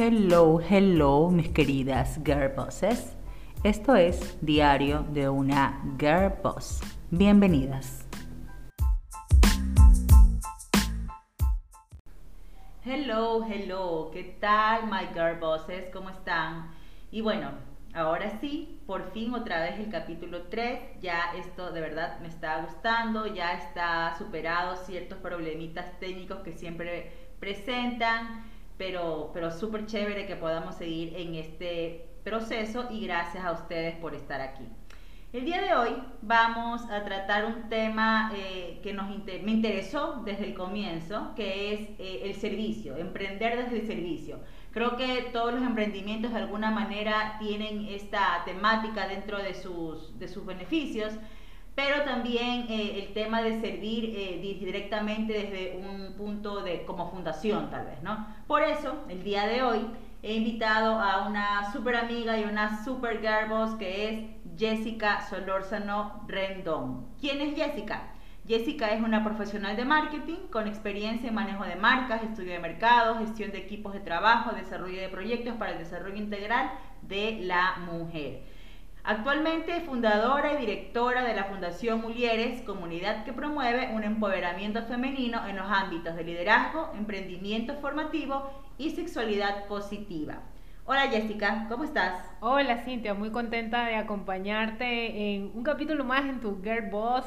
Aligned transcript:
Hello, 0.00 0.60
hello, 0.60 1.28
mis 1.28 1.48
queridas 1.48 2.20
girl 2.24 2.54
bosses. 2.54 3.16
Esto 3.64 3.96
es 3.96 4.38
Diario 4.40 5.02
de 5.10 5.28
una 5.28 5.82
Girl 5.98 6.34
Boss. 6.40 6.80
Bienvenidas. 7.10 8.06
Hello, 12.84 13.44
hello, 13.44 14.10
¿qué 14.12 14.36
tal, 14.40 14.86
my 14.86 15.08
girl 15.12 15.40
bosses? 15.40 15.90
¿Cómo 15.92 16.10
están? 16.10 16.70
Y 17.10 17.20
bueno, 17.20 17.50
ahora 17.92 18.38
sí, 18.40 18.80
por 18.86 19.10
fin 19.10 19.34
otra 19.34 19.62
vez 19.62 19.80
el 19.80 19.90
capítulo 19.90 20.44
3. 20.44 21.00
Ya 21.00 21.32
esto 21.36 21.72
de 21.72 21.80
verdad 21.80 22.20
me 22.20 22.28
está 22.28 22.62
gustando, 22.62 23.26
ya 23.26 23.54
está 23.54 24.14
superado 24.16 24.76
ciertos 24.76 25.18
problemitas 25.18 25.98
técnicos 25.98 26.38
que 26.44 26.52
siempre 26.52 27.10
presentan 27.40 28.44
pero, 28.78 29.30
pero 29.34 29.50
súper 29.50 29.86
chévere 29.86 30.26
que 30.26 30.36
podamos 30.36 30.76
seguir 30.76 31.14
en 31.16 31.34
este 31.34 32.08
proceso 32.24 32.86
y 32.90 33.06
gracias 33.06 33.44
a 33.44 33.52
ustedes 33.52 33.96
por 33.96 34.14
estar 34.14 34.40
aquí. 34.40 34.64
El 35.30 35.44
día 35.44 35.60
de 35.60 35.74
hoy 35.74 35.90
vamos 36.22 36.82
a 36.90 37.04
tratar 37.04 37.44
un 37.44 37.68
tema 37.68 38.32
eh, 38.34 38.80
que 38.82 38.94
nos 38.94 39.08
me 39.08 39.50
interesó 39.50 40.22
desde 40.24 40.46
el 40.46 40.54
comienzo, 40.54 41.34
que 41.36 41.74
es 41.74 41.80
eh, 41.98 42.22
el 42.24 42.34
servicio, 42.34 42.96
emprender 42.96 43.62
desde 43.62 43.80
el 43.80 43.86
servicio. 43.86 44.38
Creo 44.70 44.96
que 44.96 45.28
todos 45.30 45.52
los 45.52 45.62
emprendimientos 45.62 46.32
de 46.32 46.38
alguna 46.38 46.70
manera 46.70 47.36
tienen 47.38 47.88
esta 47.88 48.42
temática 48.46 49.06
dentro 49.06 49.36
de 49.36 49.52
sus, 49.52 50.18
de 50.18 50.28
sus 50.28 50.46
beneficios, 50.46 51.12
pero 51.78 52.02
también 52.02 52.66
eh, 52.68 53.04
el 53.04 53.14
tema 53.14 53.40
de 53.40 53.60
servir 53.60 54.12
eh, 54.16 54.40
directamente 54.58 55.32
desde 55.32 55.76
un 55.76 56.12
punto 56.14 56.60
de 56.60 56.84
como 56.84 57.08
fundación 57.08 57.70
tal 57.70 57.86
vez, 57.86 58.02
¿no? 58.02 58.26
Por 58.48 58.64
eso, 58.64 59.04
el 59.08 59.22
día 59.22 59.46
de 59.46 59.62
hoy 59.62 59.86
he 60.24 60.34
invitado 60.34 60.98
a 60.98 61.28
una 61.28 61.72
super 61.72 61.94
amiga 61.94 62.36
y 62.36 62.42
una 62.42 62.84
super 62.84 63.20
girl 63.20 63.78
que 63.78 64.08
es 64.08 64.58
Jessica 64.58 65.24
Solórzano 65.30 66.24
Rendón. 66.26 67.06
¿Quién 67.20 67.40
es 67.42 67.54
Jessica? 67.54 68.08
Jessica 68.48 68.90
es 68.90 69.00
una 69.00 69.22
profesional 69.22 69.76
de 69.76 69.84
marketing 69.84 70.48
con 70.50 70.66
experiencia 70.66 71.28
en 71.28 71.36
manejo 71.36 71.62
de 71.62 71.76
marcas, 71.76 72.24
estudio 72.24 72.54
de 72.54 72.58
mercado, 72.58 73.20
gestión 73.20 73.52
de 73.52 73.58
equipos 73.58 73.92
de 73.92 74.00
trabajo, 74.00 74.50
desarrollo 74.50 75.00
de 75.00 75.10
proyectos 75.10 75.54
para 75.54 75.74
el 75.74 75.78
desarrollo 75.78 76.16
integral 76.16 76.72
de 77.02 77.38
la 77.42 77.76
mujer. 77.86 78.57
Actualmente 79.10 79.74
es 79.74 79.84
fundadora 79.84 80.52
y 80.52 80.58
directora 80.58 81.24
de 81.24 81.34
la 81.34 81.44
Fundación 81.44 82.02
Mulieres, 82.02 82.60
comunidad 82.60 83.24
que 83.24 83.32
promueve 83.32 83.88
un 83.94 84.04
empoderamiento 84.04 84.82
femenino 84.82 85.48
en 85.48 85.56
los 85.56 85.64
ámbitos 85.66 86.14
de 86.14 86.24
liderazgo, 86.24 86.90
emprendimiento 86.94 87.74
formativo 87.76 88.50
y 88.76 88.90
sexualidad 88.90 89.64
positiva. 89.64 90.42
Hola 90.84 91.08
Jessica, 91.08 91.64
¿cómo 91.70 91.84
estás? 91.84 92.22
Hola 92.40 92.84
Cintia, 92.84 93.14
muy 93.14 93.30
contenta 93.30 93.86
de 93.86 93.94
acompañarte 93.94 95.36
en 95.36 95.52
un 95.54 95.62
capítulo 95.62 96.04
más 96.04 96.26
en 96.26 96.40
tu 96.40 96.60
Girl 96.62 96.90
Boss. 96.90 97.24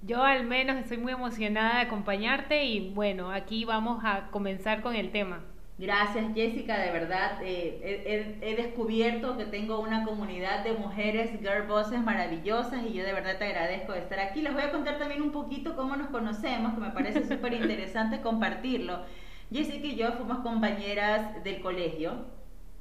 yo 0.00 0.22
al 0.22 0.46
menos 0.46 0.78
estoy 0.78 0.96
muy 0.96 1.12
emocionada 1.12 1.80
de 1.80 1.82
acompañarte 1.82 2.64
y 2.64 2.94
bueno, 2.94 3.30
aquí 3.30 3.66
vamos 3.66 4.02
a 4.06 4.30
comenzar 4.30 4.80
con 4.80 4.96
el 4.96 5.12
tema. 5.12 5.44
Gracias 5.78 6.34
Jessica, 6.34 6.76
de 6.76 6.90
verdad 6.90 7.38
eh, 7.40 8.36
he, 8.42 8.56
descubierto 8.56 9.36
que 9.36 9.44
tengo 9.44 9.78
una 9.78 10.04
comunidad 10.04 10.64
de 10.64 10.72
mujeres 10.72 11.30
girl 11.38 11.68
bosses 11.68 12.00
maravillosas 12.00 12.82
y 12.84 12.94
yo 12.94 13.04
de 13.04 13.12
verdad 13.12 13.38
te 13.38 13.44
agradezco 13.44 13.92
de 13.92 14.00
estar 14.00 14.18
aquí. 14.18 14.42
Les 14.42 14.52
voy 14.52 14.62
a 14.62 14.72
contar 14.72 14.98
también 14.98 15.22
un 15.22 15.30
poquito 15.30 15.76
cómo 15.76 15.94
nos 15.94 16.08
conocemos, 16.08 16.74
que 16.74 16.80
me 16.80 16.90
parece 16.90 17.28
súper 17.28 17.52
interesante 17.52 18.20
compartirlo. 18.20 19.04
Jessica 19.52 19.86
y 19.86 19.94
yo 19.94 20.12
fuimos 20.14 20.38
compañeras 20.38 21.44
del 21.44 21.60
colegio. 21.60 22.26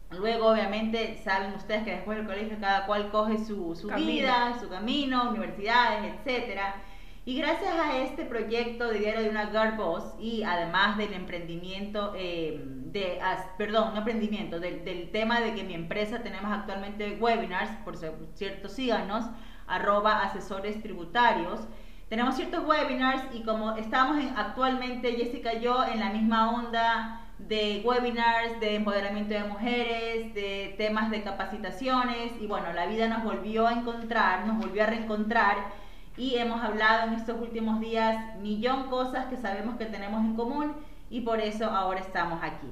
Luego, 0.10 0.48
obviamente, 0.48 1.20
saben 1.24 1.54
ustedes 1.54 1.84
que 1.84 1.92
después 1.92 2.18
del 2.18 2.26
colegio 2.26 2.58
cada 2.60 2.88
cual 2.88 3.12
coge 3.12 3.38
su, 3.38 3.76
su 3.76 3.90
vida, 3.90 4.58
su 4.60 4.70
camino, 4.70 5.30
universidades, 5.30 6.16
etcétera. 6.16 6.82
Y 7.28 7.36
gracias 7.36 7.74
a 7.78 7.98
este 7.98 8.24
proyecto 8.24 8.88
de 8.88 9.00
Diario 9.00 9.24
de 9.24 9.30
una 9.30 9.48
Girl 9.48 9.76
Boss 9.76 10.16
y 10.18 10.44
además 10.44 10.96
del 10.98 11.12
emprendimiento, 11.12 12.14
eh, 12.16 12.62
de, 12.64 13.20
perdón, 13.58 13.92
un 13.92 13.98
emprendimiento, 13.98 14.62
del, 14.62 14.86
del, 14.86 15.12
tema 15.12 15.42
de 15.42 15.54
que 15.54 15.66
mi 15.66 15.74
empresa 15.74 16.24
tenemos 16.24 16.50
actualmente 16.50 17.18
webinars, 17.20 17.70
por 17.84 17.98
cierto, 17.98 18.70
síganos, 18.70 19.26
arroba 19.68 20.22
asesores 20.22 20.82
tributarios. 20.82 21.68
Tenemos 22.08 22.38
ciertos 22.38 22.66
webinars 22.66 23.24
y 23.36 23.44
como 23.44 23.76
estamos 23.76 24.20
en, 24.20 24.30
actualmente, 24.38 25.12
Jessica 25.12 25.56
y 25.56 25.60
yo, 25.60 25.84
en 25.84 26.00
la 26.00 26.12
misma 26.12 26.56
onda 26.56 27.26
de 27.40 27.82
webinars, 27.84 28.58
de 28.62 28.76
empoderamiento 28.76 29.34
de 29.34 29.44
mujeres, 29.44 30.34
de 30.34 30.76
temas 30.78 31.12
de 31.12 31.24
capacitaciones 31.24 32.32
y 32.40 32.48
bueno, 32.48 32.72
la 32.72 32.86
vida 32.86 33.10
nos 33.10 33.26
volvió 33.26 33.68
a 33.68 33.74
encontrar, 33.74 34.48
nos 34.48 34.60
volvió 34.60 34.84
a 34.84 34.86
reencontrar 34.86 35.87
y 36.18 36.36
hemos 36.36 36.62
hablado 36.62 37.08
en 37.08 37.14
estos 37.14 37.40
últimos 37.40 37.80
días 37.80 38.36
millón 38.38 38.90
cosas 38.90 39.28
que 39.28 39.38
sabemos 39.38 39.78
que 39.78 39.86
tenemos 39.86 40.26
en 40.26 40.36
común 40.36 40.74
y 41.10 41.22
por 41.22 41.40
eso 41.40 41.66
ahora 41.66 42.00
estamos 42.00 42.40
aquí. 42.42 42.68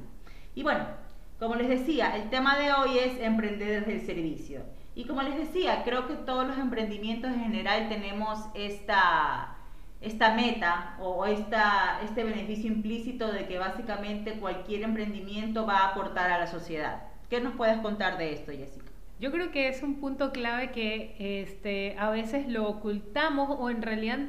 Y 0.56 0.64
bueno, 0.64 0.86
como 1.40 1.56
les 1.56 1.70
decía, 1.70 2.16
el 2.16 2.30
tema 2.30 2.58
de 2.58 2.74
hoy 2.74 2.98
es 2.98 3.20
emprender 3.22 3.82
desde 3.82 3.94
el 3.94 4.06
servicio. 4.06 4.62
Y 4.96 5.06
como 5.06 5.22
les 5.22 5.38
decía, 5.38 5.84
creo 5.84 6.08
que 6.08 6.16
todos 6.16 6.48
los 6.48 6.58
emprendimientos 6.58 7.30
en 7.30 7.42
general 7.42 7.90
tenemos 7.90 8.40
esta, 8.54 9.58
esta 10.00 10.34
meta 10.34 10.96
o 11.02 11.26
esta, 11.26 12.00
este 12.04 12.24
beneficio 12.24 12.72
implícito 12.72 13.32
de 13.32 13.46
que 13.48 13.60
básicamente 13.60 14.40
cualquier 14.40 14.84
emprendimiento 14.84 15.66
va 15.66 15.80
a 15.80 15.88
aportar 15.90 16.32
a 16.32 16.40
la 16.40 16.48
sociedad. 16.48 17.04
¿Qué 17.30 17.42
nos 17.42 17.56
puedes 17.56 17.78
contar 17.80 18.18
de 18.18 18.34
esto, 18.34 18.54
Jessica? 18.54 18.85
Yo 19.20 19.32
creo 19.32 19.52
que 19.52 19.70
es 19.70 19.82
un 19.82 19.96
punto 19.96 20.32
clave 20.32 20.72
que 20.72 21.16
este, 21.20 21.96
a 21.98 22.10
veces 22.10 22.48
lo 22.48 22.68
ocultamos 22.68 23.50
o 23.60 23.70
en 23.70 23.82
realidad 23.82 24.20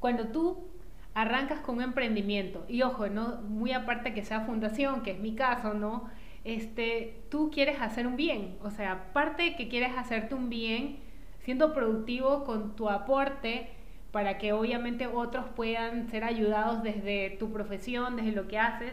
cuando 0.00 0.28
tú 0.28 0.68
arrancas 1.14 1.60
con 1.60 1.76
un 1.76 1.82
emprendimiento 1.82 2.64
y 2.68 2.82
ojo, 2.82 3.08
no 3.08 3.40
muy 3.42 3.72
aparte 3.72 4.12
que 4.12 4.24
sea 4.24 4.42
fundación, 4.42 5.02
que 5.02 5.12
es 5.12 5.18
mi 5.18 5.34
caso, 5.34 5.74
¿no? 5.74 6.10
Este, 6.44 7.22
tú 7.30 7.50
quieres 7.50 7.80
hacer 7.80 8.06
un 8.06 8.16
bien, 8.16 8.58
o 8.62 8.70
sea, 8.70 8.92
aparte 8.92 9.56
que 9.56 9.68
quieres 9.68 9.92
hacerte 9.96 10.34
un 10.34 10.48
bien, 10.50 11.00
siendo 11.40 11.72
productivo 11.72 12.44
con 12.44 12.76
tu 12.76 12.88
aporte 12.88 13.70
para 14.12 14.38
que 14.38 14.52
obviamente 14.52 15.06
otros 15.06 15.46
puedan 15.56 16.08
ser 16.08 16.24
ayudados 16.24 16.82
desde 16.82 17.30
tu 17.38 17.50
profesión, 17.52 18.16
desde 18.16 18.32
lo 18.32 18.46
que 18.46 18.58
haces, 18.58 18.92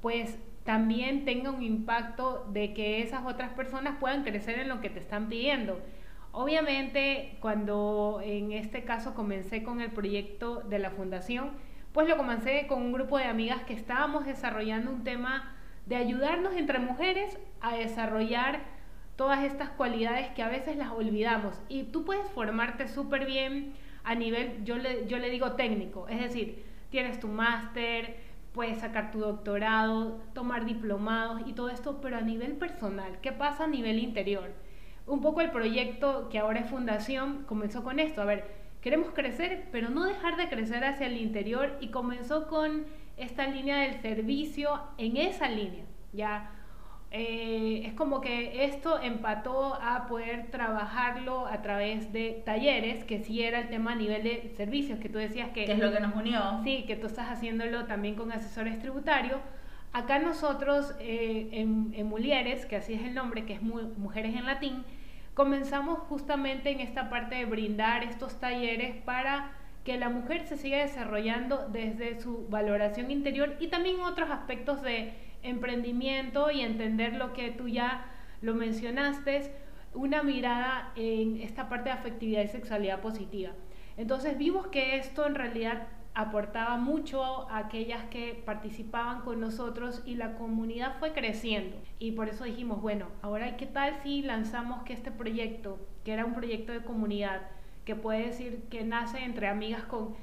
pues 0.00 0.38
también 0.64 1.24
tenga 1.24 1.50
un 1.50 1.62
impacto 1.62 2.46
de 2.52 2.72
que 2.72 3.02
esas 3.02 3.24
otras 3.26 3.50
personas 3.52 3.96
puedan 3.98 4.22
crecer 4.22 4.58
en 4.58 4.68
lo 4.68 4.80
que 4.80 4.90
te 4.90 5.00
están 5.00 5.28
pidiendo. 5.28 5.80
Obviamente, 6.32 7.36
cuando 7.40 8.20
en 8.24 8.52
este 8.52 8.84
caso 8.84 9.14
comencé 9.14 9.62
con 9.62 9.80
el 9.80 9.90
proyecto 9.90 10.60
de 10.60 10.78
la 10.78 10.90
fundación, 10.90 11.50
pues 11.92 12.08
lo 12.08 12.16
comencé 12.16 12.66
con 12.68 12.80
un 12.80 12.92
grupo 12.92 13.18
de 13.18 13.24
amigas 13.24 13.62
que 13.64 13.74
estábamos 13.74 14.24
desarrollando 14.24 14.90
un 14.90 15.04
tema 15.04 15.54
de 15.86 15.96
ayudarnos 15.96 16.54
entre 16.56 16.78
mujeres 16.78 17.38
a 17.60 17.74
desarrollar 17.74 18.60
todas 19.16 19.44
estas 19.44 19.68
cualidades 19.70 20.28
que 20.30 20.42
a 20.42 20.48
veces 20.48 20.76
las 20.76 20.90
olvidamos. 20.90 21.60
Y 21.68 21.84
tú 21.84 22.04
puedes 22.04 22.26
formarte 22.30 22.88
súper 22.88 23.26
bien 23.26 23.74
a 24.04 24.14
nivel, 24.14 24.64
yo 24.64 24.78
le, 24.78 25.06
yo 25.06 25.18
le 25.18 25.30
digo 25.30 25.52
técnico, 25.52 26.08
es 26.08 26.20
decir, 26.20 26.64
tienes 26.90 27.20
tu 27.20 27.28
máster, 27.28 28.16
puedes 28.52 28.78
sacar 28.78 29.10
tu 29.10 29.20
doctorado, 29.20 30.20
tomar 30.34 30.64
diplomados 30.64 31.42
y 31.46 31.52
todo 31.52 31.70
esto, 31.70 32.00
pero 32.00 32.16
a 32.16 32.20
nivel 32.20 32.52
personal, 32.52 33.18
¿qué 33.20 33.32
pasa 33.32 33.64
a 33.64 33.68
nivel 33.68 33.98
interior? 33.98 34.50
Un 35.06 35.20
poco 35.20 35.40
el 35.40 35.50
proyecto 35.50 36.28
que 36.28 36.38
ahora 36.38 36.60
es 36.60 36.70
fundación 36.70 37.44
comenzó 37.48 37.82
con 37.82 37.98
esto, 37.98 38.22
a 38.22 38.26
ver, 38.26 38.54
queremos 38.80 39.10
crecer, 39.10 39.68
pero 39.72 39.90
no 39.90 40.04
dejar 40.04 40.36
de 40.36 40.48
crecer 40.48 40.84
hacia 40.84 41.06
el 41.06 41.16
interior 41.16 41.76
y 41.80 41.88
comenzó 41.88 42.48
con 42.48 42.84
esta 43.16 43.46
línea 43.46 43.78
del 43.78 44.00
servicio 44.00 44.80
en 44.98 45.16
esa 45.16 45.48
línea, 45.48 45.84
ya 46.12 46.61
eh, 47.14 47.82
es 47.84 47.92
como 47.92 48.22
que 48.22 48.64
esto 48.64 48.98
empató 49.02 49.74
a 49.74 50.06
poder 50.06 50.50
trabajarlo 50.50 51.46
a 51.46 51.60
través 51.60 52.10
de 52.10 52.42
talleres, 52.46 53.04
que 53.04 53.20
sí 53.20 53.42
era 53.42 53.60
el 53.60 53.68
tema 53.68 53.92
a 53.92 53.96
nivel 53.96 54.22
de 54.22 54.50
servicios, 54.56 54.98
que 54.98 55.10
tú 55.10 55.18
decías 55.18 55.50
que... 55.50 55.66
¿Qué 55.66 55.72
es 55.72 55.78
lo 55.78 55.92
que 55.92 56.00
nos 56.00 56.14
unió? 56.14 56.40
Sí, 56.64 56.84
que 56.86 56.96
tú 56.96 57.06
estás 57.06 57.30
haciéndolo 57.30 57.84
también 57.84 58.14
con 58.14 58.32
asesores 58.32 58.78
tributarios. 58.78 59.38
Acá 59.92 60.20
nosotros 60.20 60.94
eh, 61.00 61.50
en, 61.52 61.92
en 61.94 62.06
Mulieres, 62.06 62.64
que 62.64 62.76
así 62.76 62.94
es 62.94 63.02
el 63.02 63.14
nombre, 63.14 63.44
que 63.44 63.52
es 63.52 63.60
Mujeres 63.62 64.34
en 64.34 64.46
Latín, 64.46 64.82
comenzamos 65.34 65.98
justamente 66.08 66.70
en 66.70 66.80
esta 66.80 67.10
parte 67.10 67.34
de 67.34 67.44
brindar 67.44 68.04
estos 68.04 68.40
talleres 68.40 68.96
para 69.04 69.52
que 69.84 69.98
la 69.98 70.08
mujer 70.08 70.46
se 70.46 70.56
siga 70.56 70.78
desarrollando 70.78 71.68
desde 71.68 72.20
su 72.20 72.46
valoración 72.48 73.10
interior 73.10 73.56
y 73.60 73.68
también 73.68 74.00
otros 74.00 74.30
aspectos 74.30 74.80
de 74.80 75.12
emprendimiento 75.42 76.50
y 76.50 76.60
entender 76.60 77.14
lo 77.14 77.32
que 77.32 77.50
tú 77.50 77.68
ya 77.68 78.06
lo 78.40 78.54
mencionaste, 78.54 79.52
una 79.94 80.22
mirada 80.22 80.92
en 80.96 81.40
esta 81.40 81.68
parte 81.68 81.90
de 81.90 81.94
afectividad 81.94 82.42
y 82.42 82.48
sexualidad 82.48 83.00
positiva. 83.00 83.50
Entonces 83.96 84.38
vimos 84.38 84.68
que 84.68 84.96
esto 84.96 85.26
en 85.26 85.34
realidad 85.34 85.88
aportaba 86.14 86.76
mucho 86.76 87.48
a 87.50 87.58
aquellas 87.58 88.04
que 88.04 88.42
participaban 88.44 89.22
con 89.22 89.40
nosotros 89.40 90.02
y 90.04 90.16
la 90.16 90.34
comunidad 90.34 90.98
fue 90.98 91.12
creciendo. 91.12 91.76
Y 91.98 92.12
por 92.12 92.28
eso 92.28 92.44
dijimos, 92.44 92.82
bueno, 92.82 93.06
ahora 93.22 93.56
qué 93.56 93.66
tal 93.66 93.94
si 94.02 94.22
lanzamos 94.22 94.82
que 94.82 94.92
este 94.92 95.10
proyecto, 95.10 95.78
que 96.04 96.12
era 96.12 96.24
un 96.24 96.34
proyecto 96.34 96.72
de 96.72 96.84
comunidad, 96.84 97.42
que 97.84 97.96
puede 97.96 98.26
decir 98.26 98.62
que 98.70 98.84
nace 98.84 99.24
entre 99.24 99.48
amigas 99.48 99.84
con, 99.84 100.14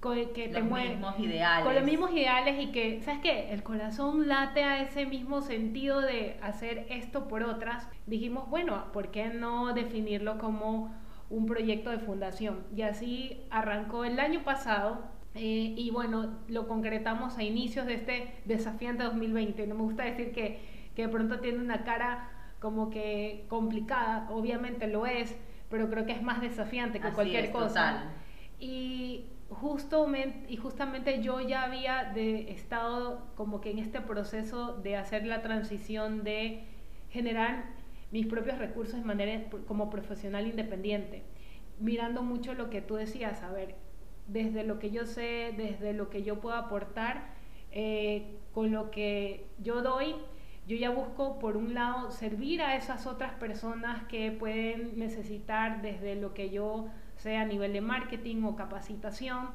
con 0.00 0.32
que 0.32 0.48
los 0.48 0.62
mismos 0.62 1.18
ideales. 1.18 1.64
Con 1.64 1.74
los 1.74 1.84
mismos 1.84 2.12
ideales 2.12 2.62
y 2.62 2.70
que, 2.70 3.02
¿sabes 3.02 3.20
qué? 3.20 3.52
El 3.52 3.62
corazón 3.62 4.28
late 4.28 4.62
a 4.62 4.82
ese 4.82 5.06
mismo 5.06 5.40
sentido 5.42 6.00
de 6.00 6.38
hacer 6.40 6.86
esto 6.88 7.26
por 7.26 7.42
otras. 7.42 7.88
Dijimos, 8.06 8.48
bueno, 8.48 8.92
¿por 8.92 9.10
qué 9.10 9.28
no 9.28 9.74
definirlo 9.74 10.38
como 10.38 10.94
un 11.30 11.46
proyecto 11.46 11.90
de 11.90 11.98
fundación? 11.98 12.64
Y 12.74 12.82
así 12.82 13.42
arrancó 13.50 14.04
el 14.04 14.20
año 14.20 14.44
pasado 14.44 15.02
eh, 15.34 15.74
y 15.76 15.90
bueno, 15.90 16.38
lo 16.48 16.68
concretamos 16.68 17.36
a 17.36 17.42
inicios 17.42 17.86
de 17.86 17.94
este 17.94 18.34
desafiante 18.44 19.02
2020. 19.02 19.66
No 19.66 19.74
me 19.74 19.82
gusta 19.82 20.04
decir 20.04 20.32
que, 20.32 20.60
que 20.94 21.02
de 21.02 21.08
pronto 21.08 21.40
tiene 21.40 21.58
una 21.58 21.82
cara 21.82 22.30
como 22.60 22.90
que 22.90 23.46
complicada, 23.48 24.28
obviamente 24.30 24.86
lo 24.86 25.06
es, 25.06 25.36
pero 25.70 25.88
creo 25.90 26.06
que 26.06 26.12
es 26.12 26.22
más 26.22 26.40
desafiante 26.40 27.00
que 27.00 27.10
cualquier 27.10 27.50
cosa. 27.50 28.04
Y, 28.58 29.26
justamente, 29.50 30.52
y 30.52 30.56
justamente 30.56 31.22
yo 31.22 31.40
ya 31.40 31.64
había 31.64 32.12
estado 32.12 33.26
como 33.34 33.60
que 33.60 33.70
en 33.70 33.78
este 33.78 34.00
proceso 34.00 34.74
de 34.76 34.96
hacer 34.96 35.26
la 35.26 35.42
transición 35.42 36.22
de 36.22 36.64
generar 37.10 37.64
mis 38.10 38.26
propios 38.26 38.58
recursos 38.58 39.00
de 39.00 39.04
manera 39.04 39.44
como 39.66 39.90
profesional 39.90 40.46
independiente, 40.46 41.22
mirando 41.78 42.22
mucho 42.22 42.54
lo 42.54 42.70
que 42.70 42.80
tú 42.80 42.96
decías, 42.96 43.42
a 43.42 43.50
ver, 43.50 43.74
desde 44.26 44.64
lo 44.64 44.78
que 44.78 44.90
yo 44.90 45.06
sé, 45.06 45.54
desde 45.56 45.92
lo 45.92 46.10
que 46.10 46.22
yo 46.22 46.40
puedo 46.40 46.56
aportar, 46.56 47.34
eh, 47.70 48.36
con 48.52 48.72
lo 48.72 48.90
que 48.90 49.46
yo 49.58 49.82
doy, 49.82 50.14
yo 50.66 50.76
ya 50.76 50.90
busco, 50.90 51.38
por 51.38 51.56
un 51.56 51.72
lado, 51.72 52.10
servir 52.10 52.60
a 52.60 52.76
esas 52.76 53.06
otras 53.06 53.32
personas 53.34 54.04
que 54.04 54.30
pueden 54.32 54.98
necesitar 54.98 55.80
desde 55.80 56.14
lo 56.14 56.34
que 56.34 56.50
yo 56.50 56.88
sé 57.18 57.36
a 57.36 57.44
nivel 57.44 57.72
de 57.72 57.80
marketing 57.80 58.44
o 58.44 58.56
capacitación, 58.56 59.50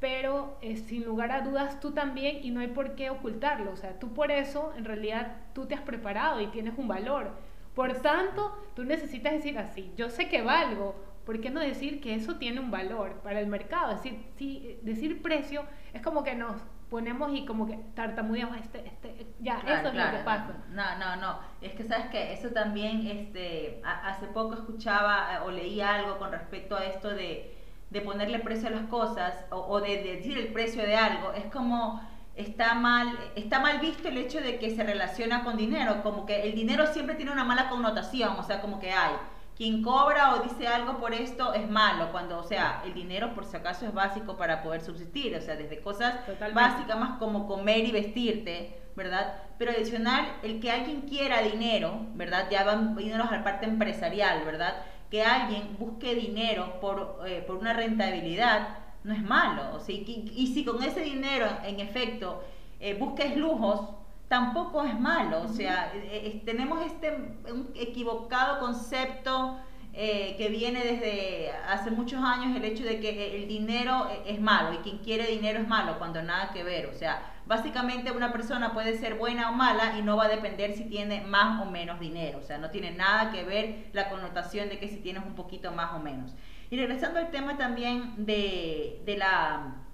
pero 0.00 0.58
eh, 0.60 0.76
sin 0.76 1.04
lugar 1.04 1.32
a 1.32 1.40
dudas 1.40 1.80
tú 1.80 1.92
también 1.92 2.44
y 2.44 2.50
no 2.50 2.60
hay 2.60 2.68
por 2.68 2.94
qué 2.94 3.10
ocultarlo, 3.10 3.72
o 3.72 3.76
sea, 3.76 3.98
tú 3.98 4.12
por 4.12 4.30
eso 4.30 4.72
en 4.76 4.84
realidad 4.84 5.36
tú 5.54 5.66
te 5.66 5.74
has 5.74 5.80
preparado 5.80 6.40
y 6.40 6.48
tienes 6.48 6.74
un 6.76 6.88
valor. 6.88 7.30
Por 7.74 7.92
tanto, 8.00 8.56
tú 8.74 8.84
necesitas 8.84 9.32
decir 9.32 9.58
así, 9.58 9.92
yo 9.96 10.10
sé 10.10 10.28
que 10.28 10.42
valgo, 10.42 10.94
¿por 11.24 11.40
qué 11.40 11.50
no 11.50 11.60
decir 11.60 12.00
que 12.00 12.14
eso 12.14 12.36
tiene 12.36 12.60
un 12.60 12.70
valor 12.70 13.20
para 13.22 13.40
el 13.40 13.46
mercado? 13.46 13.92
Es 13.92 14.02
decir, 14.02 14.24
si, 14.36 14.78
decir 14.82 15.22
precio 15.22 15.64
es 15.92 16.02
como 16.02 16.24
que 16.24 16.34
nos 16.34 16.56
ponemos 16.90 17.32
y 17.32 17.44
como 17.44 17.66
que 17.66 17.78
tartamudeamos 17.94 18.58
este, 18.58 18.86
este, 18.86 19.26
ya, 19.40 19.58
eso 19.66 19.88
es 19.88 19.94
lo 19.94 20.10
que 20.10 20.18
pasa. 20.24 20.54
No, 20.70 20.98
no, 20.98 21.16
no, 21.16 21.38
es 21.60 21.72
que 21.72 21.84
sabes 21.84 22.06
que 22.06 22.32
eso 22.32 22.50
también, 22.50 23.06
este, 23.06 23.82
hace 23.84 24.26
poco 24.26 24.54
escuchaba 24.54 25.34
eh, 25.34 25.38
o 25.44 25.50
leía 25.50 25.94
algo 25.94 26.18
con 26.18 26.30
respecto 26.30 26.76
a 26.76 26.84
esto 26.84 27.10
de, 27.10 27.56
de 27.90 28.00
ponerle 28.00 28.38
precio 28.38 28.68
a 28.68 28.72
las 28.72 28.86
cosas 28.86 29.34
o, 29.50 29.56
o 29.56 29.80
de, 29.80 30.02
de 30.02 30.16
decir 30.16 30.38
el 30.38 30.52
precio 30.52 30.82
de 30.82 30.96
algo, 30.96 31.32
es 31.32 31.46
como 31.46 32.00
está 32.36 32.74
mal, 32.74 33.18
está 33.34 33.60
mal 33.60 33.80
visto 33.80 34.08
el 34.08 34.18
hecho 34.18 34.40
de 34.40 34.58
que 34.58 34.70
se 34.70 34.84
relaciona 34.84 35.42
con 35.42 35.56
dinero, 35.56 36.02
como 36.02 36.26
que 36.26 36.42
el 36.42 36.54
dinero 36.54 36.86
siempre 36.86 37.14
tiene 37.14 37.32
una 37.32 37.44
mala 37.44 37.68
connotación, 37.68 38.36
o 38.38 38.42
sea, 38.42 38.60
como 38.60 38.78
que 38.78 38.92
hay 38.92 39.12
quien 39.56 39.82
cobra 39.82 40.34
o 40.34 40.42
dice 40.42 40.68
algo 40.68 40.98
por 40.98 41.14
esto 41.14 41.54
es 41.54 41.68
malo, 41.68 42.12
cuando, 42.12 42.38
o 42.38 42.42
sea, 42.42 42.82
el 42.84 42.92
dinero 42.92 43.34
por 43.34 43.46
si 43.46 43.56
acaso 43.56 43.86
es 43.86 43.94
básico 43.94 44.36
para 44.36 44.62
poder 44.62 44.82
subsistir, 44.82 45.34
o 45.34 45.40
sea, 45.40 45.56
desde 45.56 45.80
cosas 45.80 46.14
básicas 46.52 46.98
más 46.98 47.18
como 47.18 47.46
comer 47.46 47.86
y 47.86 47.92
vestirte, 47.92 48.78
¿verdad? 48.94 49.34
Pero 49.58 49.70
adicional, 49.70 50.26
el 50.42 50.60
que 50.60 50.70
alguien 50.70 51.02
quiera 51.02 51.40
dinero, 51.40 52.00
¿verdad? 52.14 52.48
Ya 52.50 52.64
van 52.64 52.96
yéndonos 52.98 53.30
a 53.30 53.38
la 53.38 53.44
parte 53.44 53.64
empresarial, 53.64 54.44
¿verdad? 54.44 54.74
Que 55.10 55.22
alguien 55.22 55.76
busque 55.78 56.14
dinero 56.14 56.78
por, 56.80 57.20
eh, 57.26 57.42
por 57.46 57.56
una 57.56 57.72
rentabilidad, 57.72 58.78
no 59.04 59.14
es 59.14 59.22
malo, 59.22 59.74
o 59.74 59.80
sea, 59.80 59.94
y, 59.94 60.32
y 60.34 60.48
si 60.48 60.66
con 60.66 60.82
ese 60.82 61.00
dinero, 61.00 61.46
en 61.64 61.80
efecto, 61.80 62.42
eh, 62.78 62.92
busques 62.92 63.36
lujos, 63.36 63.80
tampoco 64.28 64.84
es 64.84 64.98
malo. 64.98 65.42
O 65.42 65.48
sea, 65.48 65.92
eh, 65.94 66.22
eh, 66.24 66.42
tenemos 66.44 66.84
este 66.84 67.14
un 67.50 67.70
equivocado 67.74 68.60
concepto 68.60 69.58
eh, 69.92 70.34
que 70.36 70.48
viene 70.48 70.84
desde 70.84 71.52
hace 71.68 71.90
muchos 71.90 72.22
años, 72.22 72.54
el 72.54 72.64
hecho 72.64 72.84
de 72.84 73.00
que 73.00 73.36
el 73.36 73.48
dinero 73.48 74.08
es 74.26 74.40
malo 74.40 74.74
y 74.74 74.78
quien 74.78 74.98
quiere 74.98 75.26
dinero 75.26 75.58
es 75.58 75.66
malo, 75.66 75.98
cuando 75.98 76.22
nada 76.22 76.50
que 76.52 76.64
ver. 76.64 76.86
O 76.86 76.92
sea, 76.92 77.22
básicamente 77.46 78.10
una 78.10 78.32
persona 78.32 78.74
puede 78.74 78.98
ser 78.98 79.14
buena 79.14 79.50
o 79.50 79.54
mala 79.54 79.98
y 79.98 80.02
no 80.02 80.16
va 80.16 80.24
a 80.24 80.28
depender 80.28 80.74
si 80.74 80.84
tiene 80.84 81.22
más 81.22 81.62
o 81.62 81.70
menos 81.70 81.98
dinero. 81.98 82.40
O 82.40 82.42
sea, 82.42 82.58
no 82.58 82.70
tiene 82.70 82.90
nada 82.90 83.30
que 83.32 83.44
ver 83.44 83.88
la 83.92 84.10
connotación 84.10 84.68
de 84.68 84.78
que 84.78 84.88
si 84.88 84.96
tienes 84.96 85.24
un 85.24 85.34
poquito 85.34 85.72
más 85.72 85.94
o 85.94 85.98
menos. 85.98 86.34
Y 86.68 86.76
regresando 86.76 87.18
al 87.20 87.30
tema 87.30 87.56
también 87.56 88.26
de, 88.26 89.00
de 89.06 89.16
la 89.16 89.85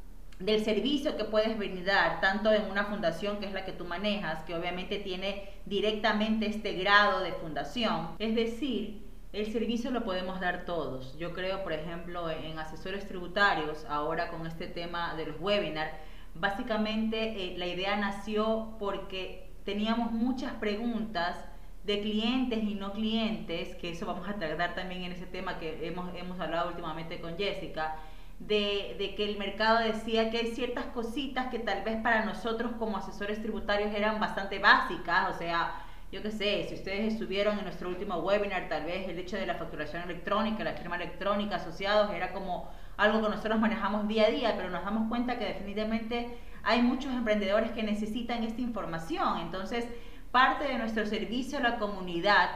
del 0.44 0.64
servicio 0.64 1.16
que 1.16 1.24
puedes 1.24 1.56
brindar, 1.56 2.20
tanto 2.20 2.52
en 2.52 2.70
una 2.70 2.86
fundación 2.86 3.38
que 3.38 3.46
es 3.46 3.52
la 3.52 3.64
que 3.64 3.72
tú 3.72 3.84
manejas, 3.84 4.42
que 4.44 4.54
obviamente 4.54 4.98
tiene 4.98 5.48
directamente 5.66 6.46
este 6.46 6.72
grado 6.74 7.20
de 7.20 7.32
fundación. 7.32 8.16
Es 8.18 8.34
decir, 8.34 9.02
el 9.32 9.52
servicio 9.52 9.90
lo 9.90 10.04
podemos 10.04 10.40
dar 10.40 10.64
todos. 10.64 11.16
Yo 11.18 11.32
creo, 11.32 11.62
por 11.62 11.72
ejemplo, 11.72 12.28
en 12.28 12.58
asesores 12.58 13.06
tributarios, 13.06 13.84
ahora 13.88 14.28
con 14.30 14.46
este 14.46 14.66
tema 14.66 15.14
de 15.14 15.26
los 15.26 15.40
webinars, 15.40 15.92
básicamente 16.34 17.52
eh, 17.52 17.58
la 17.58 17.66
idea 17.66 17.96
nació 17.96 18.76
porque 18.78 19.50
teníamos 19.64 20.10
muchas 20.10 20.52
preguntas 20.54 21.36
de 21.84 22.00
clientes 22.00 22.62
y 22.62 22.74
no 22.74 22.92
clientes, 22.92 23.74
que 23.76 23.90
eso 23.90 24.06
vamos 24.06 24.28
a 24.28 24.34
tratar 24.34 24.74
también 24.74 25.04
en 25.04 25.12
ese 25.12 25.26
tema 25.26 25.58
que 25.58 25.86
hemos, 25.86 26.14
hemos 26.14 26.38
hablado 26.40 26.68
últimamente 26.68 27.20
con 27.20 27.36
Jessica, 27.36 27.96
de, 28.46 29.14
que 29.16 29.24
el 29.24 29.38
mercado 29.38 29.78
decía 29.80 30.30
que 30.30 30.38
hay 30.38 30.46
ciertas 30.48 30.86
cositas 30.86 31.48
que 31.48 31.58
tal 31.58 31.82
vez 31.84 32.00
para 32.02 32.24
nosotros 32.24 32.72
como 32.78 32.96
asesores 32.96 33.40
tributarios 33.40 33.94
eran 33.94 34.18
bastante 34.20 34.58
básicas, 34.58 35.34
o 35.34 35.38
sea, 35.38 35.84
yo 36.10 36.22
qué 36.22 36.30
sé, 36.30 36.66
si 36.68 36.74
ustedes 36.74 37.14
estuvieron 37.14 37.58
en 37.58 37.64
nuestro 37.64 37.88
último 37.88 38.16
webinar, 38.16 38.68
tal 38.68 38.84
vez 38.84 39.08
el 39.08 39.18
hecho 39.18 39.36
de 39.36 39.46
la 39.46 39.54
facturación 39.54 40.02
electrónica, 40.02 40.64
la 40.64 40.74
firma 40.74 40.96
electrónica, 40.96 41.56
asociados, 41.56 42.12
era 42.12 42.32
como 42.32 42.68
algo 42.96 43.22
que 43.22 43.28
nosotros 43.30 43.58
manejamos 43.58 44.08
día 44.08 44.26
a 44.26 44.30
día, 44.30 44.54
pero 44.56 44.68
nos 44.68 44.84
damos 44.84 45.08
cuenta 45.08 45.38
que 45.38 45.46
definitivamente 45.46 46.36
hay 46.64 46.82
muchos 46.82 47.12
emprendedores 47.12 47.70
que 47.70 47.82
necesitan 47.82 48.44
esta 48.44 48.60
información. 48.60 49.38
Entonces, 49.38 49.88
parte 50.30 50.64
de 50.64 50.76
nuestro 50.76 51.06
servicio 51.06 51.58
a 51.58 51.62
la 51.62 51.78
comunidad, 51.78 52.50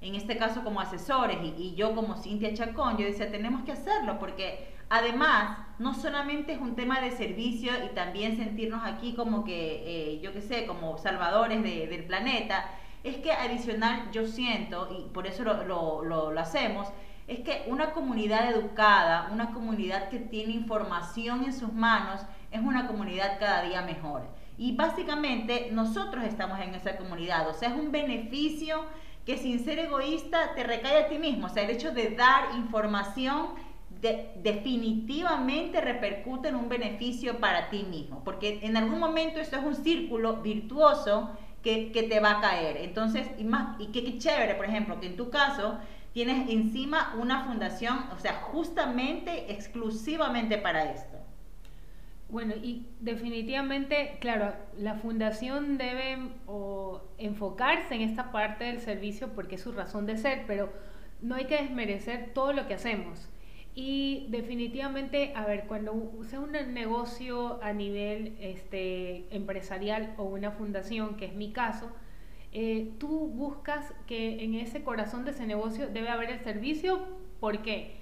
en 0.00 0.14
este 0.14 0.38
caso 0.38 0.64
como 0.64 0.80
asesores, 0.80 1.36
y, 1.42 1.54
y 1.58 1.74
yo 1.74 1.94
como 1.94 2.16
Cintia 2.16 2.54
Chacón, 2.54 2.96
yo 2.96 3.04
decía, 3.04 3.30
tenemos 3.30 3.62
que 3.64 3.72
hacerlo 3.72 4.18
porque 4.18 4.71
Además, 4.94 5.56
no 5.78 5.94
solamente 5.94 6.52
es 6.52 6.60
un 6.60 6.76
tema 6.76 7.00
de 7.00 7.12
servicio 7.12 7.72
y 7.82 7.94
también 7.94 8.36
sentirnos 8.36 8.84
aquí 8.84 9.14
como 9.14 9.42
que, 9.42 9.84
eh, 9.86 10.20
yo 10.20 10.34
qué 10.34 10.42
sé, 10.42 10.66
como 10.66 10.98
salvadores 10.98 11.62
del 11.62 12.04
planeta, 12.04 12.68
es 13.02 13.16
que 13.16 13.32
adicional 13.32 14.10
yo 14.12 14.26
siento, 14.26 14.90
y 14.92 15.08
por 15.08 15.26
eso 15.26 15.44
lo, 15.44 16.04
lo, 16.04 16.38
hacemos, 16.38 16.88
es 17.26 17.40
que 17.40 17.64
una 17.68 17.92
comunidad 17.92 18.50
educada, 18.50 19.30
una 19.32 19.52
comunidad 19.52 20.10
que 20.10 20.18
tiene 20.18 20.52
información 20.52 21.42
en 21.44 21.54
sus 21.54 21.72
manos, 21.72 22.20
es 22.50 22.60
una 22.60 22.86
comunidad 22.86 23.38
cada 23.40 23.62
día 23.62 23.80
mejor. 23.80 24.20
Y 24.58 24.76
básicamente 24.76 25.70
nosotros 25.72 26.22
estamos 26.22 26.60
en 26.60 26.74
esa 26.74 26.98
comunidad, 26.98 27.48
o 27.48 27.54
sea, 27.54 27.70
es 27.70 27.76
un 27.76 27.92
beneficio 27.92 28.84
que 29.24 29.38
sin 29.38 29.58
ser 29.64 29.78
egoísta 29.78 30.52
te 30.54 30.64
recae 30.64 31.04
a 31.04 31.08
ti 31.08 31.16
mismo, 31.16 31.46
o 31.46 31.48
sea, 31.48 31.62
el 31.62 31.70
hecho 31.70 31.92
de 31.92 32.10
dar 32.10 32.54
información 32.56 33.71
definitivamente 34.02 35.80
repercute 35.80 36.48
en 36.48 36.56
un 36.56 36.68
beneficio 36.68 37.38
para 37.38 37.70
ti 37.70 37.84
mismo, 37.84 38.22
porque 38.24 38.58
en 38.62 38.76
algún 38.76 38.98
momento 38.98 39.38
esto 39.38 39.56
es 39.56 39.64
un 39.64 39.76
círculo 39.76 40.42
virtuoso 40.42 41.30
que, 41.62 41.92
que 41.92 42.02
te 42.02 42.18
va 42.18 42.38
a 42.38 42.40
caer. 42.40 42.78
Entonces, 42.78 43.30
y, 43.38 43.44
más, 43.44 43.80
y 43.80 43.86
qué, 43.86 44.18
chévere, 44.18 44.56
por 44.56 44.66
ejemplo, 44.66 44.98
que 44.98 45.06
en 45.06 45.16
tu 45.16 45.30
caso 45.30 45.78
tienes 46.12 46.50
encima 46.50 47.14
una 47.16 47.44
fundación, 47.44 48.06
o 48.12 48.18
sea, 48.18 48.34
justamente, 48.40 49.52
exclusivamente 49.52 50.58
para 50.58 50.90
esto. 50.90 51.18
Bueno, 52.28 52.54
y 52.60 52.86
definitivamente, 52.98 54.16
claro, 54.20 54.52
la 54.78 54.94
fundación 54.94 55.78
debe 55.78 56.18
enfocarse 57.18 57.94
en 57.94 58.00
esta 58.00 58.32
parte 58.32 58.64
del 58.64 58.80
servicio 58.80 59.28
porque 59.28 59.54
es 59.54 59.62
su 59.62 59.70
razón 59.70 60.06
de 60.06 60.16
ser, 60.16 60.44
pero 60.46 60.72
no 61.20 61.36
hay 61.36 61.44
que 61.44 61.62
desmerecer 61.62 62.32
todo 62.34 62.52
lo 62.52 62.66
que 62.66 62.74
hacemos. 62.74 63.28
Y 63.74 64.26
definitivamente, 64.28 65.32
a 65.34 65.46
ver, 65.46 65.64
cuando 65.66 66.12
sea 66.28 66.40
un 66.40 66.52
negocio 66.52 67.58
a 67.62 67.72
nivel 67.72 68.36
este, 68.38 69.26
empresarial 69.34 70.14
o 70.18 70.24
una 70.24 70.50
fundación, 70.50 71.16
que 71.16 71.24
es 71.24 71.34
mi 71.34 71.52
caso, 71.52 71.90
eh, 72.52 72.92
tú 72.98 73.28
buscas 73.28 73.94
que 74.06 74.44
en 74.44 74.54
ese 74.54 74.82
corazón 74.82 75.24
de 75.24 75.30
ese 75.30 75.46
negocio 75.46 75.88
debe 75.88 76.10
haber 76.10 76.30
el 76.30 76.40
servicio. 76.40 77.00
¿Por 77.40 77.62
qué? 77.62 77.96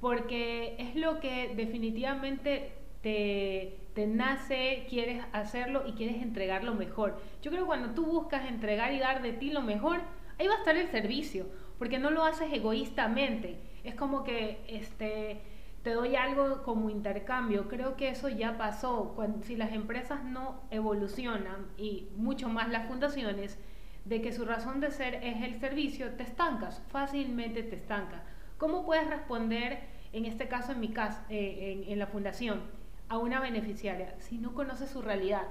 Porque 0.00 0.74
es 0.78 0.96
lo 0.96 1.20
que 1.20 1.52
definitivamente 1.54 2.72
te, 3.00 3.78
te 3.94 4.08
nace, 4.08 4.86
quieres 4.88 5.24
hacerlo 5.32 5.84
y 5.86 5.92
quieres 5.92 6.20
entregar 6.20 6.64
lo 6.64 6.74
mejor. 6.74 7.20
Yo 7.42 7.52
creo 7.52 7.62
que 7.62 7.68
cuando 7.68 7.94
tú 7.94 8.06
buscas 8.06 8.48
entregar 8.48 8.92
y 8.92 8.98
dar 8.98 9.22
de 9.22 9.32
ti 9.32 9.50
lo 9.50 9.62
mejor, 9.62 10.00
ahí 10.40 10.48
va 10.48 10.54
a 10.54 10.58
estar 10.58 10.76
el 10.76 10.88
servicio, 10.88 11.46
porque 11.78 12.00
no 12.00 12.10
lo 12.10 12.24
haces 12.24 12.52
egoístamente. 12.52 13.56
Es 13.84 13.94
como 13.94 14.24
que 14.24 14.64
este, 14.68 15.42
te 15.82 15.90
doy 15.90 16.16
algo 16.16 16.62
como 16.62 16.90
intercambio. 16.90 17.68
Creo 17.68 17.96
que 17.96 18.08
eso 18.08 18.28
ya 18.28 18.56
pasó. 18.56 19.12
Cuando, 19.14 19.44
si 19.44 19.56
las 19.56 19.72
empresas 19.72 20.24
no 20.24 20.60
evolucionan 20.70 21.66
y 21.76 22.08
mucho 22.16 22.48
más 22.48 22.68
las 22.68 22.86
fundaciones, 22.86 23.58
de 24.04 24.20
que 24.20 24.32
su 24.32 24.44
razón 24.44 24.80
de 24.80 24.90
ser 24.90 25.14
es 25.16 25.42
el 25.42 25.60
servicio, 25.60 26.10
te 26.14 26.24
estancas, 26.24 26.82
fácilmente 26.88 27.62
te 27.62 27.76
estancas. 27.76 28.22
¿Cómo 28.58 28.84
puedes 28.84 29.08
responder, 29.08 29.80
en 30.12 30.24
este 30.24 30.48
caso 30.48 30.72
en 30.72 30.80
mi 30.80 30.88
caso, 30.88 31.20
eh, 31.28 31.84
en, 31.84 31.92
en 31.92 31.98
la 31.98 32.06
fundación, 32.06 32.62
a 33.08 33.18
una 33.18 33.40
beneficiaria 33.40 34.14
si 34.18 34.38
no 34.38 34.54
conoces 34.54 34.90
su 34.90 35.02
realidad? 35.02 35.46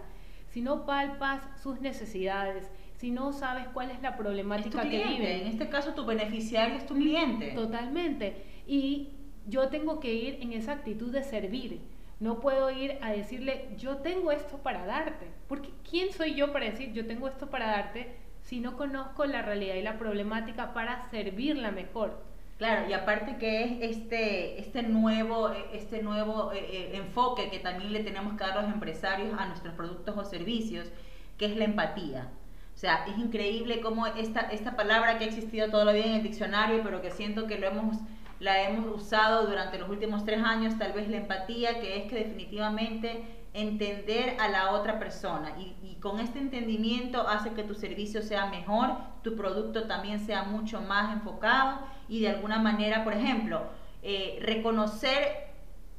Si 0.50 0.62
no 0.62 0.86
palpas 0.86 1.42
sus 1.62 1.80
necesidades, 1.80 2.70
si 3.02 3.10
no 3.10 3.34
sabes 3.34 3.68
cuál 3.74 3.90
es 3.90 4.00
la 4.04 4.16
problemática 4.16 4.84
que 4.84 5.04
vive. 5.04 5.42
En 5.42 5.48
este 5.48 5.70
caso, 5.70 5.96
tu 5.96 6.06
beneficiario 6.06 6.76
es 6.76 6.86
tu 6.86 6.94
cliente. 6.94 7.54
Totalmente. 7.54 8.44
Y 8.68 9.10
yo 9.48 9.70
tengo 9.70 10.00
que 10.00 10.14
ir 10.14 10.38
en 10.40 10.54
esa 10.54 10.74
actitud 10.74 11.12
de 11.12 11.24
servir. 11.24 11.82
No 12.20 12.40
puedo 12.40 12.70
ir 12.70 13.00
a 13.02 13.12
decirle, 13.12 13.70
yo 13.76 13.98
tengo 13.98 14.32
esto 14.32 14.60
para 14.60 14.86
darte. 14.86 15.26
Porque 15.48 15.70
¿quién 15.90 16.14
soy 16.14 16.36
yo 16.36 16.54
para 16.54 16.66
decir, 16.66 16.94
yo 16.94 17.08
tengo 17.08 17.28
esto 17.28 17.50
para 17.50 17.72
darte 17.72 18.18
si 18.44 18.60
no 18.60 18.78
conozco 18.78 19.26
la 19.26 19.42
realidad 19.42 19.74
y 19.74 19.82
la 19.82 19.98
problemática 19.98 20.72
para 20.76 21.10
servirla 21.10 21.72
mejor? 21.72 22.24
Claro, 22.60 22.88
y 22.88 22.94
aparte 22.94 23.38
que 23.38 23.64
es 23.64 23.98
este, 23.98 24.60
este 24.60 24.84
nuevo, 24.84 25.50
este 25.74 26.04
nuevo 26.04 26.52
eh, 26.54 26.60
eh, 26.60 26.92
enfoque 26.98 27.50
que 27.50 27.58
también 27.58 27.94
le 27.94 28.04
tenemos 28.04 28.34
que 28.34 28.44
dar 28.44 28.62
los 28.62 28.72
empresarios 28.72 29.34
a 29.40 29.48
nuestros 29.48 29.74
productos 29.74 30.16
o 30.16 30.24
servicios, 30.24 30.92
que 31.40 31.46
es 31.46 31.58
la 31.58 31.64
empatía. 31.64 32.30
Sea, 32.82 33.06
es 33.08 33.16
increíble 33.20 33.80
cómo 33.80 34.08
esta, 34.08 34.40
esta 34.40 34.76
palabra 34.76 35.20
que 35.20 35.26
ha 35.26 35.28
existido 35.28 35.70
todavía 35.70 36.04
en 36.04 36.14
el 36.14 36.24
diccionario, 36.24 36.82
pero 36.84 37.00
que 37.00 37.12
siento 37.12 37.46
que 37.46 37.60
lo 37.60 37.68
hemos 37.68 37.98
la 38.40 38.64
hemos 38.64 39.00
usado 39.00 39.46
durante 39.46 39.78
los 39.78 39.88
últimos 39.88 40.26
tres 40.26 40.42
años, 40.44 40.76
tal 40.80 40.94
vez 40.94 41.08
la 41.08 41.18
empatía, 41.18 41.80
que 41.80 41.98
es 41.98 42.10
que 42.10 42.16
definitivamente 42.16 43.24
entender 43.54 44.36
a 44.40 44.48
la 44.48 44.72
otra 44.72 44.98
persona. 44.98 45.54
Y, 45.60 45.98
con 46.02 46.20
este 46.20 46.40
entendimiento 46.40 47.28
hace 47.28 47.52
que 47.52 47.62
tu 47.62 47.76
servicio 47.76 48.24
sea 48.24 48.48
mejor, 48.48 48.98
tu 49.22 49.36
producto 49.36 49.84
también 49.84 50.20
sea 50.20 50.42
mucho 50.42 50.82
más 50.82 51.14
enfocado. 51.14 51.82
Y 52.10 52.22
de 52.22 52.30
alguna 52.30 52.58
manera, 52.58 53.04
por 53.04 53.14
ejemplo, 53.14 53.62
eh, 54.02 54.40
reconocer 54.42 55.51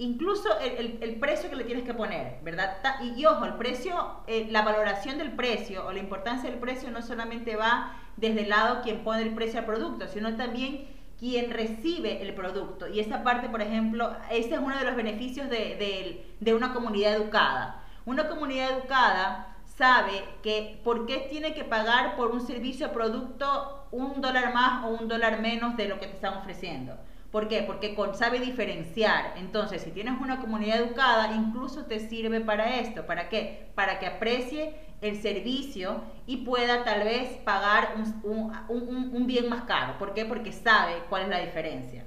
incluso 0.03 0.49
el, 0.59 1.17
precio 1.21 1.49
que 1.49 1.57
le 1.57 1.65
tienes 1.65 1.85
que 1.85 1.95
poner, 1.95 2.39
¿verdad? 2.43 2.77
Y, 3.17 3.25
ojo, 3.25 3.45
el 3.45 3.55
precio, 3.55 3.95
eh, 4.27 4.49
la 4.51 4.63
valoración 4.63 5.19
del 5.19 5.33
precio 5.33 5.87
o 5.87 5.93
la 5.93 6.01
importancia 6.01 6.51
del 6.51 6.59
precio 6.59 6.91
no 6.91 7.03
solamente 7.03 7.55
va 7.57 7.97
desde 8.17 8.43
el 8.43 8.49
lado 8.49 8.83
quien 8.83 9.05
pone 9.05 9.23
el 9.23 9.35
precio 9.35 9.61
al 9.61 9.67
producto, 9.67 10.09
sino 10.09 10.37
también 10.37 10.89
quien 11.19 11.53
recibe 11.53 12.21
el 12.21 12.35
producto. 12.35 12.89
Y 12.89 12.99
esa 12.99 13.23
parte, 13.23 13.49
por 13.49 13.63
ejemplo, 13.63 14.13
ese 14.31 14.55
es 14.55 14.61
uno 14.61 14.77
de 14.77 14.85
los 14.85 14.97
beneficios 14.97 15.49
de, 15.49 16.27
de, 16.41 16.55
una 16.55 16.75
comunidad 16.75 17.15
educada. 17.15 17.85
Una 18.05 18.29
comunidad 18.29 18.73
educada 18.73 19.57
sabe 19.77 20.25
que 20.43 20.81
por 20.83 21.07
qué 21.07 21.29
tiene 21.31 21.55
que 21.55 21.63
pagar 21.63 22.17
por 22.17 22.33
un 22.33 22.41
servicio 22.41 22.89
o 22.89 22.93
producto 22.93 23.87
un 23.93 24.21
dólar 24.21 24.53
más 24.53 24.85
o 24.85 24.89
un 24.89 25.07
dólar 25.07 25.41
menos 25.41 25.77
de 25.77 25.87
lo 25.87 26.01
que 26.01 26.07
te 26.07 26.15
están 26.15 26.39
ofreciendo. 26.39 26.99
¿Por 27.33 27.49
qué? 27.49 27.63
Porque 27.63 27.97
sabe 28.13 28.41
diferenciar. 28.41 29.33
Entonces, 29.39 29.81
si 29.81 29.91
tienes 29.91 30.21
una 30.21 30.39
comunidad 30.39 30.81
educada, 30.81 31.35
incluso 31.35 31.87
te 31.87 31.99
sirve 31.99 32.43
para 32.43 32.79
esto. 32.79 33.07
¿Para 33.07 33.31
qué? 33.31 33.71
Para 33.75 33.99
que 33.99 34.07
aprecie 34.07 34.75
el 35.01 35.17
servicio 35.17 36.03
y 36.27 36.45
pueda 36.45 36.85
tal 36.85 37.05
vez 37.05 37.31
pagar 37.39 37.95
un, 38.23 39.27
bien 39.27 39.49
más 39.49 39.63
caro. 39.65 39.99
¿Por 39.99 40.13
qué? 40.13 40.27
Porque 40.27 40.53
sabe 40.53 40.93
cuál 41.09 41.23
es 41.23 41.29
la 41.29 41.41
diferencia. 41.41 42.05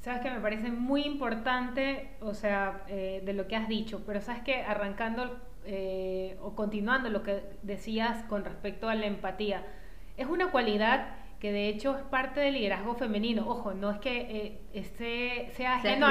Sabes 0.00 0.22
que 0.22 0.30
me 0.30 0.40
parece 0.40 0.70
muy 0.70 1.02
importante, 1.02 2.16
o 2.20 2.32
sea, 2.32 2.82
eh, 2.88 3.22
de 3.26 3.34
lo 3.34 3.48
que 3.48 3.56
has 3.56 3.68
dicho, 3.68 4.04
pero 4.06 4.22
sabes 4.22 4.42
que 4.42 4.62
arrancando 4.62 5.38
eh, 5.66 6.38
o 6.40 6.54
continuando 6.54 7.10
lo 7.10 7.22
que 7.22 7.42
decías 7.62 8.22
con 8.24 8.44
respecto 8.44 8.88
a 8.88 8.94
la 8.94 9.06
empatía, 9.06 9.66
es 10.16 10.26
una 10.28 10.50
cualidad 10.50 11.08
que 11.40 11.52
de 11.52 11.68
hecho 11.68 11.96
es 11.96 12.02
parte 12.02 12.40
del 12.40 12.54
liderazgo 12.54 12.94
femenino. 12.94 13.46
Ojo, 13.46 13.74
no 13.74 13.90
es 13.90 13.98
que 13.98 14.20
eh, 14.20 14.60
este 14.72 15.50
sea 15.54 15.76
ajeno, 15.76 16.08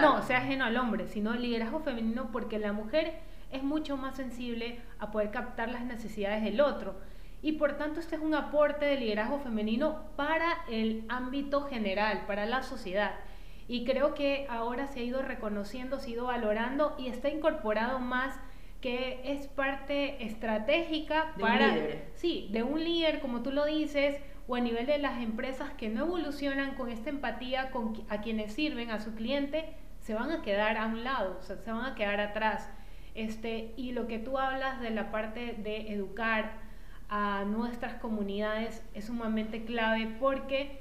no, 0.00 0.22
sea 0.22 0.38
ajeno 0.38 0.64
al 0.64 0.76
hombre, 0.76 1.06
sino 1.08 1.34
el 1.34 1.42
liderazgo 1.42 1.80
femenino 1.80 2.30
porque 2.30 2.58
la 2.58 2.72
mujer 2.72 3.18
es 3.50 3.62
mucho 3.62 3.96
más 3.96 4.16
sensible 4.16 4.80
a 4.98 5.10
poder 5.10 5.30
captar 5.30 5.70
las 5.70 5.84
necesidades 5.84 6.42
del 6.42 6.60
otro. 6.60 6.94
Y 7.42 7.52
por 7.52 7.76
tanto 7.76 8.00
este 8.00 8.16
es 8.16 8.22
un 8.22 8.34
aporte 8.34 8.84
de 8.84 8.96
liderazgo 8.96 9.40
femenino 9.40 10.04
para 10.16 10.58
el 10.68 11.04
ámbito 11.08 11.62
general, 11.62 12.24
para 12.26 12.46
la 12.46 12.62
sociedad. 12.62 13.14
Y 13.66 13.84
creo 13.84 14.14
que 14.14 14.46
ahora 14.50 14.86
se 14.88 15.00
ha 15.00 15.02
ido 15.02 15.22
reconociendo, 15.22 15.98
se 15.98 16.08
ha 16.08 16.12
ido 16.14 16.24
valorando 16.26 16.94
y 16.98 17.08
está 17.08 17.28
incorporado 17.28 17.98
más 17.98 18.38
que 18.80 19.20
es 19.24 19.46
parte 19.46 20.24
estratégica 20.24 21.34
para 21.38 21.76
sí, 22.14 22.48
de 22.50 22.62
un 22.62 22.82
líder, 22.82 23.20
como 23.20 23.42
tú 23.42 23.52
lo 23.52 23.66
dices, 23.66 24.18
o 24.50 24.56
a 24.56 24.60
nivel 24.60 24.84
de 24.84 24.98
las 24.98 25.22
empresas 25.22 25.70
que 25.74 25.88
no 25.88 26.06
evolucionan 26.06 26.74
con 26.74 26.90
esta 26.90 27.08
empatía 27.08 27.70
con 27.70 27.92
a 28.08 28.20
quienes 28.20 28.52
sirven 28.52 28.90
a 28.90 28.98
su 28.98 29.14
cliente, 29.14 29.64
se 30.00 30.12
van 30.12 30.32
a 30.32 30.42
quedar 30.42 30.76
a 30.76 30.86
un 30.86 31.04
lado, 31.04 31.36
o 31.38 31.42
sea, 31.42 31.56
se 31.56 31.70
van 31.70 31.84
a 31.84 31.94
quedar 31.94 32.18
atrás. 32.18 32.68
Este, 33.14 33.72
y 33.76 33.92
lo 33.92 34.08
que 34.08 34.18
tú 34.18 34.38
hablas 34.38 34.80
de 34.80 34.90
la 34.90 35.12
parte 35.12 35.54
de 35.56 35.92
educar 35.92 36.54
a 37.08 37.44
nuestras 37.44 37.94
comunidades 38.00 38.84
es 38.92 39.04
sumamente 39.04 39.64
clave 39.64 40.16
porque 40.18 40.80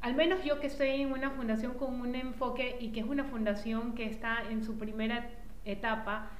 al 0.00 0.14
menos 0.14 0.42
yo 0.42 0.58
que 0.58 0.66
estoy 0.66 1.02
en 1.02 1.12
una 1.12 1.32
fundación 1.32 1.74
con 1.74 2.00
un 2.00 2.14
enfoque 2.14 2.78
y 2.80 2.92
que 2.92 3.00
es 3.00 3.06
una 3.06 3.24
fundación 3.24 3.94
que 3.94 4.06
está 4.06 4.38
en 4.48 4.64
su 4.64 4.78
primera 4.78 5.28
etapa, 5.66 6.30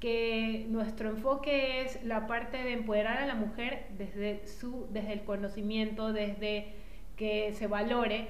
que 0.00 0.66
nuestro 0.68 1.10
enfoque 1.10 1.82
es 1.82 2.02
la 2.04 2.26
parte 2.26 2.56
de 2.56 2.72
empoderar 2.72 3.18
a 3.18 3.26
la 3.26 3.34
mujer 3.34 3.86
desde, 3.98 4.46
su, 4.46 4.88
desde 4.90 5.12
el 5.12 5.24
conocimiento, 5.24 6.12
desde 6.12 6.72
que 7.16 7.52
se 7.52 7.66
valore. 7.66 8.28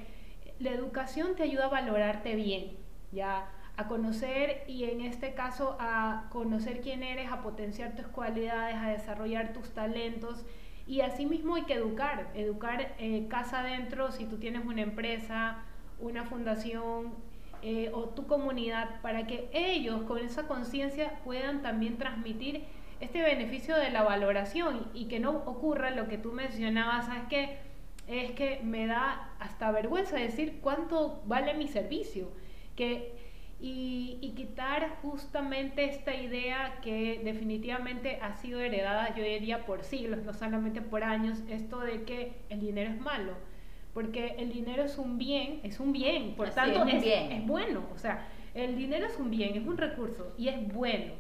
La 0.59 0.73
educación 0.73 1.37
te 1.37 1.45
ayuda 1.45 1.67
a 1.67 1.69
valorarte 1.69 2.35
bien, 2.35 2.73
ya 3.13 3.49
a 3.77 3.87
conocer 3.87 4.65
y 4.67 4.85
en 4.85 5.01
este 5.01 5.33
caso 5.33 5.77
a 5.81 6.29
conocer 6.31 6.81
quién 6.81 7.03
eres, 7.03 7.31
a 7.31 7.41
potenciar 7.41 7.95
tus 7.95 8.09
cualidades, 8.09 8.75
a 8.77 8.91
desarrollar 8.91 9.53
tus 9.53 9.71
talentos 9.71 10.45
y 10.87 11.03
asimismo 11.03 11.55
hay 11.55 11.63
que 11.63 11.75
educar, 11.75 12.31
educar 12.35 12.95
eh, 12.99 13.27
casa 13.29 13.61
adentro 13.61 14.11
si 14.11 14.27
tú 14.27 14.39
tienes 14.39 14.67
una 14.67 14.83
empresa, 14.83 15.59
una 16.01 16.25
fundación 16.25 17.15
eh, 17.63 17.91
o 17.93 18.05
tu 18.11 18.27
comunidad 18.27 19.01
para 19.03 19.27
que 19.27 19.49
ellos 19.53 20.03
con 20.03 20.19
esa 20.19 20.47
conciencia 20.47 21.21
puedan 21.25 21.63
también 21.63 21.99
transmitir 21.99 22.65
este 23.01 23.23
beneficio 23.23 23.77
de 23.77 23.91
la 23.91 24.03
valoración 24.03 24.91
y 24.95 25.07
que 25.07 25.21
no 25.21 25.31
ocurra 25.31 25.91
lo 25.91 26.09
que 26.09 26.19
tú 26.19 26.33
mencionabas, 26.33 27.07
¿sabes 27.07 27.23
qué? 27.29 27.59
Es 28.07 28.33
que 28.33 28.61
me 28.63 28.87
da 28.87 29.31
hasta 29.39 29.71
vergüenza 29.71 30.17
decir 30.17 30.59
cuánto 30.61 31.23
vale 31.27 31.55
mi 31.55 31.69
servicio, 31.69 32.29
que 32.77 33.21
y, 33.63 34.33
quitar 34.37 34.97
justamente 35.03 35.85
esta 35.85 36.15
idea 36.15 36.79
que 36.83 37.21
definitivamente 37.23 38.19
ha 38.23 38.35
sido 38.35 38.61
heredada, 38.61 39.15
yo 39.15 39.23
diría, 39.23 39.67
por 39.67 39.85
siglos, 39.85 40.23
no 40.25 40.33
solamente 40.33 40.81
por 40.81 41.05
años, 41.05 41.43
esto 41.49 41.81
de 41.81 42.05
que 42.05 42.33
el 42.49 42.61
dinero 42.61 42.91
es 42.91 43.01
malo, 43.01 43.35
porque 43.95 44.37
el 44.39 44.53
dinero 44.53 44.85
es 44.85 44.99
un 44.99 45.19
bien, 45.19 45.61
es 45.63 45.81
un 45.81 45.93
bien, 45.93 46.35
por 46.37 46.51
tanto 46.51 46.85
es, 46.87 47.03
bien. 47.03 47.33
es 47.33 47.47
bueno, 47.47 47.85
o 47.95 47.99
sea, 47.99 48.29
el 48.55 48.77
dinero 48.77 49.07
es 49.07 49.17
un 49.19 49.31
bien, 49.31 49.57
es 49.57 49.67
un 49.67 49.77
recurso 49.77 50.35
y 50.39 50.49
es 50.49 50.73
bueno, 50.73 51.15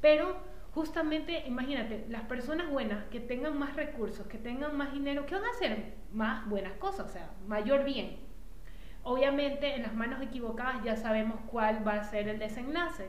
pero 0.00 0.36
justamente, 0.72 1.44
imagínate, 1.46 2.06
las 2.08 2.22
personas 2.22 2.70
buenas 2.70 3.04
que 3.06 3.20
tengan 3.20 3.58
más 3.58 3.74
recursos, 3.76 4.26
que 4.26 4.38
tengan 4.38 4.76
más 4.76 4.92
dinero, 4.92 5.26
¿qué 5.26 5.34
van 5.34 5.44
a 5.44 5.50
hacer? 5.50 5.94
Más 6.12 6.48
buenas 6.48 6.74
cosas, 6.74 7.06
o 7.06 7.12
sea, 7.12 7.30
mayor 7.46 7.84
bien. 7.84 8.28
Obviamente 9.02 9.74
en 9.74 9.82
las 9.82 9.94
manos 9.94 10.20
equivocadas 10.20 10.84
ya 10.84 10.96
sabemos 10.96 11.40
cuál 11.46 11.86
va 11.86 11.94
a 11.94 12.04
ser 12.04 12.28
el 12.28 12.38
desenlace. 12.38 13.08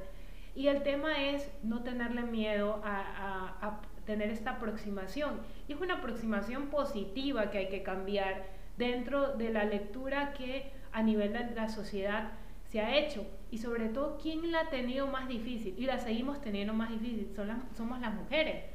Y 0.55 0.67
el 0.67 0.83
tema 0.83 1.23
es 1.23 1.51
no 1.63 1.83
tenerle 1.83 2.23
miedo 2.23 2.81
a, 2.83 3.81
tener 4.05 4.29
esta 4.31 4.51
aproximación. 4.51 5.41
Y 5.67 5.73
es 5.73 5.79
una 5.79 5.95
aproximación 5.95 6.67
positiva 6.67 7.51
que 7.51 7.59
hay 7.59 7.69
que 7.69 7.83
cambiar 7.83 8.47
dentro 8.79 9.33
de 9.35 9.51
la 9.51 9.65
lectura 9.65 10.33
que 10.33 10.71
a 10.91 11.03
nivel 11.03 11.33
de 11.33 11.53
la 11.53 11.69
sociedad 11.69 12.31
se 12.63 12.81
ha 12.81 12.97
hecho. 12.97 13.27
Y 13.51 13.59
sobre 13.59 13.89
todo, 13.89 14.17
¿quién 14.17 14.51
la 14.51 14.61
ha 14.61 14.69
tenido 14.69 15.05
más 15.05 15.27
difícil? 15.27 15.75
Y 15.77 15.85
la 15.85 15.99
seguimos 15.99 16.41
teniendo 16.41 16.73
más 16.73 16.89
difícil. 16.89 17.31
Son 17.35 17.63
somos 17.77 17.99
las 17.99 18.15
mujeres. 18.15 18.65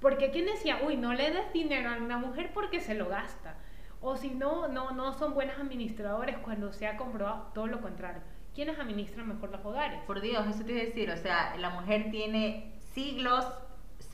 Porque 0.00 0.30
¿quién 0.30 0.46
decía, 0.46 0.80
uy, 0.86 0.96
no 0.96 1.12
le 1.12 1.32
des 1.32 1.52
dinero 1.52 1.90
a 1.90 1.96
una 1.96 2.18
mujer 2.18 2.52
porque 2.54 2.78
se 2.78 2.94
lo 2.94 3.08
gasta? 3.08 3.56
O 4.00 4.16
si 4.16 4.30
no, 4.30 4.68
no, 4.68 4.92
no 4.92 5.12
son 5.12 5.34
buenas 5.34 5.58
administradores 5.58 6.36
cuando 6.38 6.72
se 6.72 6.86
ha 6.86 6.96
comprobado 6.96 7.50
todo 7.52 7.66
lo 7.66 7.80
contrario. 7.80 8.22
¿quiénes 8.58 8.76
administran 8.80 9.28
mejor 9.28 9.52
los 9.52 9.64
hogares? 9.64 10.00
Por 10.04 10.20
Dios, 10.20 10.44
eso 10.48 10.64
te 10.64 10.72
iba 10.72 10.80
a 10.80 10.84
decir, 10.84 11.08
o 11.12 11.16
sea, 11.16 11.56
la 11.58 11.70
mujer 11.70 12.10
tiene 12.10 12.72
siglos 12.92 13.46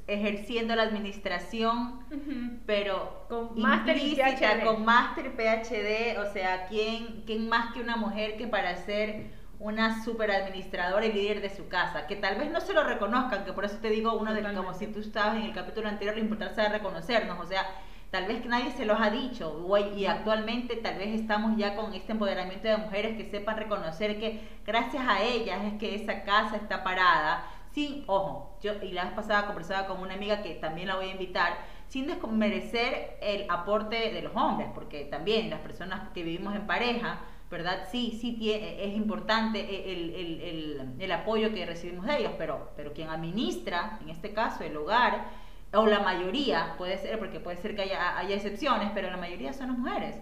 ejerciendo 0.06 0.76
la 0.76 0.82
administración, 0.82 2.00
pero 2.66 3.24
con 3.28 3.58
máster 3.60 3.98
con 4.64 4.84
máster 4.84 5.32
PhD, 5.32 6.18
o 6.20 6.32
sea, 6.32 6.66
¿quién, 6.68 7.22
¿quién 7.26 7.48
más 7.48 7.72
que 7.72 7.80
una 7.80 7.96
mujer 7.96 8.36
que 8.36 8.46
para 8.46 8.76
ser 8.76 9.32
una 9.58 10.04
super 10.04 10.30
administradora 10.30 11.06
y 11.06 11.12
líder 11.12 11.40
de 11.40 11.48
su 11.48 11.68
casa, 11.68 12.06
que 12.06 12.16
tal 12.16 12.36
vez 12.36 12.50
no 12.50 12.60
se 12.60 12.74
lo 12.74 12.84
reconozcan, 12.84 13.44
que 13.44 13.52
por 13.52 13.64
eso 13.64 13.78
te 13.78 13.88
digo, 13.88 14.12
uno 14.14 14.34
de 14.34 14.42
como 14.54 14.74
si 14.74 14.88
tú 14.88 15.00
estabas 15.00 15.36
en 15.36 15.42
el 15.42 15.54
capítulo 15.54 15.88
anterior, 15.88 16.16
lo 16.16 16.22
importante 16.22 16.62
es 16.62 16.70
reconocernos, 16.70 17.40
o 17.40 17.46
sea, 17.46 17.64
tal 18.10 18.26
vez 18.26 18.42
que 18.42 18.48
nadie 18.48 18.70
se 18.72 18.84
los 18.84 19.00
ha 19.00 19.10
dicho 19.10 19.66
y 19.96 20.06
actualmente 20.06 20.76
tal 20.76 20.98
vez 20.98 21.20
estamos 21.20 21.56
ya 21.56 21.74
con 21.74 21.94
este 21.94 22.12
empoderamiento 22.12 22.68
de 22.68 22.76
mujeres 22.76 23.16
que 23.16 23.28
sepan 23.28 23.56
reconocer 23.56 24.20
que 24.20 24.40
gracias 24.64 25.04
a 25.08 25.20
ellas 25.22 25.64
es 25.64 25.78
que 25.80 25.96
esa 25.96 26.22
casa 26.22 26.56
está 26.56 26.84
parada. 26.84 27.44
Sí, 27.74 28.04
ojo, 28.06 28.56
yo 28.62 28.74
y 28.82 28.92
la 28.92 29.06
vez 29.06 29.14
pasada 29.14 29.46
conversaba 29.46 29.88
con 29.88 30.00
una 30.00 30.14
amiga 30.14 30.42
que 30.42 30.54
también 30.54 30.86
la 30.86 30.94
voy 30.94 31.06
a 31.06 31.10
invitar, 31.10 31.58
sin 31.88 32.06
desmerecer 32.06 33.18
el 33.20 33.50
aporte 33.50 34.12
de 34.12 34.22
los 34.22 34.32
hombres, 34.36 34.68
porque 34.72 35.04
también 35.06 35.50
las 35.50 35.58
personas 35.58 36.08
que 36.14 36.22
vivimos 36.22 36.54
en 36.54 36.68
pareja, 36.68 37.22
¿verdad? 37.50 37.88
Sí, 37.90 38.16
sí 38.20 38.36
tiene, 38.38 38.84
es 38.84 38.94
importante 38.94 39.58
el, 39.92 40.14
el, 40.14 40.40
el, 40.40 40.94
el, 41.00 41.12
apoyo 41.12 41.52
que 41.52 41.66
recibimos 41.66 42.06
de 42.06 42.18
ellos, 42.18 42.32
pero, 42.38 42.70
pero 42.76 42.92
quien 42.92 43.08
administra, 43.08 43.98
en 44.02 44.08
este 44.08 44.32
caso, 44.32 44.62
el 44.62 44.76
hogar, 44.76 45.24
o 45.72 45.84
la 45.86 45.98
mayoría, 45.98 46.76
puede 46.78 46.96
ser, 46.98 47.18
porque 47.18 47.40
puede 47.40 47.56
ser 47.56 47.74
que 47.74 47.82
haya, 47.82 48.16
haya 48.16 48.36
excepciones, 48.36 48.92
pero 48.94 49.10
la 49.10 49.16
mayoría 49.16 49.52
son 49.52 49.68
las 49.68 49.78
mujeres. 49.78 50.16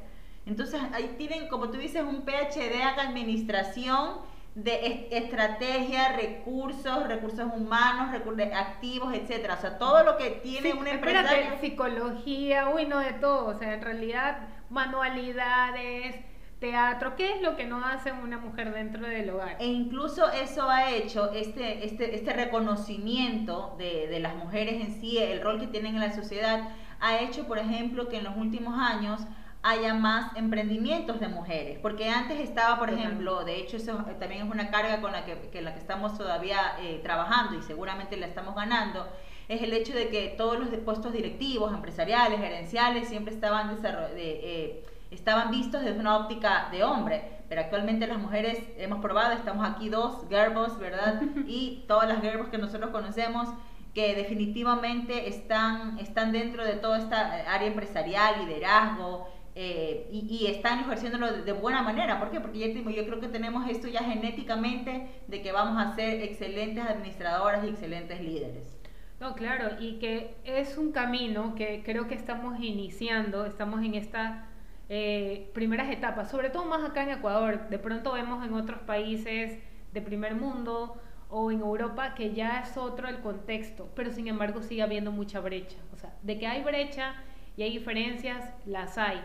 Entonces, 0.47 0.80
ahí 0.94 1.16
tienen, 1.18 1.49
como 1.49 1.68
tú 1.68 1.76
dices, 1.76 2.02
un 2.02 2.25
PhD 2.25 2.80
en 2.80 2.99
administración 2.99 4.31
de 4.54 5.09
estrategia, 5.11 6.12
recursos, 6.12 7.06
recursos 7.09 7.47
humanos, 7.56 8.12
recursos 8.12 8.47
activos, 8.54 9.14
etcétera. 9.14 9.54
O 9.54 9.61
sea, 9.61 9.78
todo 9.78 10.04
lo 10.04 10.18
que 10.18 10.30
tiene 10.42 10.75
una 10.75 10.90
empresa. 10.90 11.25
psicología, 11.61 12.68
uy, 12.68 12.87
no 12.87 12.99
de 12.99 13.12
todo. 13.14 13.47
O 13.47 13.59
sea, 13.59 13.73
en 13.73 13.80
realidad, 13.80 14.49
manualidades, 14.68 16.16
teatro, 16.61 17.16
¿qué 17.16 17.32
es 17.32 17.42
lo 17.42 17.56
que 17.56 17.64
no 17.64 17.85
hace 17.85 18.12
una 18.12 18.38
mujer 18.38 18.73
dentro 18.73 19.06
del 19.06 19.30
hogar? 19.30 19.56
E 19.59 19.66
incluso 19.66 20.30
eso 20.30 20.68
ha 20.71 20.90
hecho 20.90 21.32
este, 21.32 21.85
este, 21.85 22.14
este 22.14 22.32
reconocimiento 22.32 23.75
de, 23.78 24.06
de, 24.06 24.21
las 24.21 24.37
mujeres 24.37 24.75
en 24.80 25.00
sí, 25.00 25.18
el 25.18 25.40
rol 25.40 25.59
que 25.59 25.66
tienen 25.66 25.94
en 25.94 26.00
la 26.00 26.12
sociedad, 26.12 26.68
ha 27.00 27.18
hecho, 27.18 27.49
por 27.49 27.59
ejemplo, 27.59 28.09
que 28.09 28.18
en 28.18 28.25
los 28.25 28.37
últimos 28.37 28.78
años 28.78 29.21
haya 29.62 29.95
más 29.95 30.37
emprendimientos 30.37 31.21
de 31.21 31.28
mujeres, 31.28 31.78
porque 31.81 32.09
antes 32.09 32.40
estaba, 32.40 32.78
por 32.78 32.90
ejemplo, 32.90 33.45
de 33.45 33.61
hecho 33.61 33.76
eso 33.76 33.97
también 34.19 34.47
es 34.47 34.50
una 34.50 34.71
carga 34.71 35.00
con 35.00 35.12
la 35.12 35.25
que, 35.25 35.62
la 35.62 35.73
que 35.73 35.78
estamos 35.78 36.19
todavía 36.19 36.76
eh, 36.81 37.00
trabajando 37.02 37.57
y 37.57 37.62
seguramente 37.62 38.16
la 38.16 38.26
estamos 38.26 38.57
ganando, 38.57 39.07
es 39.49 39.62
el 39.62 39.73
hecho 39.73 39.95
de 39.95 40.09
que 40.09 40.35
todos 40.37 40.59
los 40.59 40.69
puestos 40.81 41.12
directivos, 41.12 41.73
empresariales, 41.73 42.40
gerenciales, 42.40 43.09
siempre 43.09 43.35
estaban 43.35 43.81
de, 43.81 43.90
eh, 44.16 44.85
estaban 45.12 45.50
vistos 45.50 45.83
desde 45.83 46.00
una 46.00 46.16
óptica 46.16 46.69
de 46.73 46.83
hombre, 46.83 47.23
pero 47.49 47.61
actualmente 47.61 48.07
las 48.07 48.19
mujeres 48.19 48.59
hemos 48.78 49.00
probado, 49.00 49.33
estamos 49.33 49.69
aquí 49.69 49.88
dos 49.88 50.25
gerbos, 50.28 50.78
¿verdad? 50.78 51.21
Y 51.47 51.85
todas 51.87 52.09
las 52.09 52.21
gerbos 52.21 52.49
que 52.49 52.59
nosotros 52.59 52.90
conocemos 52.90 53.49
que 53.95 54.14
definitivamente 54.14 55.28
están, 55.28 55.99
están 55.99 56.33
dentro 56.33 56.64
de 56.64 56.75
toda 56.75 56.99
esta 56.99 57.52
área 57.52 57.69
empresarial, 57.69 58.47
liderazgo, 58.47 59.28
eh, 59.54 60.09
y, 60.11 60.47
están 60.47 60.80
ejerciéndolo 60.80 61.44
de, 61.44 61.52
buena 61.52 61.82
manera. 61.82 62.18
¿Por 62.18 62.30
qué? 62.30 62.40
Porque 62.40 62.59
ya 62.59 62.66
yo 62.68 63.06
creo 63.06 63.21
que 63.21 63.28
tenemos 63.28 63.68
esto 63.68 63.87
ya 63.87 64.02
genéticamente 64.02 65.09
de 65.28 65.42
que 65.42 65.52
vamos 65.52 65.82
a 65.82 65.94
ser 65.94 66.23
excelentes 66.23 66.85
administradoras 66.85 67.64
y 67.64 67.68
excelentes 67.68 68.21
líderes. 68.21 68.78
No, 69.21 69.35
claro, 69.35 69.76
y 69.78 69.99
que 69.99 70.35
es 70.44 70.78
un 70.78 70.91
camino 70.91 71.54
que 71.54 71.82
creo 71.84 72.08
que 72.08 72.15
estamos 72.15 72.58
iniciando, 72.60 73.45
estamos 73.45 73.84
en 73.84 73.95
esta 73.95 74.49
eh, 74.88 75.50
primeras 75.54 75.91
etapas, 75.91 76.30
sobre 76.30 76.50
todo 76.50 76.65
más 76.65 76.82
acá 76.82 77.02
en 77.02 77.10
Ecuador. 77.10 77.69
De 77.69 77.78
pronto 77.78 78.12
vemos 78.12 78.45
en 78.45 78.54
otros 78.54 78.80
países 78.80 79.58
de 79.93 80.00
primer 80.00 80.34
mundo 80.34 81.00
o 81.28 81.50
en 81.50 81.60
Europa 81.60 82.15
que 82.15 82.34
ya 82.34 82.60
es 82.60 82.76
otro 82.76 83.08
el 83.08 83.21
contexto, 83.21 83.88
pero 83.95 84.10
sin 84.10 84.28
embargo 84.28 84.62
sigue 84.62 84.82
habiendo 84.82 85.12
mucha 85.12 85.41
brecha. 85.41 85.76
O 85.93 85.97
sea, 85.97 86.15
de 86.23 86.38
que 86.38 86.47
hay 86.47 86.62
brecha 86.62 87.15
y 87.56 87.62
hay 87.62 87.71
diferencias, 87.71 88.52
las 88.67 88.99
hay, 88.99 89.21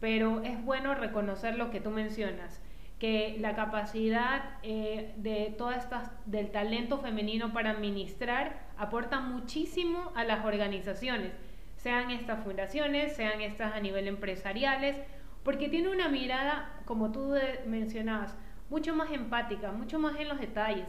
pero 0.00 0.42
es 0.42 0.62
bueno 0.64 0.94
reconocer 0.94 1.56
lo 1.56 1.70
que 1.70 1.80
tú 1.80 1.90
mencionas 1.90 2.60
que 2.98 3.36
la 3.40 3.54
capacidad 3.54 4.58
eh, 4.62 5.14
de 5.16 5.54
todas 5.56 5.84
estas 5.84 6.10
del 6.26 6.50
talento 6.50 6.98
femenino 6.98 7.52
para 7.52 7.70
administrar 7.70 8.60
aporta 8.76 9.20
muchísimo 9.20 10.12
a 10.14 10.24
las 10.24 10.44
organizaciones 10.44 11.32
sean 11.82 12.10
estas 12.10 12.44
fundaciones, 12.44 13.16
sean 13.16 13.40
estas 13.40 13.74
a 13.74 13.80
nivel 13.80 14.06
empresariales, 14.06 14.96
porque 15.42 15.68
tiene 15.68 15.88
una 15.88 16.08
mirada, 16.08 16.70
como 16.84 17.10
tú 17.10 17.34
mencionabas, 17.66 18.36
mucho 18.68 18.94
más 18.94 19.10
empática, 19.10 19.72
mucho 19.72 19.98
más 19.98 20.18
en 20.20 20.28
los 20.28 20.38
detalles, 20.38 20.86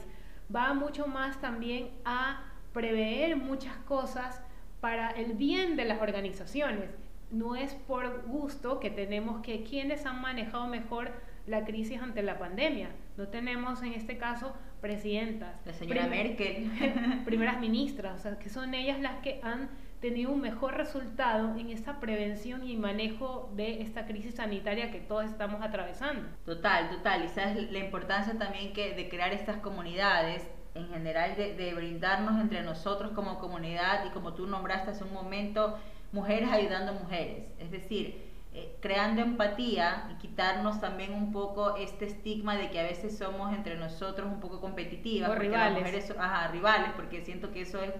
va 0.53 0.73
mucho 0.73 1.07
más 1.07 1.39
también 1.39 1.91
a 2.03 2.43
prever 2.73 3.37
muchas 3.37 3.75
cosas 3.87 4.41
para 4.81 5.11
el 5.11 5.33
bien 5.33 5.77
de 5.77 5.85
las 5.85 6.01
organizaciones. 6.01 6.89
No 7.31 7.55
es 7.55 7.73
por 7.73 8.23
gusto 8.27 8.79
que 8.79 8.89
tenemos 8.89 9.41
que 9.41 9.63
quienes 9.63 10.05
han 10.05 10.21
manejado 10.21 10.67
mejor 10.67 11.11
la 11.47 11.65
crisis 11.65 12.01
ante 12.01 12.21
la 12.21 12.37
pandemia. 12.37 12.89
No 13.17 13.27
tenemos 13.27 13.81
en 13.83 13.93
este 13.93 14.17
caso 14.17 14.53
presidentas. 14.81 15.59
La 15.65 15.73
señora 15.73 16.07
Merkel. 16.07 16.71
primeras 17.25 17.59
ministras, 17.59 18.19
o 18.19 18.21
sea, 18.21 18.39
que 18.39 18.49
son 18.49 18.73
ellas 18.73 18.99
las 18.99 19.19
que 19.21 19.39
han 19.43 19.69
tenido 20.01 20.31
un 20.31 20.41
mejor 20.41 20.75
resultado 20.75 21.55
en 21.57 21.69
esta 21.69 21.99
prevención 21.99 22.67
y 22.67 22.75
manejo 22.75 23.51
de 23.55 23.81
esta 23.83 24.07
crisis 24.07 24.35
sanitaria 24.35 24.91
que 24.91 24.99
todos 24.99 25.25
estamos 25.25 25.61
atravesando. 25.61 26.27
Total, 26.43 26.89
total. 26.89 27.23
Y 27.25 27.29
sabes 27.29 27.71
la 27.71 27.79
importancia 27.79 28.37
también 28.37 28.73
que 28.73 28.95
de 28.95 29.07
crear 29.09 29.31
estas 29.31 29.57
comunidades, 29.57 30.49
en 30.73 30.87
general 30.89 31.35
de, 31.35 31.53
de 31.53 31.73
brindarnos 31.75 32.41
entre 32.41 32.63
nosotros 32.63 33.11
como 33.11 33.39
comunidad 33.39 34.05
y 34.05 34.09
como 34.09 34.33
tú 34.33 34.47
nombraste 34.47 34.91
hace 34.91 35.03
un 35.03 35.13
momento, 35.13 35.77
mujeres 36.11 36.49
ayudando 36.51 36.91
a 36.91 36.95
mujeres. 36.95 37.45
Es 37.59 37.71
decir, 37.71 38.29
eh, 38.53 38.75
creando 38.81 39.21
empatía 39.21 40.09
y 40.11 40.15
quitarnos 40.19 40.81
también 40.81 41.13
un 41.13 41.31
poco 41.31 41.75
este 41.77 42.05
estigma 42.05 42.55
de 42.57 42.69
que 42.69 42.79
a 42.79 42.83
veces 42.83 43.17
somos 43.17 43.53
entre 43.53 43.77
nosotros 43.77 44.27
un 44.27 44.39
poco 44.39 44.59
competitivas, 44.59 45.29
o 45.29 45.35
rivales. 45.35 45.79
mujeres 45.79 46.13
ajá, 46.17 46.47
rivales, 46.49 46.89
porque 46.95 47.23
siento 47.23 47.51
que 47.51 47.61
eso 47.61 47.81
es 47.81 47.93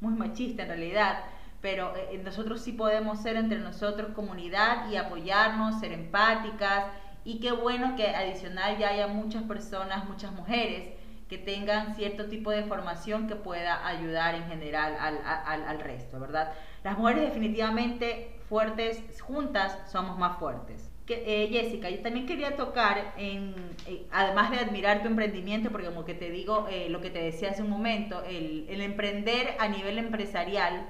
muy 0.00 0.14
machista 0.14 0.62
en 0.62 0.68
realidad 0.68 1.24
pero 1.60 1.94
eh, 1.96 2.20
nosotros 2.22 2.60
sí 2.60 2.72
podemos 2.72 3.20
ser 3.22 3.36
entre 3.36 3.58
nosotros 3.58 4.12
comunidad 4.14 4.88
y 4.88 4.96
apoyarnos, 4.96 5.80
ser 5.80 5.92
empáticas 5.92 6.84
y 7.24 7.40
qué 7.40 7.50
bueno 7.50 7.96
que 7.96 8.08
adicional 8.08 8.78
ya 8.78 8.90
haya 8.90 9.08
muchas 9.08 9.42
personas, 9.42 10.08
muchas 10.08 10.30
mujeres 10.32 10.95
que 11.28 11.38
tengan 11.38 11.94
cierto 11.94 12.26
tipo 12.26 12.50
de 12.50 12.62
formación 12.64 13.26
que 13.26 13.34
pueda 13.34 13.86
ayudar 13.86 14.34
en 14.34 14.46
general 14.46 14.96
al, 15.00 15.18
al, 15.24 15.62
al 15.64 15.80
resto, 15.80 16.20
¿verdad? 16.20 16.52
Las 16.84 16.96
mujeres 16.96 17.22
definitivamente 17.22 18.38
fuertes 18.48 19.02
juntas 19.20 19.76
somos 19.90 20.18
más 20.18 20.38
fuertes. 20.38 20.90
Que, 21.04 21.44
eh, 21.44 21.48
Jessica, 21.48 21.88
yo 21.90 22.00
también 22.00 22.26
quería 22.26 22.56
tocar, 22.56 23.14
en, 23.16 23.54
eh, 23.86 24.06
además 24.10 24.50
de 24.50 24.58
admirar 24.58 25.02
tu 25.02 25.08
emprendimiento, 25.08 25.70
porque 25.70 25.86
como 25.86 26.04
que 26.04 26.14
te 26.14 26.30
digo, 26.30 26.68
lo 26.88 27.00
que 27.00 27.10
te 27.10 27.20
decía 27.22 27.50
hace 27.50 27.62
un 27.62 27.70
momento, 27.70 28.24
el, 28.24 28.66
el 28.68 28.80
emprender 28.80 29.54
a 29.58 29.68
nivel 29.68 29.98
empresarial 29.98 30.86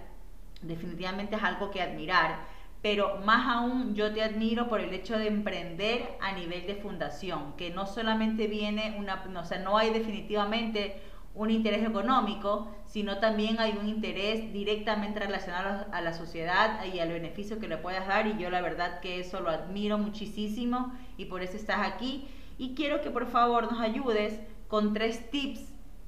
definitivamente 0.62 1.36
es 1.36 1.42
algo 1.42 1.70
que 1.70 1.82
admirar, 1.82 2.38
pero 2.82 3.18
más 3.24 3.48
aún 3.48 3.94
yo 3.94 4.12
te 4.12 4.22
admiro 4.22 4.68
por 4.68 4.80
el 4.80 4.92
hecho 4.92 5.18
de 5.18 5.28
emprender 5.28 6.16
a 6.20 6.32
nivel 6.32 6.66
de 6.66 6.76
fundación, 6.76 7.54
que 7.56 7.70
no 7.70 7.86
solamente 7.86 8.46
viene 8.46 8.96
una, 8.98 9.24
o 9.40 9.44
sea, 9.44 9.58
no 9.58 9.76
hay 9.76 9.90
definitivamente 9.90 11.00
un 11.34 11.50
interés 11.50 11.86
económico, 11.86 12.74
sino 12.86 13.18
también 13.18 13.60
hay 13.60 13.76
un 13.78 13.88
interés 13.88 14.52
directamente 14.52 15.20
relacionado 15.20 15.86
a 15.92 16.00
la 16.00 16.14
sociedad 16.14 16.82
y 16.86 16.98
al 16.98 17.10
beneficio 17.10 17.60
que 17.60 17.68
le 17.68 17.76
puedas 17.76 18.06
dar 18.06 18.26
y 18.26 18.38
yo 18.38 18.48
la 18.48 18.62
verdad 18.62 19.00
que 19.00 19.20
eso 19.20 19.40
lo 19.40 19.50
admiro 19.50 19.98
muchísimo 19.98 20.94
y 21.18 21.26
por 21.26 21.42
eso 21.42 21.56
estás 21.56 21.86
aquí 21.86 22.26
y 22.56 22.74
quiero 22.74 23.02
que 23.02 23.10
por 23.10 23.26
favor 23.26 23.70
nos 23.70 23.80
ayudes 23.82 24.40
con 24.68 24.94
tres 24.94 25.30
tips 25.30 25.60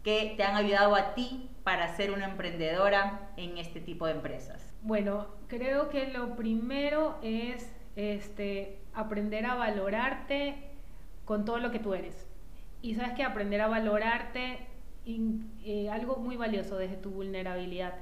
que 0.03 0.33
te 0.37 0.45
han 0.45 0.57
ayudado 0.57 0.95
a 0.95 1.15
ti 1.15 1.51
para 1.63 1.95
ser 1.95 2.11
una 2.11 2.25
emprendedora 2.25 3.31
en 3.37 3.59
este 3.59 3.81
tipo 3.81 4.07
de 4.07 4.13
empresas? 4.13 4.68
Bueno, 4.83 5.27
creo 5.49 5.89
que 5.89 6.09
lo 6.09 6.37
primero 6.37 7.19
es 7.23 7.71
este, 7.97 8.79
aprender 8.95 9.47
a 9.47 9.55
valorarte 9.55 10.55
con 11.25 11.45
todo 11.45 11.59
lo 11.59 11.71
que 11.71 11.79
tú 11.79 11.95
eres. 11.95 12.27
Y 12.81 12.95
sabes 12.95 13.13
que 13.13 13.25
aprender 13.25 13.61
a 13.61 13.69
valorarte 13.69 14.59
eh, 15.65 15.89
algo 15.91 16.17
muy 16.17 16.37
valioso 16.37 16.77
desde 16.77 16.97
tu 16.97 17.11
vulnerabilidad, 17.11 17.95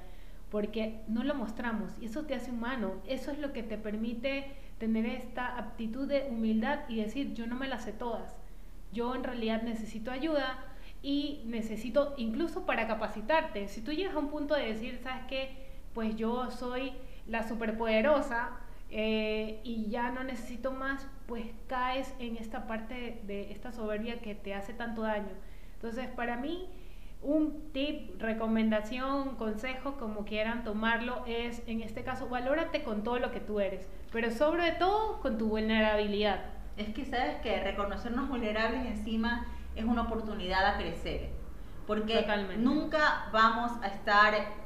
porque 0.51 1.01
no 1.09 1.25
lo 1.25 1.35
mostramos 1.35 1.93
y 2.01 2.07
eso 2.07 2.25
te 2.25 2.35
hace 2.35 2.51
humano, 2.51 2.95
eso 3.07 3.31
es 3.31 3.39
lo 3.39 3.53
que 3.53 3.63
te 3.63 3.79
permite 3.79 4.53
tener 4.79 5.07
esta 5.07 5.57
aptitud 5.57 6.09
de 6.09 6.27
humildad 6.29 6.81
y 6.89 6.97
decir, 6.97 7.33
yo 7.33 7.47
no 7.47 7.55
me 7.55 7.69
las 7.69 7.85
sé 7.85 7.93
todas, 7.93 8.37
yo 8.93 9.15
en 9.15 9.23
realidad 9.25 9.63
necesito 9.63 10.11
ayuda 10.11 10.59
y 11.03 11.43
necesito 11.47 12.15
incluso 12.17 12.67
para 12.67 12.89
capacitarte. 12.89 13.69
Si 13.69 13.81
tú 13.83 13.93
llegas 13.93 14.17
a 14.17 14.19
un 14.19 14.29
punto 14.29 14.55
de 14.55 14.67
decir, 14.67 14.99
¿sabes 15.03 15.25
qué? 15.29 15.66
Pues 15.97 16.15
yo 16.15 16.51
soy 16.51 16.93
la 17.27 17.49
superpoderosa 17.49 18.51
eh, 18.91 19.63
y 19.65 19.89
ya 19.89 20.11
no 20.11 20.25
necesito 20.25 20.71
más, 20.71 21.07
pues 21.27 21.47
caes 21.69 22.15
en 22.19 22.37
esta 22.37 22.67
parte 22.67 23.23
de 23.23 23.51
esta 23.51 23.73
soberbia 23.73 24.21
que 24.21 24.35
te 24.35 24.53
hace 24.53 24.75
tanto 24.75 25.01
daño. 25.01 25.33
Entonces, 25.73 26.09
para 26.09 26.37
mí, 26.37 26.69
un 27.23 27.73
tip, 27.73 28.21
recomendación, 28.21 29.37
consejo, 29.37 29.97
como 29.97 30.27
quieran 30.27 30.65
tomarlo, 30.65 31.25
es 31.27 31.63
en 31.67 31.81
este 31.81 32.05
caso, 32.05 32.29
valórate 32.29 32.83
con 32.83 33.03
todo 33.03 33.19
lo 33.19 33.31
que 33.31 33.41
tú 33.41 33.61
eres, 33.61 33.89
pero 34.13 34.31
sobre 34.31 34.73
todo 34.73 35.23
con 35.23 35.39
tu 35.39 35.49
vulnerabilidad. 35.49 36.45
Es 36.77 36.91
que 36.91 37.07
sabes 37.07 37.37
que 37.37 37.59
reconocernos 37.65 38.29
vulnerables 38.29 38.85
encima 38.85 39.47
es 39.75 39.87
una 39.87 40.03
oportunidad 40.03 40.75
a 40.75 40.77
crecer, 40.77 41.31
porque 41.87 42.27
nunca 42.59 43.31
vamos 43.33 43.73
a 43.83 43.87
estar 43.87 44.66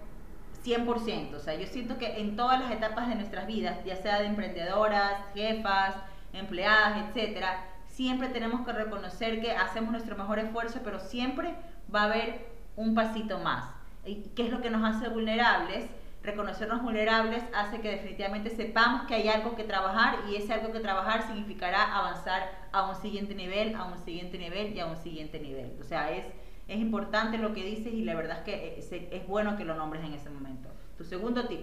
100%, 0.65 1.35
o 1.35 1.41
sea, 1.41 1.55
yo 1.55 1.67
siento 1.67 1.99
que 1.99 2.21
en 2.21 2.37
todas 2.37 2.61
las 2.61 2.71
etapas 2.71 3.09
de 3.09 3.15
nuestras 3.15 3.47
vidas, 3.47 3.79
ya 3.85 3.97
sea 3.97 4.21
de 4.21 4.27
emprendedoras, 4.27 5.15
jefas, 5.35 5.97
empleadas, 6.33 7.09
etcétera, 7.09 7.67
siempre 7.89 8.29
tenemos 8.29 8.65
que 8.67 8.73
reconocer 8.73 9.41
que 9.41 9.53
hacemos 9.53 9.91
nuestro 9.91 10.17
mejor 10.17 10.39
esfuerzo, 10.39 10.81
pero 10.85 11.01
siempre 11.01 11.55
va 11.95 12.03
a 12.03 12.05
haber 12.05 12.47
un 12.77 12.95
pasito 12.95 13.39
más. 13.39 13.65
¿Qué 14.05 14.43
es 14.43 14.51
lo 14.51 14.61
que 14.61 14.71
nos 14.71 14.85
hace 14.85 15.09
vulnerables? 15.09 15.87
Reconocernos 16.23 16.83
vulnerables 16.83 17.43
hace 17.55 17.81
que 17.81 17.91
definitivamente 17.91 18.51
sepamos 18.51 19.03
que 19.07 19.15
hay 19.15 19.29
algo 19.29 19.57
que 19.57 19.65
trabajar 19.65 20.19
y 20.31 20.37
ese 20.37 20.53
algo 20.53 20.73
que 20.73 20.81
trabajar 20.81 21.27
significará 21.27 21.97
avanzar 21.97 22.51
a 22.73 22.91
un 22.91 22.97
siguiente 22.97 23.35
nivel, 23.35 23.75
a 23.75 23.85
un 23.85 23.99
siguiente 23.99 24.37
nivel 24.39 24.75
y 24.75 24.81
a 24.81 24.87
un 24.87 24.97
siguiente 24.97 25.41
nivel. 25.41 25.77
O 25.81 25.85
sea, 25.85 26.11
es, 26.11 26.25
es 26.71 26.79
importante 26.79 27.37
lo 27.37 27.53
que 27.53 27.65
dices 27.65 27.93
y 27.93 28.05
la 28.05 28.15
verdad 28.15 28.39
es 28.39 28.45
que 28.45 28.79
es, 28.79 28.93
es 28.93 29.27
bueno 29.27 29.57
que 29.57 29.65
lo 29.65 29.75
nombres 29.75 30.05
en 30.05 30.15
ese 30.15 30.31
momento. 30.31 30.69
Tu 30.97 31.05
segundo 31.05 31.47
tip. 31.49 31.61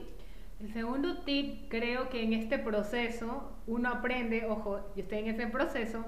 El 0.60 0.74
segundo 0.74 1.20
tip, 1.20 1.70
creo 1.70 2.10
que 2.10 2.24
en 2.24 2.34
este 2.34 2.60
proceso 2.60 3.52
uno 3.68 3.90
aprende, 3.90 4.46
ojo, 4.48 4.80
yo 4.96 5.04
estoy 5.04 5.20
en 5.20 5.28
ese 5.28 5.48
proceso, 5.48 6.04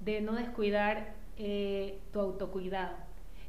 de 0.00 0.20
no 0.20 0.32
descuidar 0.32 1.14
eh, 1.36 2.00
tu 2.12 2.20
autocuidado. 2.20 2.96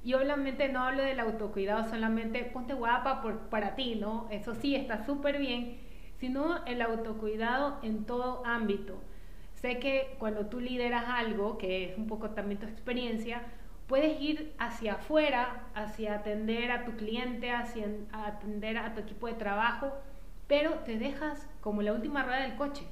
Y 0.03 0.13
obviamente 0.13 0.69
no 0.69 0.81
hablo 0.81 1.03
del 1.03 1.19
autocuidado 1.19 1.89
solamente 1.89 2.43
ponte 2.43 2.73
guapa 2.73 3.21
por, 3.21 3.49
para 3.49 3.75
ti, 3.75 3.95
¿no? 3.95 4.27
Eso 4.29 4.53
sí, 4.55 4.75
está 4.75 5.05
súper 5.05 5.39
bien, 5.39 5.77
sino 6.19 6.63
el 6.65 6.81
autocuidado 6.81 7.79
en 7.81 8.05
todo 8.05 8.45
ámbito. 8.45 9.01
Sé 9.55 9.79
que 9.79 10.15
cuando 10.19 10.47
tú 10.47 10.59
lideras 10.59 11.05
algo, 11.07 11.57
que 11.57 11.91
es 11.91 11.97
un 11.97 12.07
poco 12.07 12.31
también 12.31 12.59
tu 12.59 12.65
experiencia, 12.65 13.43
puedes 13.91 14.21
ir 14.21 14.53
hacia 14.57 14.93
afuera, 14.93 15.67
hacia 15.75 16.15
atender 16.15 16.71
a 16.71 16.85
tu 16.85 16.93
cliente, 16.93 17.51
hacia 17.51 17.87
atender 18.13 18.77
a 18.77 18.93
tu 18.93 19.01
equipo 19.01 19.27
de 19.27 19.33
trabajo, 19.33 19.91
pero 20.47 20.75
te 20.85 20.97
dejas 20.97 21.45
como 21.59 21.81
la 21.81 21.91
última 21.91 22.23
rueda 22.23 22.43
del 22.43 22.55
coche. 22.55 22.85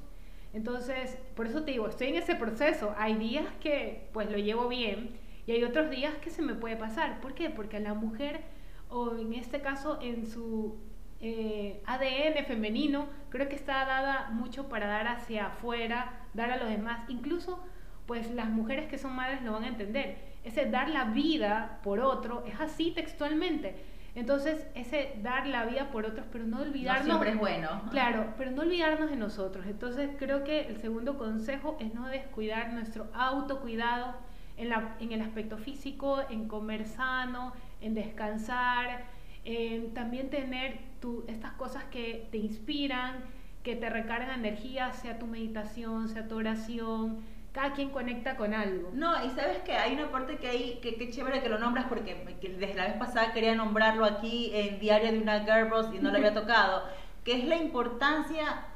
Entonces, 0.52 1.16
por 1.34 1.46
eso 1.46 1.62
te 1.62 1.70
digo, 1.70 1.88
estoy 1.88 2.08
en 2.08 2.16
ese 2.16 2.34
proceso. 2.34 2.94
Hay 2.98 3.14
días 3.14 3.46
que 3.60 4.10
pues 4.12 4.30
lo 4.30 4.36
llevo 4.36 4.68
bien 4.68 5.16
y 5.46 5.52
hay 5.52 5.64
otros 5.64 5.88
días 5.88 6.12
que 6.16 6.28
se 6.28 6.42
me 6.42 6.52
puede 6.52 6.76
pasar. 6.76 7.22
¿Por 7.22 7.32
qué? 7.32 7.48
Porque 7.48 7.80
la 7.80 7.94
mujer, 7.94 8.42
o 8.90 9.16
en 9.16 9.32
este 9.32 9.62
caso 9.62 9.98
en 10.02 10.26
su 10.26 10.80
eh, 11.22 11.82
ADN 11.86 12.44
femenino, 12.44 13.08
creo 13.30 13.48
que 13.48 13.56
está 13.56 13.86
dada 13.86 14.28
mucho 14.32 14.68
para 14.68 14.86
dar 14.86 15.08
hacia 15.08 15.46
afuera, 15.46 16.26
dar 16.34 16.50
a 16.50 16.58
los 16.58 16.68
demás. 16.68 17.08
Incluso, 17.08 17.58
pues 18.04 18.30
las 18.32 18.50
mujeres 18.50 18.86
que 18.86 18.98
son 18.98 19.16
madres 19.16 19.40
lo 19.40 19.52
van 19.52 19.64
a 19.64 19.68
entender. 19.68 20.29
Ese 20.44 20.66
dar 20.66 20.88
la 20.88 21.04
vida 21.04 21.80
por 21.82 22.00
otro 22.00 22.44
es 22.46 22.58
así 22.60 22.92
textualmente. 22.92 23.76
Entonces, 24.14 24.66
ese 24.74 25.14
dar 25.22 25.46
la 25.46 25.66
vida 25.66 25.90
por 25.90 26.04
otros, 26.04 26.26
pero 26.32 26.44
no 26.44 26.60
olvidarnos. 26.60 27.06
No 27.06 27.12
siempre 27.12 27.30
es 27.30 27.38
bueno. 27.38 27.82
Claro, 27.90 28.34
pero 28.36 28.50
no 28.50 28.62
olvidarnos 28.62 29.10
de 29.10 29.16
nosotros. 29.16 29.66
Entonces, 29.66 30.10
creo 30.18 30.42
que 30.42 30.66
el 30.66 30.78
segundo 30.78 31.16
consejo 31.16 31.76
es 31.78 31.94
no 31.94 32.08
descuidar 32.08 32.72
nuestro 32.72 33.08
autocuidado 33.14 34.14
en, 34.56 34.68
la, 34.68 34.96
en 34.98 35.12
el 35.12 35.20
aspecto 35.20 35.58
físico, 35.58 36.20
en 36.28 36.48
comer 36.48 36.86
sano, 36.86 37.52
en 37.80 37.94
descansar, 37.94 39.04
en 39.44 39.94
también 39.94 40.28
tener 40.28 40.78
tu, 41.00 41.24
estas 41.28 41.52
cosas 41.52 41.84
que 41.84 42.28
te 42.32 42.38
inspiran, 42.38 43.24
que 43.62 43.76
te 43.76 43.88
recargan 43.90 44.38
energía, 44.40 44.92
sea 44.92 45.18
tu 45.18 45.26
meditación, 45.26 46.08
sea 46.08 46.26
tu 46.26 46.36
oración 46.36 47.18
cada 47.52 47.72
quien 47.72 47.90
conecta 47.90 48.36
con 48.36 48.54
algo. 48.54 48.90
No, 48.92 49.24
y 49.24 49.30
sabes 49.30 49.58
que 49.58 49.72
hay 49.72 49.94
una 49.94 50.10
parte 50.10 50.36
que 50.36 50.48
hay, 50.48 50.78
que, 50.80 50.96
que 50.96 51.10
chévere 51.10 51.42
que 51.42 51.48
lo 51.48 51.58
nombras 51.58 51.86
porque 51.88 52.14
desde 52.40 52.74
la 52.74 52.84
vez 52.86 52.94
pasada 52.94 53.32
quería 53.32 53.54
nombrarlo 53.54 54.04
aquí 54.04 54.50
en 54.54 54.78
Diario 54.78 55.12
de 55.12 55.18
una 55.18 55.40
Girl 55.40 55.94
y 55.94 55.98
no 55.98 56.10
lo 56.10 56.18
había 56.18 56.34
tocado, 56.40 56.84
que 57.24 57.32
es 57.38 57.44
la 57.44 57.56
importancia 57.56 58.66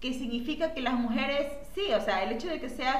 que 0.00 0.12
significa 0.12 0.74
que 0.74 0.82
las 0.82 0.94
mujeres, 0.94 1.52
sí, 1.74 1.92
o 1.94 2.00
sea, 2.00 2.22
el 2.22 2.32
hecho 2.32 2.48
de 2.48 2.60
que 2.60 2.68
seas 2.68 2.98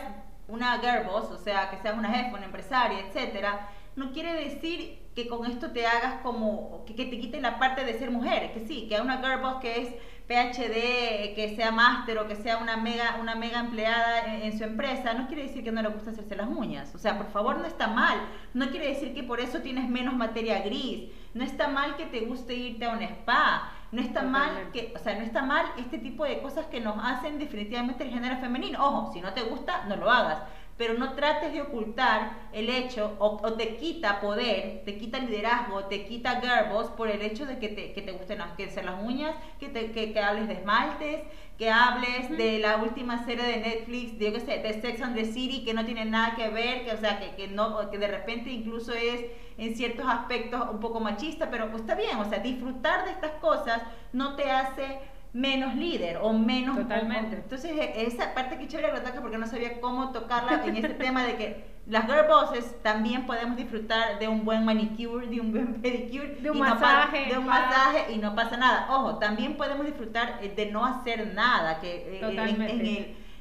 una 0.48 0.78
girl 0.78 1.08
o 1.08 1.38
sea, 1.38 1.70
que 1.70 1.76
seas 1.78 1.98
una 1.98 2.10
jefa, 2.10 2.36
una 2.36 2.46
empresaria, 2.46 3.00
etcétera, 3.00 3.68
no 3.96 4.12
quiere 4.12 4.32
decir 4.34 4.98
que 5.14 5.26
con 5.26 5.46
esto 5.46 5.72
te 5.72 5.86
hagas 5.86 6.20
como, 6.22 6.84
que, 6.86 6.94
que 6.94 7.06
te 7.06 7.18
quite 7.18 7.40
la 7.40 7.58
parte 7.58 7.84
de 7.84 7.98
ser 7.98 8.10
mujer, 8.10 8.52
que 8.52 8.60
sí, 8.60 8.86
que 8.88 8.96
hay 8.96 9.00
una 9.00 9.18
girl 9.18 9.40
boss 9.40 9.56
que 9.60 9.82
es 9.82 9.88
PhD, 10.26 11.34
que 11.34 11.54
sea 11.54 11.70
máster 11.70 12.18
o 12.18 12.26
que 12.26 12.34
sea 12.34 12.58
una 12.58 12.76
mega, 12.76 13.18
una 13.20 13.36
mega 13.36 13.60
empleada 13.60 14.34
en, 14.42 14.58
su 14.58 14.64
empresa, 14.64 15.14
no 15.14 15.28
quiere 15.28 15.44
decir 15.44 15.62
que 15.62 15.70
no 15.70 15.82
le 15.82 15.88
gusta 15.88 16.10
hacerse 16.10 16.34
las 16.34 16.48
uñas. 16.48 16.92
O 16.94 16.98
sea, 16.98 17.16
por 17.16 17.30
favor, 17.30 17.58
no 17.58 17.66
está 17.66 17.86
mal. 17.86 18.18
No 18.52 18.70
quiere 18.70 18.88
decir 18.88 19.14
que 19.14 19.22
por 19.22 19.40
eso 19.40 19.60
tienes 19.60 19.88
menos 19.88 20.14
materia 20.14 20.62
gris. 20.62 21.10
No 21.34 21.44
está 21.44 21.68
mal 21.68 21.96
que 21.96 22.06
te 22.06 22.20
guste 22.20 22.54
irte 22.54 22.86
a 22.86 22.90
un 22.90 23.02
spa. 23.02 23.72
No 23.92 24.02
está 24.02 24.22
mal 24.22 24.70
que, 24.72 24.92
o 24.96 24.98
sea, 24.98 25.14
no 25.14 25.22
está 25.22 25.42
mal 25.42 25.64
este 25.78 25.98
tipo 25.98 26.24
de 26.24 26.40
cosas 26.40 26.66
que 26.66 26.80
nos 26.80 26.96
hacen 27.00 27.38
definitivamente 27.38 28.02
el 28.02 28.10
género 28.10 28.36
femenino. 28.38 28.84
Ojo, 28.84 29.12
si 29.12 29.20
no 29.20 29.32
te 29.32 29.42
gusta, 29.42 29.84
no 29.84 29.96
lo 29.96 30.10
hagas 30.10 30.38
pero 30.76 30.94
no 30.94 31.14
trates 31.14 31.52
de 31.52 31.62
ocultar 31.62 32.32
el 32.52 32.68
hecho 32.68 33.16
o, 33.18 33.52
te 33.54 33.76
quita 33.76 34.20
poder, 34.20 34.82
te 34.84 34.98
quita 34.98 35.18
liderazgo, 35.18 35.84
te 35.84 36.04
quita 36.06 36.40
girl 36.40 36.94
por 36.96 37.08
el 37.08 37.22
hecho 37.22 37.46
de 37.46 37.58
que 37.58 37.68
te, 37.68 37.92
que 37.92 38.02
te 38.02 38.12
gusten 38.12 38.38
las, 38.38 38.52
que 38.52 38.66
las 38.66 39.02
uñas, 39.02 39.34
que, 39.58 39.68
te, 39.68 39.92
que, 39.92 40.20
hables 40.20 40.48
de 40.48 40.54
esmaltes, 40.54 41.22
que 41.56 41.70
hables 41.70 42.36
de 42.36 42.58
la 42.58 42.76
última 42.76 43.24
serie 43.24 43.44
de 43.44 43.56
Netflix, 43.56 44.18
de, 44.18 44.40
sé, 44.40 44.58
de 44.58 44.80
Sex 44.80 45.00
and 45.00 45.16
the 45.16 45.24
City, 45.24 45.64
que 45.64 45.72
no 45.72 45.84
tiene 45.86 46.04
nada 46.04 46.34
que 46.36 46.48
ver, 46.48 46.84
que, 46.84 46.92
o 46.92 46.98
sea, 46.98 47.18
que, 47.18 47.34
que, 47.36 47.48
no, 47.48 47.90
que 47.90 47.96
de 47.96 48.08
repente 48.08 48.50
incluso 48.50 48.92
es 48.92 49.24
en 49.56 49.74
ciertos 49.74 50.06
aspectos 50.06 50.62
un 50.70 50.80
poco 50.80 51.00
machista, 51.00 51.50
pero 51.50 51.70
pues 51.70 51.82
está 51.82 51.94
bien, 51.94 52.18
o 52.18 52.28
sea, 52.28 52.40
disfrutar 52.40 53.06
de 53.06 53.12
estas 53.12 53.32
cosas 53.40 53.80
no 54.12 54.36
te 54.36 54.50
hace 54.50 54.98
menos 55.36 55.74
líder 55.74 56.18
o 56.22 56.32
menos... 56.32 56.76
Totalmente. 56.76 57.36
entonces, 57.36 57.72
e, 57.72 58.06
esa 58.06 58.34
parte 58.34 58.56
que 58.56 58.66
chévere 58.66 58.92
la 58.92 59.20
porque 59.20 59.36
no 59.36 59.46
sabía 59.46 59.80
cómo 59.80 60.10
tocarla 60.10 60.64
en 60.64 60.76
este 60.76 60.94
tema 61.04 61.24
de 61.24 61.36
que 61.36 61.76
las 61.86 62.06
girl 62.06 62.26
bosses 62.26 62.82
también 62.82 63.26
podemos 63.26 63.56
disfrutar 63.56 64.18
de 64.18 64.28
un 64.28 64.44
buen 64.44 64.64
manicure, 64.64 65.26
de 65.26 65.40
un 65.40 65.52
buen 65.52 65.74
pedicure, 65.82 66.36
de 66.36 66.50
un 66.50 66.58
masaje, 66.58 67.26
de 67.26 67.38
un 67.38 67.46
masaje 67.46 68.12
y 68.12 68.16
no 68.16 68.34
pasa 68.34 68.56
nada. 68.56 68.88
Ojo, 68.90 69.18
también 69.18 69.56
podemos 69.56 69.84
disfrutar 69.84 70.38
eh, 70.40 70.52
de 70.56 70.66
no 70.72 70.84
hacer 70.84 71.34
nada, 71.34 71.80
que 71.80 72.18
eh, 72.18 72.20
en, 72.22 72.38
el 72.40 72.62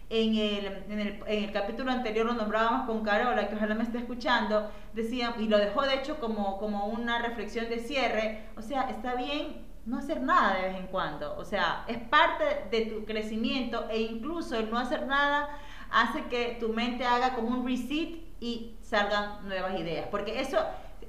en 0.10 0.36
el, 0.36 0.84
en, 0.90 1.00
el, 1.00 1.24
en 1.26 1.44
el, 1.46 1.52
capítulo 1.54 1.92
anterior 1.92 2.26
lo 2.26 2.34
nombrábamos 2.34 2.86
con 2.86 3.04
Carola, 3.04 3.48
que 3.48 3.56
ojalá 3.56 3.74
me 3.74 3.84
esté 3.84 3.98
escuchando, 4.00 4.70
decía, 4.94 5.34
y 5.40 5.48
lo 5.48 5.58
dejó 5.58 5.82
de 5.84 5.96
hecho 5.96 6.20
como, 6.20 6.60
como 6.60 6.86
una 6.88 7.20
reflexión 7.20 7.68
de 7.70 7.80
cierre, 7.80 8.44
o 8.58 8.62
sea, 8.62 8.90
está 8.90 9.16
bien 9.16 9.65
no 9.86 10.00
hacer 10.00 10.22
nada 10.22 10.56
de 10.56 10.70
vez 10.70 10.78
en 10.78 10.88
cuando. 10.88 11.36
O 11.38 11.46
sea, 11.46 11.86
es 11.88 12.00
parte 12.00 12.44
de 12.72 12.86
tu 12.88 13.06
crecimiento 13.06 13.88
e 13.90 14.02
incluso 14.02 14.58
el 14.58 14.70
no 14.70 14.80
hacer 14.80 15.06
nada 15.06 15.50
hace 15.92 16.24
que 16.24 16.58
tu 16.60 16.70
mente 16.70 17.06
haga 17.06 17.36
como 17.36 17.50
un 17.50 17.66
reset 17.66 18.26
y 18.40 18.76
salgan 18.82 19.48
nuevas 19.48 19.80
ideas. 19.80 20.08
Porque 20.10 20.40
eso, 20.40 20.58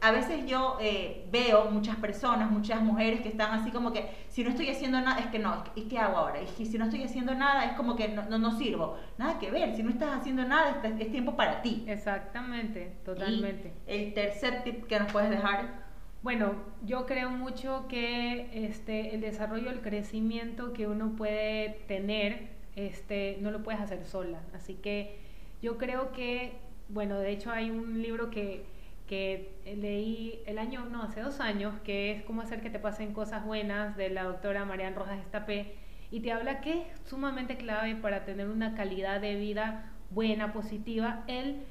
a 0.01 0.11
veces 0.11 0.47
yo 0.47 0.77
eh, 0.81 1.27
veo 1.33 1.71
muchas 1.71 1.97
personas, 1.97 2.51
muchas 2.51 2.83
mujeres 2.83 3.23
que 3.23 3.31
están 3.31 3.59
así 3.59 3.71
como 3.71 3.93
que, 3.93 4.27
si 4.29 4.45
no 4.45 4.51
estoy 4.51 4.69
haciendo 4.69 5.01
nada, 5.01 5.21
es 5.21 5.27
que 5.27 5.39
no, 5.39 5.65
¿y 5.75 5.83
qué 5.83 5.99
hago 5.99 6.19
ahora? 6.19 6.41
Y 6.43 6.67
si 6.67 6.79
no 6.79 6.85
estoy 6.85 7.03
haciendo 7.03 7.35
nada, 7.35 7.65
es 7.65 7.73
como 7.73 7.97
que 7.97 8.09
no, 8.09 8.39
no, 8.39 8.59
sirvo. 8.59 8.99
Nada 9.17 9.39
que 9.39 9.51
ver, 9.51 9.75
si 9.75 9.83
no 9.83 9.91
estás 9.91 10.21
haciendo 10.21 10.45
nada, 10.45 10.83
es, 10.99 11.11
tiempo 11.11 11.35
para 11.35 11.63
ti. 11.63 11.85
Exactamente, 11.89 12.99
totalmente. 13.05 13.73
el 13.87 14.13
tercer 14.13 14.63
tip 14.65 14.87
que 14.87 15.01
nos 15.01 15.11
puedes 15.11 15.31
dejar 15.31 15.86
bueno, 16.27 16.57
yo 16.85 17.07
creo 17.07 17.31
mucho 17.31 17.87
que 17.89 18.51
este, 18.53 19.15
el 19.15 19.21
desarrollo, 19.21 19.71
el 19.71 19.81
crecimiento 19.81 20.73
que 20.73 20.89
uno 20.89 21.15
puede 21.15 21.79
tener, 21.87 22.49
este, 22.75 23.39
no 23.43 23.53
lo 23.53 23.63
puedes 23.63 23.81
hacer 23.81 24.05
sola. 24.05 24.41
Así 24.53 24.75
que 24.75 25.21
yo 25.63 25.79
creo 25.79 26.11
que, 26.11 26.55
bueno, 26.89 27.21
de 27.21 27.31
hecho 27.31 27.53
hay 27.53 27.71
un 27.71 28.03
libro 28.03 28.29
que, 28.31 28.65
que 29.07 29.53
leí 29.67 30.41
el 30.47 30.59
año, 30.59 30.87
no, 30.87 31.05
hace 31.05 31.21
dos 31.21 31.39
años, 31.39 31.79
que 31.85 32.11
es 32.11 32.25
cómo 32.25 32.43
hacer 32.43 32.61
que 32.61 32.71
te 32.71 32.81
pasen 32.81 33.13
cosas 33.13 33.45
buenas, 33.45 33.97
de 33.97 34.11
la 34.11 34.25
doctora 34.25 34.65
Marian 34.65 34.97
Rojas 34.97 35.21
Estapé, 35.21 35.77
y 36.11 36.23
te 36.23 36.33
habla 36.33 36.61
que 36.61 36.73
es 36.73 36.87
sumamente 37.09 37.57
clave 37.57 37.95
para 37.95 38.25
tener 38.25 38.49
una 38.49 38.75
calidad 38.75 39.21
de 39.21 39.37
vida 39.37 39.93
buena, 40.11 40.53
positiva, 40.53 41.23
el 41.29 41.63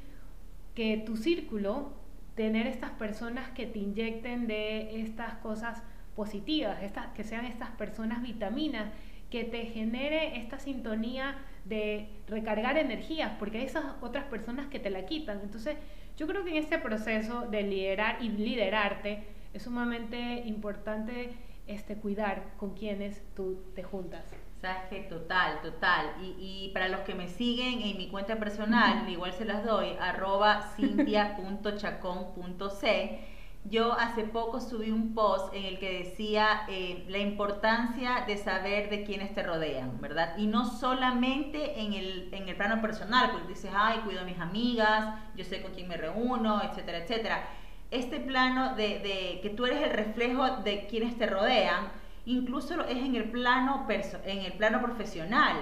que 0.75 1.03
tu 1.05 1.17
círculo, 1.17 2.04
tener 2.35 2.67
estas 2.67 2.91
personas 2.91 3.49
que 3.49 3.65
te 3.65 3.79
inyecten 3.79 4.47
de 4.47 5.01
estas 5.01 5.35
cosas 5.35 5.81
positivas, 6.15 6.81
estas, 6.83 7.07
que 7.07 7.23
sean 7.23 7.45
estas 7.45 7.71
personas 7.71 8.21
vitaminas, 8.21 8.91
que 9.29 9.43
te 9.43 9.65
genere 9.65 10.37
esta 10.37 10.59
sintonía 10.59 11.37
de 11.65 12.09
recargar 12.27 12.77
energías, 12.77 13.33
porque 13.39 13.57
hay 13.57 13.65
esas 13.65 13.85
otras 14.01 14.25
personas 14.25 14.67
que 14.67 14.79
te 14.79 14.89
la 14.89 15.05
quitan. 15.05 15.39
Entonces, 15.41 15.75
yo 16.17 16.27
creo 16.27 16.43
que 16.43 16.51
en 16.51 16.57
este 16.57 16.77
proceso 16.77 17.47
de 17.47 17.63
liderar 17.63 18.21
y 18.21 18.29
liderarte 18.29 19.23
es 19.53 19.63
sumamente 19.63 20.43
importante 20.45 21.31
este, 21.67 21.95
cuidar 21.95 22.53
con 22.57 22.75
quienes 22.75 23.21
tú 23.35 23.63
te 23.73 23.83
juntas. 23.83 24.23
Sabes 24.61 24.83
que 24.89 25.01
total, 25.01 25.59
total. 25.61 26.13
Y, 26.21 26.35
y, 26.39 26.69
para 26.73 26.87
los 26.87 27.01
que 27.01 27.13
me 27.13 27.27
siguen 27.27 27.81
en 27.81 27.97
mi 27.97 28.07
cuenta 28.07 28.37
personal, 28.37 29.07
igual 29.09 29.33
se 29.33 29.43
las 29.45 29.65
doy, 29.65 29.97
arroba 29.99 30.71
cintia.chacón.c 30.75 33.35
yo 33.67 33.93
hace 33.93 34.25
poco 34.25 34.61
subí 34.61 34.91
un 34.91 35.15
post 35.15 35.51
en 35.53 35.65
el 35.65 35.79
que 35.79 36.03
decía 36.03 36.65
eh, 36.69 37.03
la 37.07 37.17
importancia 37.17 38.23
de 38.27 38.37
saber 38.37 38.91
de 38.91 39.03
quiénes 39.03 39.33
te 39.33 39.41
rodean, 39.41 39.99
¿verdad? 39.99 40.37
Y 40.37 40.45
no 40.45 40.65
solamente 40.65 41.81
en 41.81 41.93
el, 41.93 42.29
en 42.31 42.47
el 42.47 42.55
plano 42.55 42.79
personal, 42.79 43.31
porque 43.31 43.49
dices, 43.49 43.71
ay, 43.75 44.01
cuido 44.05 44.21
a 44.21 44.23
mis 44.23 44.39
amigas, 44.39 45.15
yo 45.35 45.43
sé 45.43 45.63
con 45.63 45.73
quién 45.73 45.87
me 45.87 45.97
reúno, 45.97 46.61
etcétera, 46.61 46.99
etcétera. 46.99 47.49
Este 47.89 48.19
plano 48.19 48.75
de, 48.75 48.99
de 48.99 49.39
que 49.41 49.49
tú 49.49 49.65
eres 49.65 49.81
el 49.81 49.91
reflejo 49.91 50.57
de 50.57 50.85
quienes 50.85 51.17
te 51.17 51.25
rodean, 51.25 51.87
incluso 52.25 52.83
es 52.85 52.97
en 52.97 53.15
el 53.15 53.31
plano, 53.31 53.87
en 53.89 54.39
el 54.39 54.53
plano 54.53 54.81
profesional 54.81 55.57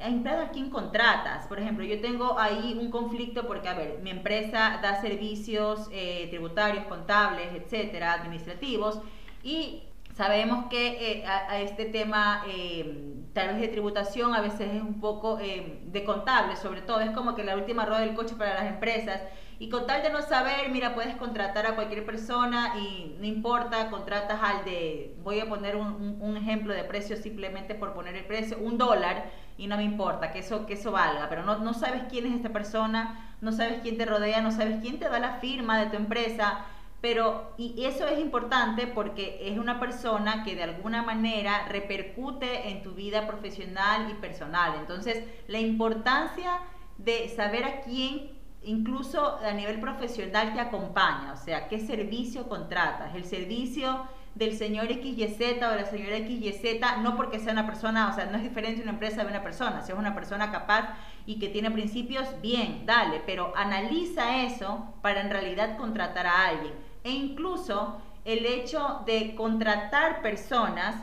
empleado 0.00 0.42
a 0.42 0.48
quién 0.50 0.70
contratas. 0.70 1.46
Por 1.46 1.58
ejemplo, 1.58 1.84
yo 1.84 2.00
tengo 2.00 2.38
ahí 2.38 2.76
un 2.80 2.90
conflicto 2.90 3.46
porque, 3.46 3.68
a 3.68 3.74
ver, 3.74 3.98
mi 4.02 4.10
empresa 4.10 4.78
da 4.82 5.00
servicios 5.00 5.88
eh, 5.92 6.26
tributarios, 6.30 6.84
contables, 6.86 7.52
etcétera, 7.54 8.12
administrativos, 8.12 9.00
y 9.42 9.82
sabemos 10.18 10.66
que 10.68 11.20
eh, 11.20 11.26
a, 11.26 11.60
este 11.60 11.84
tema, 11.84 12.42
eh, 12.48 13.14
tal 13.32 13.48
vez 13.48 13.60
de 13.60 13.68
tributación, 13.68 14.34
a 14.34 14.40
veces 14.40 14.74
es 14.74 14.82
un 14.82 15.00
poco 15.00 15.36
de 15.36 16.04
contable, 16.04 16.56
sobre 16.56 16.82
todo, 16.82 17.00
es 17.00 17.10
como 17.12 17.36
que 17.36 17.44
la 17.44 17.54
última 17.54 17.86
rueda 17.86 18.00
del 18.00 18.14
coche 18.14 18.34
para 18.36 18.54
las 18.54 18.66
empresas. 18.66 19.22
Y 19.60 19.68
con 19.70 19.86
tal 19.86 20.02
de 20.02 20.10
no 20.10 20.22
saber, 20.22 20.70
mira, 20.70 20.94
puedes 20.94 21.14
contratar 21.16 21.66
a 21.66 21.76
cualquier 21.76 22.04
persona 22.04 22.74
y 22.78 23.16
no 23.20 23.26
importa, 23.26 23.90
contratas 23.90 24.40
al 24.42 24.64
de, 24.64 25.16
voy 25.22 25.38
a 25.38 25.48
poner 25.48 25.76
un, 25.76 26.18
un 26.20 26.36
ejemplo 26.36 26.74
de 26.74 26.82
precio 26.84 27.16
simplemente 27.16 27.76
por 27.76 27.92
poner 27.92 28.16
el 28.16 28.24
precio, 28.24 28.58
un 28.58 28.76
dólar 28.76 29.30
y 29.56 29.68
no 29.68 29.76
me 29.76 29.84
importa 29.84 30.32
que 30.32 30.40
eso, 30.40 30.66
que 30.66 30.74
eso 30.74 30.92
valga, 30.92 31.28
pero 31.28 31.44
no, 31.44 31.58
no 31.58 31.74
sabes 31.74 32.02
quién 32.08 32.26
es 32.26 32.34
esta 32.34 32.50
persona, 32.50 33.36
no 33.40 33.52
sabes 33.52 33.78
quién 33.82 33.96
te 33.98 34.04
rodea, 34.04 34.40
no 34.40 34.50
sabes 34.50 34.78
quién 34.80 34.98
te 34.98 35.08
da 35.08 35.18
la 35.18 35.34
firma 35.34 35.78
de 35.78 35.86
tu 35.86 35.96
empresa, 35.96 36.64
pero 37.00 37.54
y 37.56 37.84
eso 37.84 38.06
es 38.08 38.18
importante 38.18 38.86
porque 38.86 39.38
es 39.42 39.58
una 39.58 39.78
persona 39.78 40.42
que 40.44 40.56
de 40.56 40.64
alguna 40.64 41.02
manera 41.02 41.66
repercute 41.68 42.70
en 42.70 42.82
tu 42.82 42.92
vida 42.92 43.26
profesional 43.26 44.10
y 44.10 44.14
personal. 44.14 44.74
Entonces, 44.80 45.22
la 45.46 45.60
importancia 45.60 46.58
de 46.98 47.28
saber 47.28 47.64
a 47.64 47.80
quién 47.82 48.36
incluso 48.62 49.38
a 49.38 49.52
nivel 49.52 49.80
profesional 49.80 50.52
te 50.52 50.60
acompaña, 50.60 51.32
o 51.32 51.36
sea, 51.36 51.68
qué 51.68 51.78
servicio 51.78 52.48
contratas, 52.48 53.14
el 53.14 53.24
servicio 53.24 54.06
del 54.34 54.56
señor 54.56 54.86
XYZ 54.86 55.62
o 55.62 55.70
de 55.70 55.76
la 55.76 55.86
señora 55.86 56.18
XYZ, 56.18 57.02
no 57.02 57.16
porque 57.16 57.38
sea 57.38 57.52
una 57.52 57.66
persona, 57.66 58.08
o 58.08 58.14
sea, 58.14 58.26
no 58.26 58.36
es 58.36 58.42
diferente 58.42 58.82
una 58.82 58.92
empresa 58.92 59.22
de 59.22 59.30
una 59.30 59.42
persona, 59.42 59.82
si 59.82 59.92
es 59.92 59.98
una 59.98 60.14
persona 60.14 60.52
capaz 60.52 60.90
y 61.26 61.38
que 61.38 61.48
tiene 61.48 61.70
principios, 61.70 62.26
bien, 62.40 62.84
dale, 62.86 63.22
pero 63.26 63.52
analiza 63.56 64.42
eso 64.44 64.94
para 65.02 65.20
en 65.20 65.30
realidad 65.30 65.76
contratar 65.76 66.26
a 66.26 66.48
alguien. 66.48 66.87
E 67.08 67.12
incluso 67.12 68.02
el 68.26 68.44
hecho 68.44 69.00
de 69.06 69.34
contratar 69.34 70.20
personas 70.20 70.94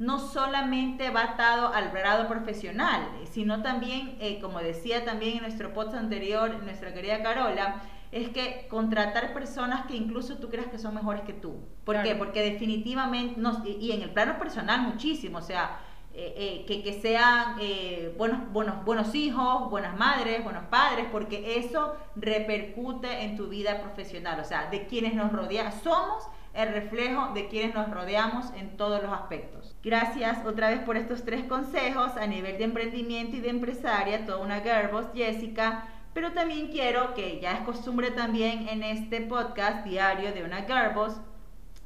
no 0.00 0.18
solamente 0.18 1.10
va 1.10 1.22
atado 1.22 1.68
al 1.68 1.92
grado 1.92 2.26
profesional, 2.26 3.06
sino 3.30 3.62
también, 3.62 4.16
eh, 4.18 4.40
como 4.40 4.58
decía 4.58 5.04
también 5.04 5.36
en 5.36 5.42
nuestro 5.42 5.72
post 5.72 5.94
anterior, 5.94 6.60
nuestra 6.64 6.92
querida 6.92 7.22
Carola, 7.22 7.82
es 8.10 8.30
que 8.30 8.66
contratar 8.68 9.32
personas 9.32 9.86
que 9.86 9.94
incluso 9.94 10.38
tú 10.38 10.50
creas 10.50 10.66
que 10.66 10.78
son 10.78 10.96
mejores 10.96 11.22
que 11.22 11.34
tú. 11.34 11.60
¿Por 11.84 12.02
qué? 12.02 12.16
Porque 12.16 12.42
definitivamente, 12.42 13.40
y, 13.64 13.92
en 13.92 14.02
el 14.02 14.10
plano 14.10 14.36
personal 14.36 14.80
muchísimo, 14.82 15.38
o 15.38 15.42
sea, 15.42 15.78
eh, 16.16 16.64
eh, 16.68 16.82
que, 16.82 17.00
sean 17.00 17.56
eh, 17.60 18.14
buenos, 18.16 18.52
buenos, 18.52 18.84
buenos 18.84 19.14
hijos, 19.16 19.68
buenas 19.68 19.96
madres, 19.96 20.44
buenos 20.44 20.64
padres, 20.66 21.06
porque 21.10 21.58
eso 21.58 21.96
repercute 22.14 23.24
en 23.24 23.36
tu 23.36 23.48
vida 23.48 23.80
profesional, 23.80 24.38
o 24.38 24.44
sea, 24.44 24.70
de 24.70 24.86
quienes 24.86 25.14
nos 25.14 25.32
rodean, 25.32 25.72
somos 25.82 26.28
el 26.52 26.68
reflejo 26.68 27.32
de 27.34 27.48
quienes 27.48 27.74
nos 27.74 27.90
rodeamos 27.90 28.46
en 28.56 28.76
todos 28.76 29.02
los 29.02 29.12
aspectos. 29.12 29.74
Gracias 29.82 30.46
otra 30.46 30.70
vez 30.70 30.78
por 30.80 30.96
estos 30.96 31.24
tres 31.24 31.44
consejos 31.46 32.16
a 32.16 32.28
nivel 32.28 32.58
de 32.58 32.64
emprendimiento 32.64 33.36
y 33.36 33.40
de 33.40 33.50
empresaria, 33.50 34.24
toda 34.24 34.38
una 34.38 34.60
Gerbos, 34.60 35.06
Jessica. 35.14 35.88
Pero 36.12 36.32
también 36.32 36.68
quiero, 36.68 37.12
que 37.14 37.40
ya 37.40 37.54
es 37.54 37.60
costumbre 37.62 38.12
también 38.12 38.68
en 38.68 38.84
este 38.84 39.20
podcast 39.20 39.84
diario 39.84 40.32
de 40.32 40.44
una 40.44 40.60
Garbos, 40.60 41.16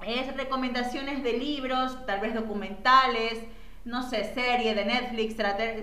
es 0.07 0.37
recomendaciones 0.37 1.25
de 1.25 1.33
libros, 1.33 2.05
tal 2.05 2.21
vez 2.21 2.35
documentales, 2.35 3.43
no 3.88 4.03
sé, 4.03 4.24
serie 4.35 4.74
de 4.74 4.85
Netflix, 4.85 5.35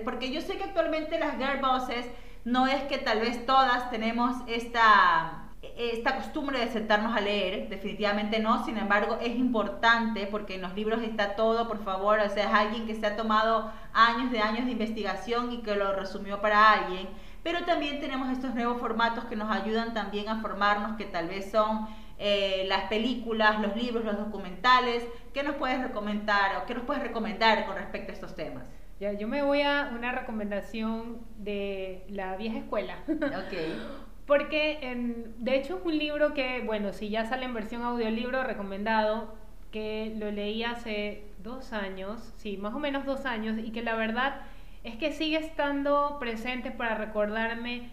porque 0.04 0.30
yo 0.30 0.40
sé 0.40 0.56
que 0.56 0.64
actualmente 0.64 1.18
las 1.18 1.36
Gerboses 1.36 2.06
no 2.44 2.66
es 2.66 2.82
que 2.84 2.98
tal 2.98 3.20
vez 3.20 3.44
todas 3.44 3.90
tenemos 3.90 4.36
esta 4.46 5.42
esta 5.76 6.14
costumbre 6.14 6.60
de 6.60 6.68
sentarnos 6.68 7.16
a 7.16 7.20
leer, 7.20 7.68
definitivamente 7.68 8.38
no, 8.38 8.64
sin 8.64 8.78
embargo 8.78 9.18
es 9.20 9.34
importante 9.36 10.28
porque 10.28 10.54
en 10.54 10.62
los 10.62 10.74
libros 10.74 11.02
está 11.02 11.34
todo, 11.34 11.66
por 11.66 11.82
favor, 11.82 12.20
o 12.20 12.28
sea, 12.30 12.44
es 12.44 12.54
alguien 12.54 12.86
que 12.86 12.94
se 12.94 13.04
ha 13.04 13.16
tomado 13.16 13.72
años 13.92 14.30
de 14.30 14.38
años 14.38 14.66
de 14.66 14.72
investigación 14.72 15.52
y 15.52 15.62
que 15.62 15.74
lo 15.74 15.92
resumió 15.92 16.40
para 16.40 16.72
alguien 16.72 17.08
pero 17.46 17.64
también 17.64 18.00
tenemos 18.00 18.28
estos 18.30 18.56
nuevos 18.56 18.80
formatos 18.80 19.26
que 19.26 19.36
nos 19.36 19.48
ayudan 19.48 19.94
también 19.94 20.28
a 20.28 20.40
formarnos, 20.40 20.96
que 20.96 21.04
tal 21.04 21.28
vez 21.28 21.48
son 21.48 21.86
eh, 22.18 22.64
las 22.68 22.84
películas, 22.84 23.60
los 23.60 23.76
libros, 23.76 24.04
los 24.04 24.16
documentales. 24.16 25.06
¿Qué 25.34 25.42
nos 25.42 25.56
puedes 25.56 25.80
recomendar 25.80 26.56
o 26.56 26.66
qué 26.66 26.74
nos 26.74 26.84
puedes 26.84 27.02
recomendar 27.02 27.66
con 27.66 27.76
respecto 27.76 28.12
a 28.12 28.14
estos 28.14 28.34
temas? 28.34 28.70
Ya, 28.98 29.12
yo 29.12 29.28
me 29.28 29.42
voy 29.42 29.60
a 29.60 29.92
una 29.94 30.12
recomendación 30.12 31.20
de 31.36 32.04
la 32.08 32.36
vieja 32.36 32.58
escuela. 32.58 32.96
Ok. 33.08 33.56
Porque, 34.26 34.78
en, 34.82 35.34
de 35.38 35.56
hecho, 35.56 35.78
es 35.78 35.84
un 35.84 35.96
libro 35.96 36.34
que, 36.34 36.62
bueno, 36.62 36.92
si 36.92 37.10
ya 37.10 37.26
sale 37.26 37.44
en 37.44 37.54
versión 37.54 37.82
audiolibro, 37.82 38.42
recomendado, 38.42 39.36
que 39.70 40.14
lo 40.16 40.32
leí 40.32 40.64
hace 40.64 41.22
dos 41.44 41.72
años, 41.72 42.34
sí, 42.36 42.56
más 42.56 42.74
o 42.74 42.80
menos 42.80 43.04
dos 43.04 43.24
años, 43.24 43.56
y 43.58 43.70
que 43.70 43.82
la 43.82 43.94
verdad 43.94 44.40
es 44.82 44.96
que 44.96 45.12
sigue 45.12 45.36
estando 45.36 46.16
presente 46.18 46.72
para 46.72 46.96
recordarme 46.96 47.90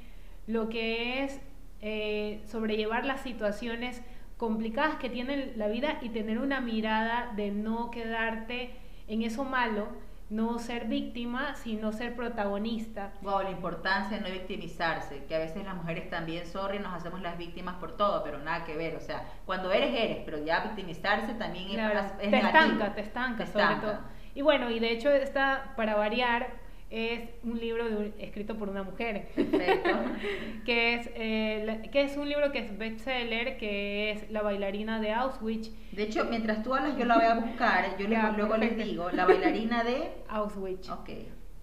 lo 0.47 0.69
que 0.69 1.23
es 1.23 1.39
eh, 1.81 2.41
sobrellevar 2.45 3.05
las 3.05 3.21
situaciones 3.21 4.01
complicadas 4.37 4.95
que 4.95 5.09
tiene 5.09 5.53
la 5.55 5.67
vida 5.67 5.99
y 6.01 6.09
tener 6.09 6.39
una 6.39 6.61
mirada 6.61 7.31
de 7.35 7.51
no 7.51 7.91
quedarte 7.91 8.75
en 9.07 9.21
eso 9.21 9.43
malo, 9.43 9.87
no 10.29 10.57
ser 10.57 10.85
víctima, 10.85 11.55
sino 11.55 11.91
ser 11.91 12.15
protagonista. 12.15 13.13
Wow, 13.21 13.43
la 13.43 13.51
importancia 13.51 14.17
de 14.17 14.23
no 14.23 14.31
victimizarse, 14.31 15.25
que 15.25 15.35
a 15.35 15.39
veces 15.39 15.63
las 15.63 15.75
mujeres 15.75 16.09
también, 16.09 16.45
sorry, 16.47 16.79
nos 16.79 16.93
hacemos 16.93 17.21
las 17.21 17.37
víctimas 17.37 17.75
por 17.75 17.97
todo, 17.97 18.23
pero 18.23 18.39
nada 18.39 18.65
que 18.65 18.75
ver, 18.75 18.95
o 18.95 18.99
sea, 18.99 19.23
cuando 19.45 19.71
eres, 19.71 19.93
eres, 19.93 20.17
pero 20.25 20.43
ya 20.43 20.61
victimizarse 20.61 21.35
también 21.35 21.79
es, 21.79 22.11
es, 22.21 22.31
te 22.31 22.37
estanca, 22.37 22.95
te 22.95 23.01
estanca, 23.01 23.45
sobre 23.45 23.75
todo. 23.75 23.99
Y 24.33 24.41
bueno, 24.41 24.71
y 24.71 24.79
de 24.79 24.91
hecho 24.91 25.11
está, 25.11 25.73
para 25.75 25.95
variar, 25.95 26.62
es 26.93 27.27
un 27.43 27.59
libro 27.59 27.85
escrito 28.19 28.55
por 28.55 28.69
una 28.69 28.83
mujer. 28.83 29.29
que, 30.65 30.93
es, 30.93 31.09
eh, 31.15 31.89
que 31.91 32.03
es 32.03 32.15
un 32.17 32.29
libro 32.29 32.51
que 32.51 32.59
es 32.59 32.77
bestseller, 32.77 33.57
que 33.57 34.11
es 34.11 34.29
La 34.29 34.43
bailarina 34.43 35.01
de 35.01 35.11
Auschwitz. 35.11 35.71
De 35.91 36.03
hecho, 36.03 36.25
mientras 36.25 36.61
tú 36.61 36.75
hablas, 36.75 36.95
yo 36.95 37.05
la 37.05 37.15
voy 37.15 37.25
a 37.25 37.33
buscar. 37.33 37.97
Yo 37.97 38.07
luego 38.37 38.57
les 38.57 38.77
digo, 38.77 39.09
La 39.09 39.25
bailarina 39.25 39.83
de 39.83 40.11
Auschwitz. 40.29 40.87
Ok. 40.91 41.09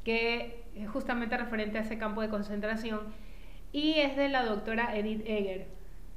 Que 0.02 0.64
es 0.74 0.88
justamente 0.88 1.36
referente 1.36 1.78
a 1.78 1.82
ese 1.82 1.96
campo 1.96 2.22
de 2.22 2.28
concentración. 2.28 2.98
Y 3.72 4.00
es 4.00 4.16
de 4.16 4.30
la 4.30 4.44
doctora 4.44 4.96
Edith 4.96 5.22
Eger. 5.26 5.68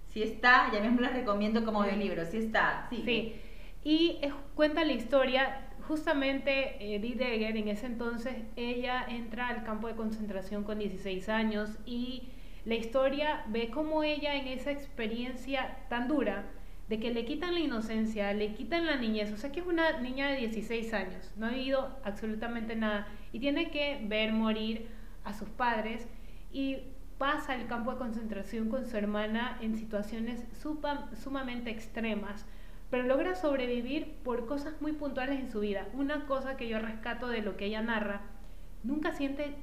Sí 0.08 0.24
está, 0.24 0.72
ya 0.74 0.80
mismo 0.80 1.02
les 1.02 1.14
recomiendo 1.14 1.64
como 1.64 1.84
de 1.84 1.98
libro. 1.98 2.26
Sí 2.26 2.38
está, 2.38 2.88
sí. 2.90 3.04
Sí. 3.06 3.36
Y 3.84 4.22
cuenta 4.56 4.84
la 4.84 4.94
historia 4.94 5.68
justamente 5.88 6.96
Edith 6.96 7.22
Egger, 7.22 7.58
en 7.58 7.68
ese 7.68 7.86
entonces, 7.86 8.36
ella 8.56 9.06
entra 9.08 9.48
al 9.48 9.64
campo 9.64 9.88
de 9.88 9.96
concentración 9.96 10.64
con 10.64 10.80
16 10.80 11.30
años 11.30 11.70
y 11.86 12.30
la 12.66 12.76
historia 12.76 13.44
ve 13.48 13.70
cómo 13.70 14.04
ella 14.04 14.36
en 14.36 14.48
esa 14.48 14.72
experiencia 14.72 15.78
tan 15.90 16.08
dura, 16.08 16.46
de 16.90 17.00
que 17.00 17.14
le 17.14 17.26
quitan 17.26 17.54
la 17.54 17.62
inocencia, 17.62 18.34
le 18.34 18.54
quitan 18.54 18.86
la 18.86 18.98
niñez, 18.98 19.32
o 19.32 19.38
sea 19.38 19.52
que 19.52 19.62
es 19.62 19.66
una 19.66 20.00
niña 20.00 20.30
de 20.30 20.38
16 20.38 20.94
años, 20.94 21.32
no 21.38 21.48
ha 21.48 21.50
vivido 21.50 21.98
absolutamente 22.04 22.76
nada 22.76 23.08
y 23.32 23.40
tiene 23.40 23.72
que 23.72 24.02
ver 24.04 24.34
morir 24.34 24.88
a 25.24 25.34
sus 25.34 25.50
padres 25.50 26.08
y 26.52 26.80
pasa 27.18 27.56
el 27.56 27.68
campo 27.68 27.92
de 27.92 27.98
concentración 27.98 28.70
con 28.70 28.86
su 28.86 28.98
hermana 28.98 29.58
en 29.62 29.78
situaciones 29.78 30.46
sumamente 31.24 31.72
extremas, 31.72 32.46
pero 32.94 33.08
logra 33.08 33.34
sobrevivir 33.34 34.18
por 34.24 34.46
cosas 34.46 34.80
muy 34.80 34.92
puntuales 34.92 35.40
en 35.40 35.50
su 35.50 35.62
vida. 35.62 35.88
Una 35.96 36.28
cosa 36.28 36.58
que 36.58 36.70
yo 36.70 36.78
rescato 36.78 37.28
de 37.28 37.42
lo 37.42 37.58
que 37.58 37.66
ella 37.66 37.82
narra, 37.82 38.22
nunca 38.84 39.14
siente 39.14 39.56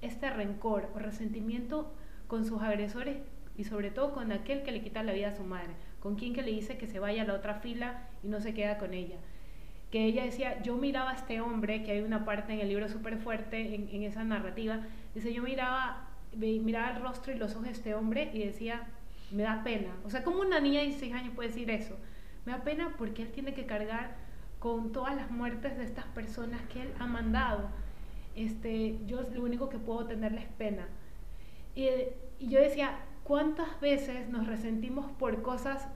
este 0.00 0.30
rencor 0.30 0.88
o 0.94 0.98
resentimiento 0.98 1.92
con 2.26 2.46
sus 2.46 2.62
agresores 2.62 3.18
y 3.58 3.64
sobre 3.64 3.90
todo 3.90 4.14
con 4.14 4.32
aquel 4.32 4.62
que 4.62 4.72
le 4.72 4.80
quita 4.80 5.02
la 5.02 5.12
vida 5.12 5.28
a 5.28 5.36
su 5.36 5.44
madre, 5.44 5.74
con 6.00 6.16
quien 6.16 6.32
que 6.32 6.40
le 6.40 6.52
dice 6.52 6.78
que 6.78 6.86
se 6.86 7.00
vaya 7.00 7.20
a 7.20 7.26
la 7.26 7.34
otra 7.34 7.56
fila 7.56 8.08
y 8.24 8.28
no 8.28 8.40
se 8.40 8.54
queda 8.54 8.78
con 8.78 8.94
ella. 8.94 9.16
Que 9.90 10.06
ella 10.06 10.24
decía, 10.24 10.62
yo 10.62 10.78
miraba 10.78 11.10
a 11.10 11.16
este 11.16 11.42
hombre, 11.42 11.82
que 11.82 11.90
hay 11.90 12.00
una 12.00 12.24
parte 12.24 12.54
en 12.54 12.60
el 12.60 12.68
libro 12.70 12.88
súper 12.88 13.18
fuerte 13.18 13.74
en, 13.74 13.90
en, 13.92 14.04
esa 14.04 14.24
narrativa, 14.24 14.80
dice, 15.14 15.34
yo 15.34 15.42
miraba, 15.42 16.08
miraba 16.34 16.96
el 16.96 17.02
rostro 17.02 17.30
y 17.30 17.36
los 17.36 17.52
ojos 17.52 17.64
de 17.64 17.72
este 17.72 17.94
hombre 17.94 18.30
y 18.32 18.38
decía, 18.38 18.86
me 19.32 19.42
da 19.42 19.62
pena. 19.62 19.90
O 20.02 20.08
sea, 20.08 20.24
como 20.24 20.40
una 20.40 20.60
niña 20.60 20.80
de 20.80 20.86
16 20.86 21.12
años 21.12 21.34
puede 21.34 21.50
decir 21.50 21.70
eso? 21.70 21.98
Me 22.44 22.52
da 22.52 22.62
pena 22.62 22.94
porque 22.98 23.22
él 23.22 23.32
tiene 23.32 23.54
que 23.54 23.66
cargar 23.66 24.16
con 24.58 24.92
todas 24.92 25.14
las 25.16 25.30
muertes 25.30 25.76
de 25.76 25.84
estas 25.84 26.06
personas 26.06 26.60
que 26.72 26.82
él 26.82 26.92
ha 26.98 27.06
mandado. 27.06 27.68
Este, 28.34 28.98
yo 29.06 29.22
lo 29.22 29.42
único 29.42 29.68
que 29.68 29.78
puedo 29.78 30.06
tenerles 30.06 30.46
pena. 30.58 30.86
Y, 31.74 31.88
y 32.38 32.48
yo 32.48 32.60
decía, 32.60 32.98
¿cuántas 33.24 33.80
veces 33.80 34.28
nos 34.28 34.46
resentimos 34.46 35.10
por 35.12 35.42
cosas 35.42 35.86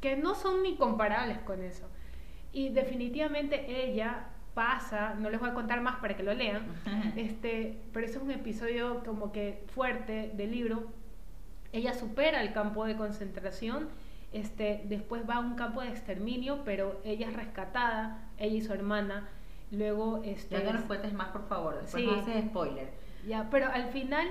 que 0.00 0.16
no 0.16 0.34
son 0.34 0.62
ni 0.62 0.76
comparables 0.76 1.38
con 1.38 1.62
eso? 1.62 1.88
Y 2.52 2.68
definitivamente 2.68 3.84
ella 3.88 4.26
pasa, 4.54 5.14
no 5.14 5.30
les 5.30 5.40
voy 5.40 5.50
a 5.50 5.54
contar 5.54 5.80
más 5.80 5.96
para 5.96 6.16
que 6.16 6.22
lo 6.22 6.34
lean, 6.34 6.62
este, 7.16 7.78
pero 7.92 8.06
eso 8.06 8.18
es 8.18 8.24
un 8.24 8.30
episodio 8.30 9.02
como 9.04 9.32
que 9.32 9.64
fuerte 9.74 10.32
del 10.34 10.50
libro. 10.50 10.84
Ella 11.72 11.94
supera 11.94 12.42
el 12.42 12.52
campo 12.52 12.84
de 12.84 12.96
concentración, 12.96 13.88
este, 14.32 14.82
después 14.84 15.28
va 15.28 15.36
a 15.36 15.40
un 15.40 15.54
campo 15.54 15.82
de 15.82 15.88
exterminio, 15.88 16.62
pero 16.64 17.00
ella 17.04 17.28
es 17.28 17.34
rescatada, 17.34 18.28
ella 18.38 18.56
y 18.56 18.60
su 18.62 18.72
hermana. 18.72 19.28
Luego, 19.70 20.22
este, 20.24 20.56
ya 20.58 20.64
no 20.64 20.74
nos 20.74 20.82
cuentes 20.82 21.12
más, 21.12 21.28
por 21.28 21.48
favor, 21.48 21.80
después 21.80 22.04
no 22.04 22.12
haces 22.12 22.44
spoiler. 22.44 22.90
Ya, 23.26 23.48
pero 23.50 23.68
al 23.68 23.88
final 23.88 24.28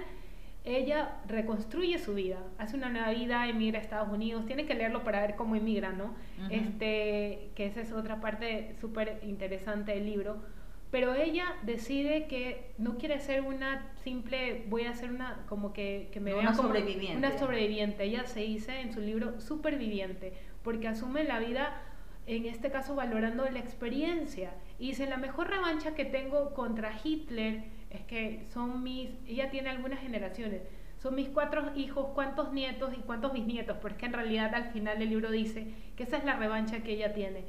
ella 0.63 1.17
reconstruye 1.27 1.97
su 1.97 2.13
vida, 2.13 2.37
hace 2.59 2.77
una 2.77 2.89
nueva 2.89 3.09
vida, 3.09 3.47
emigra 3.47 3.79
a 3.79 3.81
Estados 3.81 4.09
Unidos, 4.09 4.45
tiene 4.45 4.65
que 4.65 4.75
leerlo 4.75 5.03
para 5.03 5.21
ver 5.21 5.35
cómo 5.35 5.55
emigra, 5.55 5.91
¿no? 5.91 6.13
este, 6.49 7.49
que 7.55 7.65
esa 7.65 7.81
es 7.81 7.91
otra 7.91 8.21
parte 8.21 8.75
súper 8.79 9.19
interesante 9.23 9.93
del 9.93 10.05
libro. 10.05 10.37
Pero 10.91 11.15
ella 11.15 11.56
decide 11.63 12.27
que 12.27 12.73
no 12.77 12.97
quiere 12.97 13.21
ser 13.21 13.41
una 13.41 13.93
simple, 14.04 14.65
voy 14.67 14.84
a 14.84 14.93
ser 14.93 15.12
una, 15.12 15.45
como 15.47 15.71
que, 15.71 16.10
que 16.12 16.19
me 16.19 16.36
una 16.36 16.54
sobreviviente. 16.54 17.17
Una 17.17 17.38
sobreviviente. 17.38 18.04
Ella 18.04 18.25
se 18.25 18.41
dice 18.41 18.82
en 18.82 18.91
su 18.91 18.99
libro 18.99 19.39
superviviente, 19.39 20.34
porque 20.63 20.89
asume 20.89 21.23
la 21.23 21.39
vida, 21.39 21.82
en 22.27 22.45
este 22.45 22.71
caso 22.71 22.93
valorando 22.93 23.49
la 23.49 23.60
experiencia. 23.60 24.54
Y 24.80 24.88
dice, 24.88 25.08
la 25.08 25.15
mejor 25.15 25.49
revancha 25.49 25.95
que 25.95 26.04
tengo 26.04 26.54
contra 26.54 26.91
Hitler 27.01 27.63
es 27.89 28.01
que 28.01 28.45
son 28.51 28.84
mis, 28.84 29.12
ella 29.25 29.49
tiene 29.49 29.69
algunas 29.69 30.01
generaciones, 30.01 30.62
son 30.97 31.15
mis 31.15 31.30
cuatro 31.30 31.71
hijos, 31.75 32.08
cuántos 32.13 32.51
nietos 32.51 32.93
y 32.97 33.01
cuántos 33.01 33.32
bisnietos, 33.32 33.77
porque 33.77 34.06
en 34.06 34.13
realidad 34.13 34.54
al 34.54 34.71
final 34.71 34.99
del 34.99 35.10
libro 35.10 35.32
dice 35.32 35.73
que 35.95 36.04
esa 36.04 36.17
es 36.17 36.25
la 36.25 36.36
revancha 36.36 36.84
que 36.84 36.91
ella 36.91 37.13
tiene. 37.13 37.45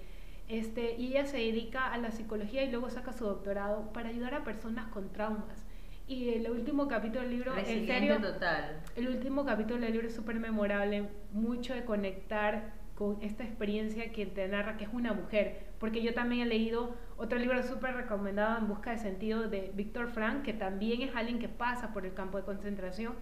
Este, 0.48 0.96
y 0.96 1.08
ella 1.08 1.26
se 1.26 1.38
dedica 1.38 1.92
a 1.92 1.98
la 1.98 2.10
psicología 2.10 2.62
y 2.64 2.70
luego 2.70 2.90
saca 2.90 3.12
su 3.12 3.24
doctorado 3.24 3.92
para 3.92 4.10
ayudar 4.10 4.34
a 4.34 4.44
personas 4.44 4.88
con 4.88 5.12
traumas. 5.12 5.64
Y 6.06 6.30
el 6.30 6.50
último 6.50 6.88
capítulo 6.88 7.22
del 7.22 7.30
libro, 7.30 7.56
en 7.56 7.86
serio, 7.86 8.20
total. 8.20 8.80
el 8.96 9.08
último 9.08 9.44
capítulo 9.44 9.80
del 9.80 9.92
libro 9.92 10.08
es 10.08 10.14
súper 10.14 10.38
memorable, 10.38 11.08
mucho 11.32 11.74
de 11.74 11.84
conectar 11.84 12.74
con 12.94 13.18
esta 13.22 13.44
experiencia 13.44 14.12
que 14.12 14.26
te 14.26 14.46
narra 14.48 14.76
que 14.76 14.84
es 14.84 14.90
una 14.92 15.12
mujer, 15.12 15.66
porque 15.78 16.02
yo 16.02 16.12
también 16.12 16.42
he 16.42 16.46
leído 16.46 16.94
otro 17.16 17.38
libro 17.38 17.62
súper 17.62 17.94
recomendado 17.94 18.58
en 18.58 18.68
busca 18.68 18.90
de 18.90 18.98
sentido 18.98 19.48
de 19.48 19.72
Víctor 19.74 20.08
Frank, 20.08 20.42
que 20.42 20.52
también 20.52 21.02
es 21.02 21.14
alguien 21.14 21.38
que 21.38 21.48
pasa 21.48 21.92
por 21.92 22.04
el 22.04 22.14
campo 22.14 22.36
de 22.36 22.44
concentración, 22.44 23.14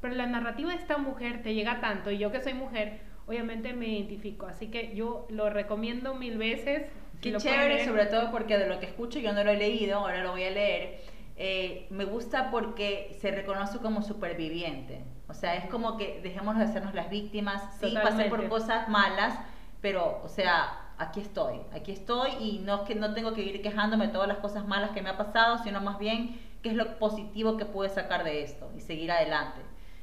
pero 0.00 0.14
la 0.14 0.26
narrativa 0.26 0.70
de 0.70 0.76
esta 0.76 0.96
mujer 0.96 1.42
te 1.42 1.54
llega 1.54 1.80
tanto, 1.80 2.10
y 2.10 2.18
yo 2.18 2.32
que 2.32 2.40
soy 2.40 2.54
mujer, 2.54 3.00
obviamente 3.26 3.72
me 3.72 3.88
identifico, 3.88 4.46
así 4.46 4.68
que 4.68 4.94
yo 4.94 5.26
lo 5.30 5.50
recomiendo 5.50 6.14
mil 6.14 6.38
veces. 6.38 6.86
Qué 7.20 7.36
chévere, 7.36 7.84
sobre 7.84 8.06
todo 8.06 8.30
porque 8.30 8.56
de 8.56 8.66
lo 8.66 8.80
que 8.80 8.86
escucho 8.86 9.18
yo 9.18 9.32
no 9.32 9.44
lo 9.44 9.50
he 9.50 9.56
leído, 9.56 9.98
ahora 9.98 10.22
lo 10.22 10.32
voy 10.32 10.44
a 10.44 10.50
leer. 10.50 11.00
Eh, 11.36 11.86
me 11.90 12.04
gusta 12.04 12.50
porque 12.50 13.16
se 13.20 13.30
reconoce 13.30 13.78
como 13.78 14.02
superviviente. 14.02 15.02
O 15.28 15.34
sea, 15.34 15.54
es 15.54 15.66
como 15.70 15.96
que 15.96 16.20
dejemos 16.22 16.58
de 16.58 16.64
hacernos 16.64 16.94
las 16.94 17.08
víctimas. 17.08 17.62
Sí, 17.80 17.94
pasé 18.02 18.24
por 18.24 18.48
cosas 18.48 18.88
malas, 18.88 19.38
pero, 19.80 20.20
o 20.24 20.28
sea, 20.28 20.92
aquí 20.98 21.20
estoy. 21.20 21.60
Aquí 21.72 21.92
estoy 21.92 22.30
y 22.40 22.58
no 22.58 22.76
es 22.76 22.80
que 22.82 22.94
no 22.94 23.14
tengo 23.14 23.32
que 23.32 23.42
ir 23.42 23.62
quejándome 23.62 24.08
de 24.08 24.12
todas 24.12 24.28
las 24.28 24.38
cosas 24.38 24.66
malas 24.66 24.90
que 24.90 25.02
me 25.02 25.10
ha 25.10 25.16
pasado, 25.16 25.58
sino 25.64 25.80
más 25.80 25.98
bien 25.98 26.38
qué 26.62 26.70
es 26.70 26.74
lo 26.74 26.98
positivo 26.98 27.56
que 27.56 27.64
pude 27.64 27.88
sacar 27.88 28.24
de 28.24 28.42
esto 28.42 28.70
y 28.76 28.80
seguir 28.80 29.10
adelante. 29.10 29.60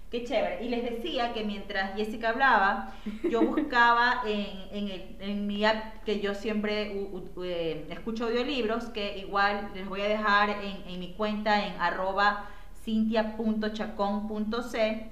Qué 0.10 0.24
chévere. 0.24 0.64
Y 0.64 0.70
les 0.70 0.84
decía 0.84 1.34
que 1.34 1.44
mientras 1.44 1.98
Jessica 1.98 2.30
hablaba, 2.30 2.94
yo 3.30 3.42
buscaba 3.42 4.22
en, 4.26 4.90
en, 5.20 5.48
mi 5.48 5.66
app 5.66 6.02
que 6.06 6.22
yo 6.22 6.34
siempre 6.34 6.94
eh, 7.44 7.86
escucho 7.90 8.28
audiolibros, 8.28 8.86
que 8.86 9.18
igual 9.18 9.70
les 9.76 9.86
voy 9.88 10.00
a 10.02 10.08
dejar 10.08 10.50
en, 10.50 10.84
en 10.88 11.00
mi 11.00 11.12
cuenta 11.14 11.66
en 11.66 11.74
arroba 11.82 12.46
cintia.chacón.c, 12.86 15.10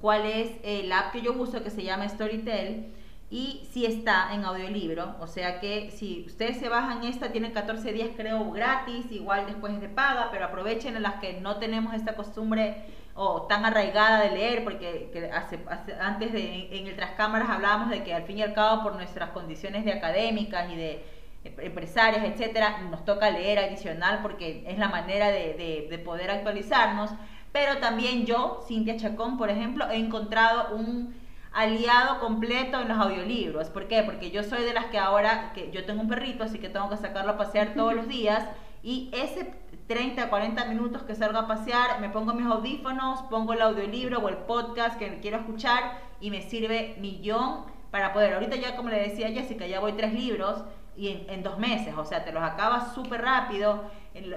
cuál 0.00 0.26
es 0.26 0.52
el 0.62 0.92
app 0.92 1.10
que 1.12 1.22
yo 1.22 1.32
uso 1.32 1.64
que 1.64 1.70
se 1.70 1.82
llama 1.82 2.08
Storytel 2.08 2.92
y 3.28 3.66
si 3.72 3.86
está 3.86 4.32
en 4.34 4.44
audiolibro, 4.44 5.16
o 5.18 5.26
sea 5.26 5.58
que 5.58 5.90
si 5.90 6.22
ustedes 6.26 6.58
se 6.58 6.68
bajan 6.68 7.02
esta, 7.02 7.32
tienen 7.32 7.50
14 7.52 7.92
días 7.92 8.10
creo 8.14 8.52
gratis, 8.52 9.10
igual 9.10 9.46
después 9.46 9.80
de 9.80 9.88
paga, 9.88 10.28
pero 10.30 10.44
aprovechen 10.44 10.94
en 10.96 11.02
las 11.02 11.14
que 11.14 11.40
no 11.40 11.56
tenemos 11.56 11.92
esta 11.94 12.14
costumbre 12.14 12.84
o 13.14 13.42
tan 13.42 13.64
arraigada 13.64 14.22
de 14.22 14.30
leer, 14.30 14.64
porque 14.64 15.10
hace, 15.34 15.58
antes 16.00 16.32
de 16.32 16.78
en 16.78 16.86
el 16.86 16.96
Trascámaras 16.96 17.50
hablábamos 17.50 17.90
de 17.90 18.02
que 18.02 18.14
al 18.14 18.24
fin 18.24 18.38
y 18.38 18.42
al 18.42 18.54
cabo 18.54 18.82
por 18.82 18.94
nuestras 18.96 19.30
condiciones 19.30 19.84
de 19.84 19.92
académicas 19.92 20.70
y 20.70 20.76
de 20.76 21.04
empresarias, 21.44 22.24
etcétera, 22.24 22.80
nos 22.90 23.04
toca 23.04 23.30
leer 23.30 23.58
adicional 23.58 24.20
porque 24.22 24.64
es 24.66 24.78
la 24.78 24.88
manera 24.88 25.28
de, 25.28 25.86
de 25.90 25.98
poder 25.98 26.30
actualizarnos. 26.30 27.10
Pero 27.52 27.78
también 27.78 28.24
yo, 28.24 28.64
Cintia 28.66 28.96
Chacón, 28.96 29.36
por 29.36 29.50
ejemplo, 29.50 29.90
he 29.90 29.96
encontrado 29.96 30.74
un 30.74 31.14
aliado 31.52 32.18
completo 32.20 32.80
en 32.80 32.88
los 32.88 32.98
audiolibros. 32.98 33.68
¿Por 33.68 33.88
qué? 33.88 34.02
Porque 34.02 34.30
yo 34.30 34.42
soy 34.42 34.64
de 34.64 34.72
las 34.72 34.86
que 34.86 34.98
ahora, 34.98 35.52
que 35.52 35.70
yo 35.70 35.84
tengo 35.84 36.00
un 36.00 36.08
perrito, 36.08 36.44
así 36.44 36.58
que 36.58 36.68
tengo 36.68 36.88
que 36.88 36.96
sacarlo 36.96 37.32
a 37.32 37.36
pasear 37.36 37.74
todos 37.74 37.94
los 37.94 38.08
días 38.18 38.44
y 38.82 39.10
ese 39.12 39.54
30, 39.86 40.28
40 40.28 40.64
minutos 40.66 41.02
que 41.02 41.14
salgo 41.14 41.38
a 41.38 41.46
pasear, 41.46 42.00
me 42.00 42.08
pongo 42.08 42.34
mis 42.34 42.46
audífonos, 42.46 43.22
pongo 43.22 43.52
el 43.52 43.62
audiolibro 43.62 44.20
o 44.20 44.28
el 44.28 44.36
podcast 44.36 44.98
que 44.98 45.20
quiero 45.20 45.38
escuchar 45.38 45.98
y 46.20 46.30
me 46.30 46.42
sirve 46.42 46.96
millón 46.98 47.64
para 47.90 48.12
poder. 48.12 48.34
Ahorita 48.34 48.56
ya, 48.56 48.76
como 48.76 48.88
le 48.88 49.00
decía 49.00 49.28
Jessica, 49.28 49.66
ya 49.66 49.80
voy 49.80 49.92
tres 49.92 50.12
libros 50.12 50.64
y 50.96 51.24
en, 51.28 51.42
dos 51.42 51.58
meses, 51.58 51.94
o 51.96 52.04
sea, 52.04 52.24
te 52.24 52.32
los 52.32 52.42
acabas 52.42 52.94
súper 52.94 53.22
rápido, 53.22 53.84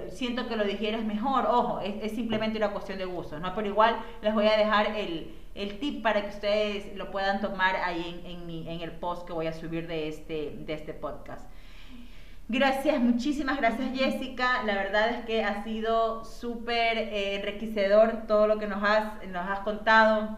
siento 0.10 0.47
que 0.47 0.55
lo 0.55 0.63
digieres 0.63 1.03
mejor, 1.03 1.45
ojo, 1.49 1.81
es, 1.81 2.13
simplemente 2.13 2.58
una 2.58 2.71
cuestión 2.71 2.97
de 2.97 3.05
gustos, 3.05 3.41
¿no? 3.41 3.53
Pero 3.53 3.67
igual 3.67 3.97
les 4.21 4.34
voy 4.34 4.47
a 4.47 4.55
dejar 4.55 4.95
el, 4.95 5.36
el 5.53 5.79
tip 5.79 6.01
para 6.01 6.21
que 6.21 6.29
ustedes 6.29 6.95
lo 6.95 7.12
puedan 7.12 7.41
tomar 7.41 7.75
ahí 7.75 8.21
en, 8.23 8.31
en, 8.31 8.45
mi, 8.45 8.69
en 8.69 8.79
el 8.81 8.91
post 8.91 9.27
que 9.27 9.34
voy 9.34 9.47
a 9.47 9.53
subir 9.53 9.88
de 9.88 10.08
este, 10.08 10.55
de 10.60 10.73
este 10.73 10.93
podcast. 10.93 11.45
Gracias, 12.47 13.01
muchísimas 13.01 13.58
gracias 13.58 13.97
Jessica. 13.97 14.62
La 14.63 14.75
verdad 14.75 15.10
es 15.10 15.25
que 15.25 15.43
ha 15.43 15.63
sido 15.63 16.23
súper 16.25 16.95
eh, 16.97 17.38
enriquecedor 17.38 18.27
todo 18.27 18.45
lo 18.45 18.60
que 18.60 18.67
nos 18.67 18.84
has, 18.84 19.28
nos 19.30 19.49
has 19.49 19.61
contado. 19.61 20.38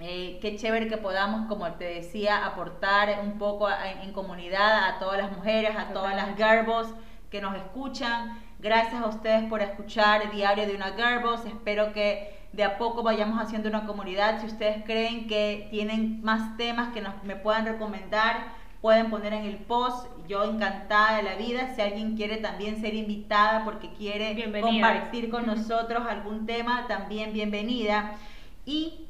Eh, 0.00 0.38
qué 0.42 0.56
chévere 0.56 0.88
que 0.88 0.98
podamos, 0.98 1.48
como 1.48 1.72
te 1.72 1.84
decía, 1.84 2.44
aportar 2.44 3.18
un 3.24 3.38
poco 3.38 3.66
en, 3.70 4.12
comunidad 4.12 4.90
a 4.90 4.98
todas 4.98 5.16
las 5.16 5.32
mujeres, 5.32 5.74
a 5.74 5.88
todas 5.94 6.14
las 6.14 6.36
garbos 6.36 6.88
que 7.30 7.40
nos 7.40 7.56
escuchan. 7.56 8.38
Gracias 8.58 9.02
a 9.02 9.06
ustedes 9.06 9.44
por 9.48 9.62
escuchar 9.62 10.30
Diario 10.30 10.66
de 10.66 10.76
una 10.76 10.90
Garbos. 10.90 11.46
Espero 11.46 11.94
que 11.94 12.36
de 12.52 12.62
a 12.62 12.76
poco 12.76 13.02
vayamos 13.02 13.40
haciendo 13.40 13.70
una 13.70 13.86
comunidad. 13.86 14.40
Si 14.40 14.46
ustedes 14.48 14.84
creen 14.84 15.26
que 15.26 15.66
tienen 15.70 16.22
más 16.22 16.58
temas 16.58 16.92
que 16.92 17.00
nos, 17.00 17.24
me 17.24 17.36
puedan 17.36 17.64
recomendar, 17.64 18.57
pueden 18.80 19.10
poner 19.10 19.32
en 19.32 19.44
el 19.44 19.56
post. 19.56 20.06
Yo 20.28 20.44
encantada 20.44 21.16
de 21.16 21.22
la 21.22 21.34
vida. 21.36 21.74
Si 21.74 21.80
alguien 21.80 22.16
quiere 22.16 22.36
también 22.36 22.80
ser 22.80 22.94
invitada 22.94 23.64
porque 23.64 23.90
quiere 23.94 24.50
compartir 24.60 25.30
con 25.30 25.46
nosotros 25.46 26.04
algún 26.08 26.46
tema, 26.46 26.86
también 26.86 27.32
bienvenida. 27.32 28.16
Y 28.64 29.06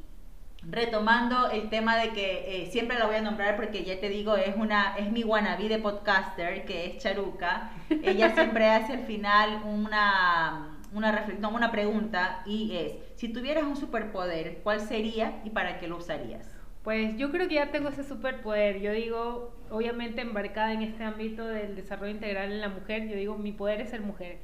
retomando 0.63 1.49
el 1.49 1.69
tema 1.69 1.97
de 1.97 2.09
que 2.09 2.63
eh, 2.63 2.71
siempre 2.71 2.99
la 2.99 3.05
voy 3.05 3.15
a 3.15 3.21
nombrar 3.21 3.55
porque 3.55 3.83
ya 3.83 3.99
te 3.99 4.09
digo, 4.09 4.35
es 4.35 4.55
una 4.55 4.95
es 4.97 5.11
mi 5.11 5.23
wannabe 5.23 5.69
de 5.69 5.79
podcaster, 5.79 6.65
que 6.65 6.85
es 6.85 6.97
Charuca. 7.03 7.71
Ella 7.89 8.29
siempre 8.35 8.69
hace 8.69 8.93
al 8.93 9.03
final 9.03 9.61
una 9.65 10.75
una 10.91 11.11
reflexión, 11.11 11.53
una 11.53 11.71
pregunta 11.71 12.41
y 12.45 12.75
es, 12.75 12.93
si 13.15 13.29
tuvieras 13.29 13.63
un 13.63 13.75
superpoder, 13.75 14.59
¿cuál 14.63 14.81
sería 14.81 15.41
y 15.43 15.51
para 15.51 15.79
qué 15.79 15.87
lo 15.87 15.97
usarías? 15.97 16.58
Pues 16.89 17.15
yo 17.17 17.29
creo 17.29 17.47
que 17.47 17.53
ya 17.53 17.69
tengo 17.69 17.89
ese 17.89 18.03
superpoder. 18.03 18.81
Yo 18.81 18.91
digo, 18.91 19.53
obviamente 19.69 20.21
embarcada 20.21 20.73
en 20.73 20.81
este 20.81 21.03
ámbito 21.03 21.45
del 21.45 21.75
desarrollo 21.75 22.11
integral 22.11 22.51
en 22.51 22.61
la 22.61 22.69
mujer, 22.69 23.07
yo 23.07 23.15
digo, 23.15 23.37
mi 23.37 23.51
poder 23.51 23.81
es 23.81 23.91
ser 23.91 24.01
mujer. 24.01 24.39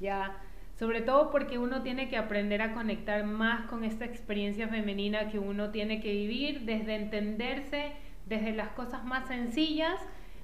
Ya, 0.00 0.38
sobre 0.78 1.02
todo 1.02 1.30
porque 1.30 1.58
uno 1.58 1.82
tiene 1.82 2.08
que 2.08 2.16
aprender 2.16 2.62
a 2.62 2.72
conectar 2.72 3.24
más 3.24 3.66
con 3.66 3.84
esta 3.84 4.06
experiencia 4.06 4.66
femenina 4.66 5.28
que 5.28 5.38
uno 5.38 5.72
tiene 5.72 6.00
que 6.00 6.10
vivir, 6.10 6.62
desde 6.62 6.94
entenderse, 6.94 7.92
desde 8.24 8.52
las 8.52 8.70
cosas 8.70 9.04
más 9.04 9.28
sencillas, 9.28 10.00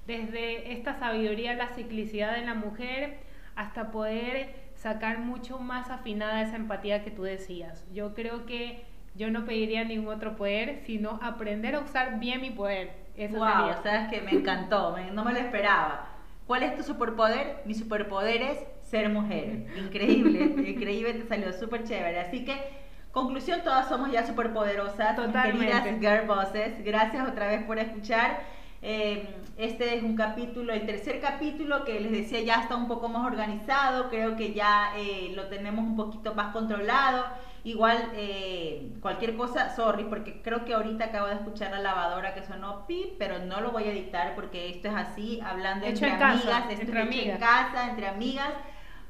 desde 0.06 0.74
esta 0.74 0.98
sabiduría, 0.98 1.54
la 1.54 1.68
ciclicidad 1.68 2.36
de 2.36 2.44
la 2.44 2.52
mujer, 2.52 3.16
hasta 3.54 3.90
poder 3.92 4.50
sacar 4.74 5.20
mucho 5.20 5.58
más 5.58 5.88
afinada 5.88 6.42
esa 6.42 6.56
empatía 6.56 7.02
que 7.02 7.10
tú 7.10 7.22
decías. 7.22 7.86
Yo 7.94 8.12
creo 8.12 8.44
que 8.44 8.84
yo 9.16 9.30
no 9.30 9.44
pediría 9.44 9.84
ningún 9.84 10.14
otro 10.14 10.36
poder, 10.36 10.82
sino 10.86 11.18
aprender 11.22 11.74
a 11.74 11.80
usar 11.80 12.18
bien 12.18 12.40
mi 12.40 12.50
poder. 12.50 12.92
Eso 13.16 13.38
wow, 13.38 13.72
sabes 13.82 14.08
que 14.10 14.20
me 14.20 14.32
encantó, 14.32 14.96
no 15.12 15.24
me 15.24 15.32
lo 15.32 15.38
esperaba. 15.38 16.08
¿Cuál 16.46 16.62
es 16.62 16.76
tu 16.76 16.82
superpoder? 16.82 17.62
Mi 17.64 17.74
superpoder 17.74 18.42
es 18.42 18.58
ser 18.82 19.08
mujer. 19.08 19.66
Increíble, 19.76 20.40
increíble, 20.70 21.14
te 21.14 21.26
salió 21.26 21.52
súper 21.52 21.84
chévere. 21.84 22.20
Así 22.20 22.44
que, 22.44 22.56
conclusión, 23.10 23.62
todas 23.64 23.88
somos 23.88 24.12
ya 24.12 24.24
superpoderosas, 24.26 25.16
Totalmente. 25.16 25.58
queridas 25.58 26.00
girl 26.00 26.26
bosses. 26.26 26.84
Gracias 26.84 27.28
otra 27.28 27.48
vez 27.48 27.64
por 27.64 27.78
escuchar. 27.78 28.40
Eh, 28.82 29.26
este 29.56 29.96
es 29.96 30.02
un 30.02 30.14
capítulo, 30.14 30.72
el 30.72 30.86
tercer 30.86 31.20
capítulo 31.20 31.84
que 31.84 31.98
les 31.98 32.12
decía 32.12 32.40
ya 32.42 32.60
está 32.60 32.76
un 32.76 32.86
poco 32.86 33.08
más 33.08 33.26
organizado, 33.26 34.10
creo 34.10 34.36
que 34.36 34.52
ya 34.52 34.92
eh, 34.96 35.32
lo 35.34 35.46
tenemos 35.46 35.84
un 35.84 35.96
poquito 35.96 36.34
más 36.34 36.52
controlado. 36.52 37.24
Igual, 37.66 38.12
eh, 38.14 38.92
cualquier 39.00 39.36
cosa, 39.36 39.74
sorry, 39.74 40.04
porque 40.04 40.40
creo 40.40 40.64
que 40.64 40.72
ahorita 40.72 41.06
acabo 41.06 41.26
de 41.26 41.34
escuchar 41.34 41.72
la 41.72 41.80
lavadora 41.80 42.32
que 42.32 42.44
sonó 42.44 42.86
pi, 42.86 43.16
pero 43.18 43.40
no 43.40 43.60
lo 43.60 43.72
voy 43.72 43.82
a 43.82 43.90
editar 43.90 44.36
porque 44.36 44.70
esto 44.70 44.86
es 44.86 44.94
así, 44.94 45.40
hablando 45.44 45.84
entre 45.84 46.12
amigas, 46.12 46.70
esto 46.70 46.82
entre 46.82 47.00
es 47.00 47.06
amigas. 47.06 47.26
en 47.26 47.38
casa, 47.40 47.90
entre 47.90 48.06
amigas, 48.06 48.52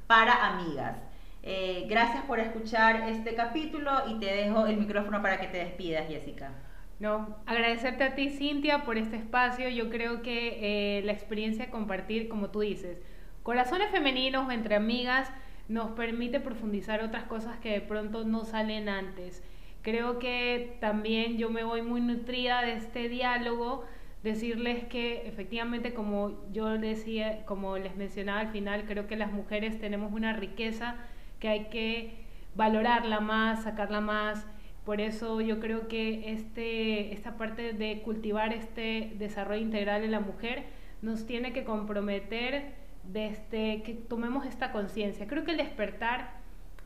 para 0.07 0.47
amigas. 0.47 0.97
Eh, 1.43 1.85
gracias 1.87 2.25
por 2.25 2.41
escuchar 2.41 3.07
este 3.11 3.35
capítulo 3.35 3.91
y 4.09 4.19
te 4.21 4.35
dejo 4.35 4.65
el 4.65 4.79
micrófono 4.79 5.21
para 5.21 5.39
que 5.39 5.49
te 5.49 5.59
despidas, 5.59 6.09
Jessica. 6.09 6.53
No, 6.99 7.37
agradecerte 7.45 8.05
a 8.05 8.15
ti, 8.15 8.31
Cintia, 8.31 8.85
por 8.85 8.97
este 8.97 9.17
espacio. 9.17 9.69
Yo 9.69 9.91
creo 9.91 10.23
que 10.23 10.99
eh, 10.99 11.03
la 11.05 11.13
experiencia 11.13 11.67
de 11.67 11.71
compartir, 11.71 12.31
como 12.31 12.49
tú 12.49 12.61
dices, 12.61 12.97
corazones 13.43 13.91
femeninos 13.91 14.51
entre 14.51 14.77
amigas 14.77 15.31
nos 15.69 15.91
permite 15.93 16.41
profundizar 16.41 17.03
otras 17.03 17.25
cosas 17.25 17.59
que 17.59 17.71
de 17.71 17.81
pronto 17.81 18.25
no 18.25 18.45
salen 18.45 18.89
antes. 18.89 19.43
Creo 19.83 20.19
que 20.19 20.77
también 20.81 21.39
yo 21.39 21.51
me 21.51 21.64
voy 21.64 21.83
muy 21.83 22.01
nutrida 22.01 22.62
de 22.62 22.73
este 22.75 23.09
diálogo, 23.09 23.85
decirles 24.23 24.85
que 24.85 25.29
efectivamente 25.29 25.95
como 25.95 26.33
yo 26.53 26.67
decía, 26.79 27.45
como 27.45 27.79
les 27.79 27.97
mencionaba 27.97 28.41
al 28.41 28.49
final, 28.49 28.85
creo 28.87 29.07
que 29.07 29.17
las 29.17 29.33
mujeres 29.33 29.79
tenemos 29.79 30.12
una 30.12 30.33
riqueza 30.33 30.97
que 31.39 31.49
hay 31.49 31.64
que 31.67 32.27
valorarla 32.57 33.21
más, 33.21 33.62
sacarla 33.62 34.01
más. 34.01 34.47
Por 34.85 35.01
eso 35.01 35.41
yo 35.41 35.61
creo 35.61 35.89
que 35.89 36.33
este, 36.33 37.12
esta 37.12 37.37
parte 37.37 37.73
de 37.73 38.03
cultivar 38.03 38.53
este 38.53 39.12
desarrollo 39.19 39.62
integral 39.62 40.03
de 40.03 40.09
la 40.09 40.21
mujer 40.21 40.64
nos 41.03 41.27
tiene 41.27 41.53
que 41.53 41.64
comprometer 41.64 42.73
desde 43.13 43.83
que 43.83 43.95
tomemos 44.09 44.47
esta 44.47 44.73
conciencia. 44.73 45.27
Creo 45.27 45.45
que 45.45 45.53
el 45.53 45.57
despertar, 45.59 46.31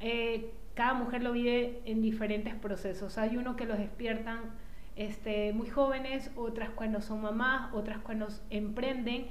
eh, 0.00 0.52
cada 0.74 0.94
mujer 0.94 1.22
lo 1.22 1.32
vive 1.32 1.80
en 1.84 2.02
diferentes 2.02 2.54
procesos. 2.54 3.18
Hay 3.18 3.36
uno 3.36 3.56
que 3.56 3.66
los 3.66 3.78
despiertan 3.78 4.40
este, 4.96 5.52
muy 5.52 5.68
jóvenes, 5.68 6.30
otras 6.36 6.70
cuando 6.70 7.00
son 7.00 7.22
mamás, 7.22 7.72
otras 7.72 7.98
cuando 7.98 8.28
emprenden, 8.50 9.26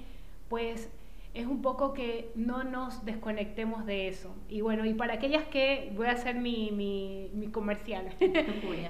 pues 0.47 0.89
es 1.33 1.45
un 1.45 1.61
poco 1.61 1.93
que 1.93 2.31
no 2.35 2.63
nos 2.63 3.05
desconectemos 3.05 3.85
de 3.85 4.07
eso. 4.07 4.35
Y 4.49 4.61
bueno, 4.61 4.85
y 4.85 4.93
para 4.93 5.13
aquellas 5.13 5.43
que, 5.45 5.91
voy 5.95 6.07
a 6.07 6.11
hacer 6.11 6.35
mi, 6.35 6.71
mi, 6.71 7.29
mi 7.33 7.47
comercial, 7.47 8.07
y, 8.19 8.25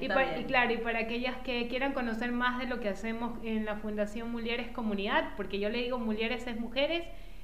y, 0.06 0.43
claro, 0.45 0.74
y 0.74 0.78
para 0.78 1.00
aquellas 1.00 1.36
que 1.38 1.68
quieran 1.68 1.93
conocer 1.93 2.32
más 2.32 2.60
de 2.60 2.66
lo 2.66 2.80
que 2.80 2.89
hacemos 2.89 3.38
en 3.43 3.66
la 3.66 3.76
Fundación 3.76 4.32
Mujeres 4.32 4.70
Comunidad, 4.70 5.34
porque 5.36 5.60
yo 5.60 5.70
le 5.70 5.80
digo 5.80 6.00
Mujeres 6.00 6.47
es 6.47 6.60
Mujeres, 6.60 7.04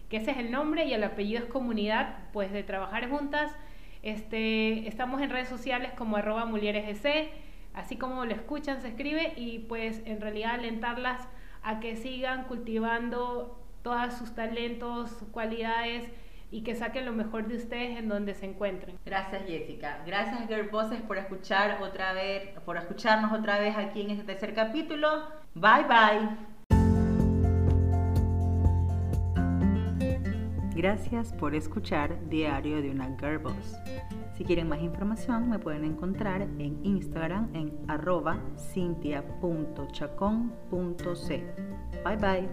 que 0.09 0.17
ese 0.17 0.31
es 0.31 0.37
el 0.37 0.51
nombre 0.51 0.85
y 0.85 0.93
el 0.93 1.03
apellido 1.03 1.43
es 1.43 1.49
comunidad, 1.49 2.19
pues 2.33 2.51
de 2.51 2.63
trabajar 2.63 3.09
juntas. 3.09 3.55
Este, 4.03 4.87
estamos 4.87 5.21
en 5.21 5.29
redes 5.29 5.49
sociales 5.49 5.91
como 5.97 6.17
arroba 6.17 6.45
mulieresec, 6.45 7.31
así 7.73 7.97
como 7.97 8.25
lo 8.25 8.33
escuchan, 8.33 8.81
se 8.81 8.89
escribe, 8.89 9.33
y 9.35 9.59
pues 9.59 10.01
en 10.05 10.21
realidad 10.21 10.55
alentarlas 10.55 11.27
a 11.63 11.79
que 11.79 11.95
sigan 11.95 12.43
cultivando 12.43 13.59
todos 13.81 14.13
sus 14.13 14.33
talentos, 14.35 15.09
sus 15.11 15.27
cualidades 15.29 16.09
y 16.51 16.61
que 16.61 16.75
saquen 16.75 17.05
lo 17.05 17.11
mejor 17.11 17.47
de 17.47 17.57
ustedes 17.57 17.97
en 17.97 18.07
donde 18.07 18.33
se 18.33 18.45
encuentren. 18.45 18.97
Gracias 19.05 19.43
Jessica. 19.45 20.01
Gracias 20.05 20.47
Girl 20.47 20.69
por 21.07 21.17
escuchar 21.17 21.81
otra 21.81 22.13
vez, 22.13 22.49
por 22.65 22.77
escucharnos 22.77 23.31
otra 23.33 23.59
vez 23.59 23.75
aquí 23.75 24.01
en 24.01 24.11
este 24.11 24.23
tercer 24.23 24.53
capítulo. 24.53 25.27
Bye 25.55 25.85
bye. 25.87 26.54
Gracias 30.75 31.31
por 31.31 31.55
escuchar 31.55 32.19
Diario 32.29 32.81
de 32.81 32.91
una 32.91 33.15
Girl 33.17 33.39
Boss. 33.39 33.77
Si 34.37 34.43
quieren 34.43 34.67
más 34.67 34.81
información 34.81 35.49
me 35.49 35.57
pueden 35.57 35.85
encontrar 35.85 36.41
en 36.41 36.77
Instagram 36.83 37.49
en 37.55 37.71
arroba 37.87 38.37
cintia.chacón.c. 38.73 41.43
Bye 42.03 42.17
bye. 42.17 42.49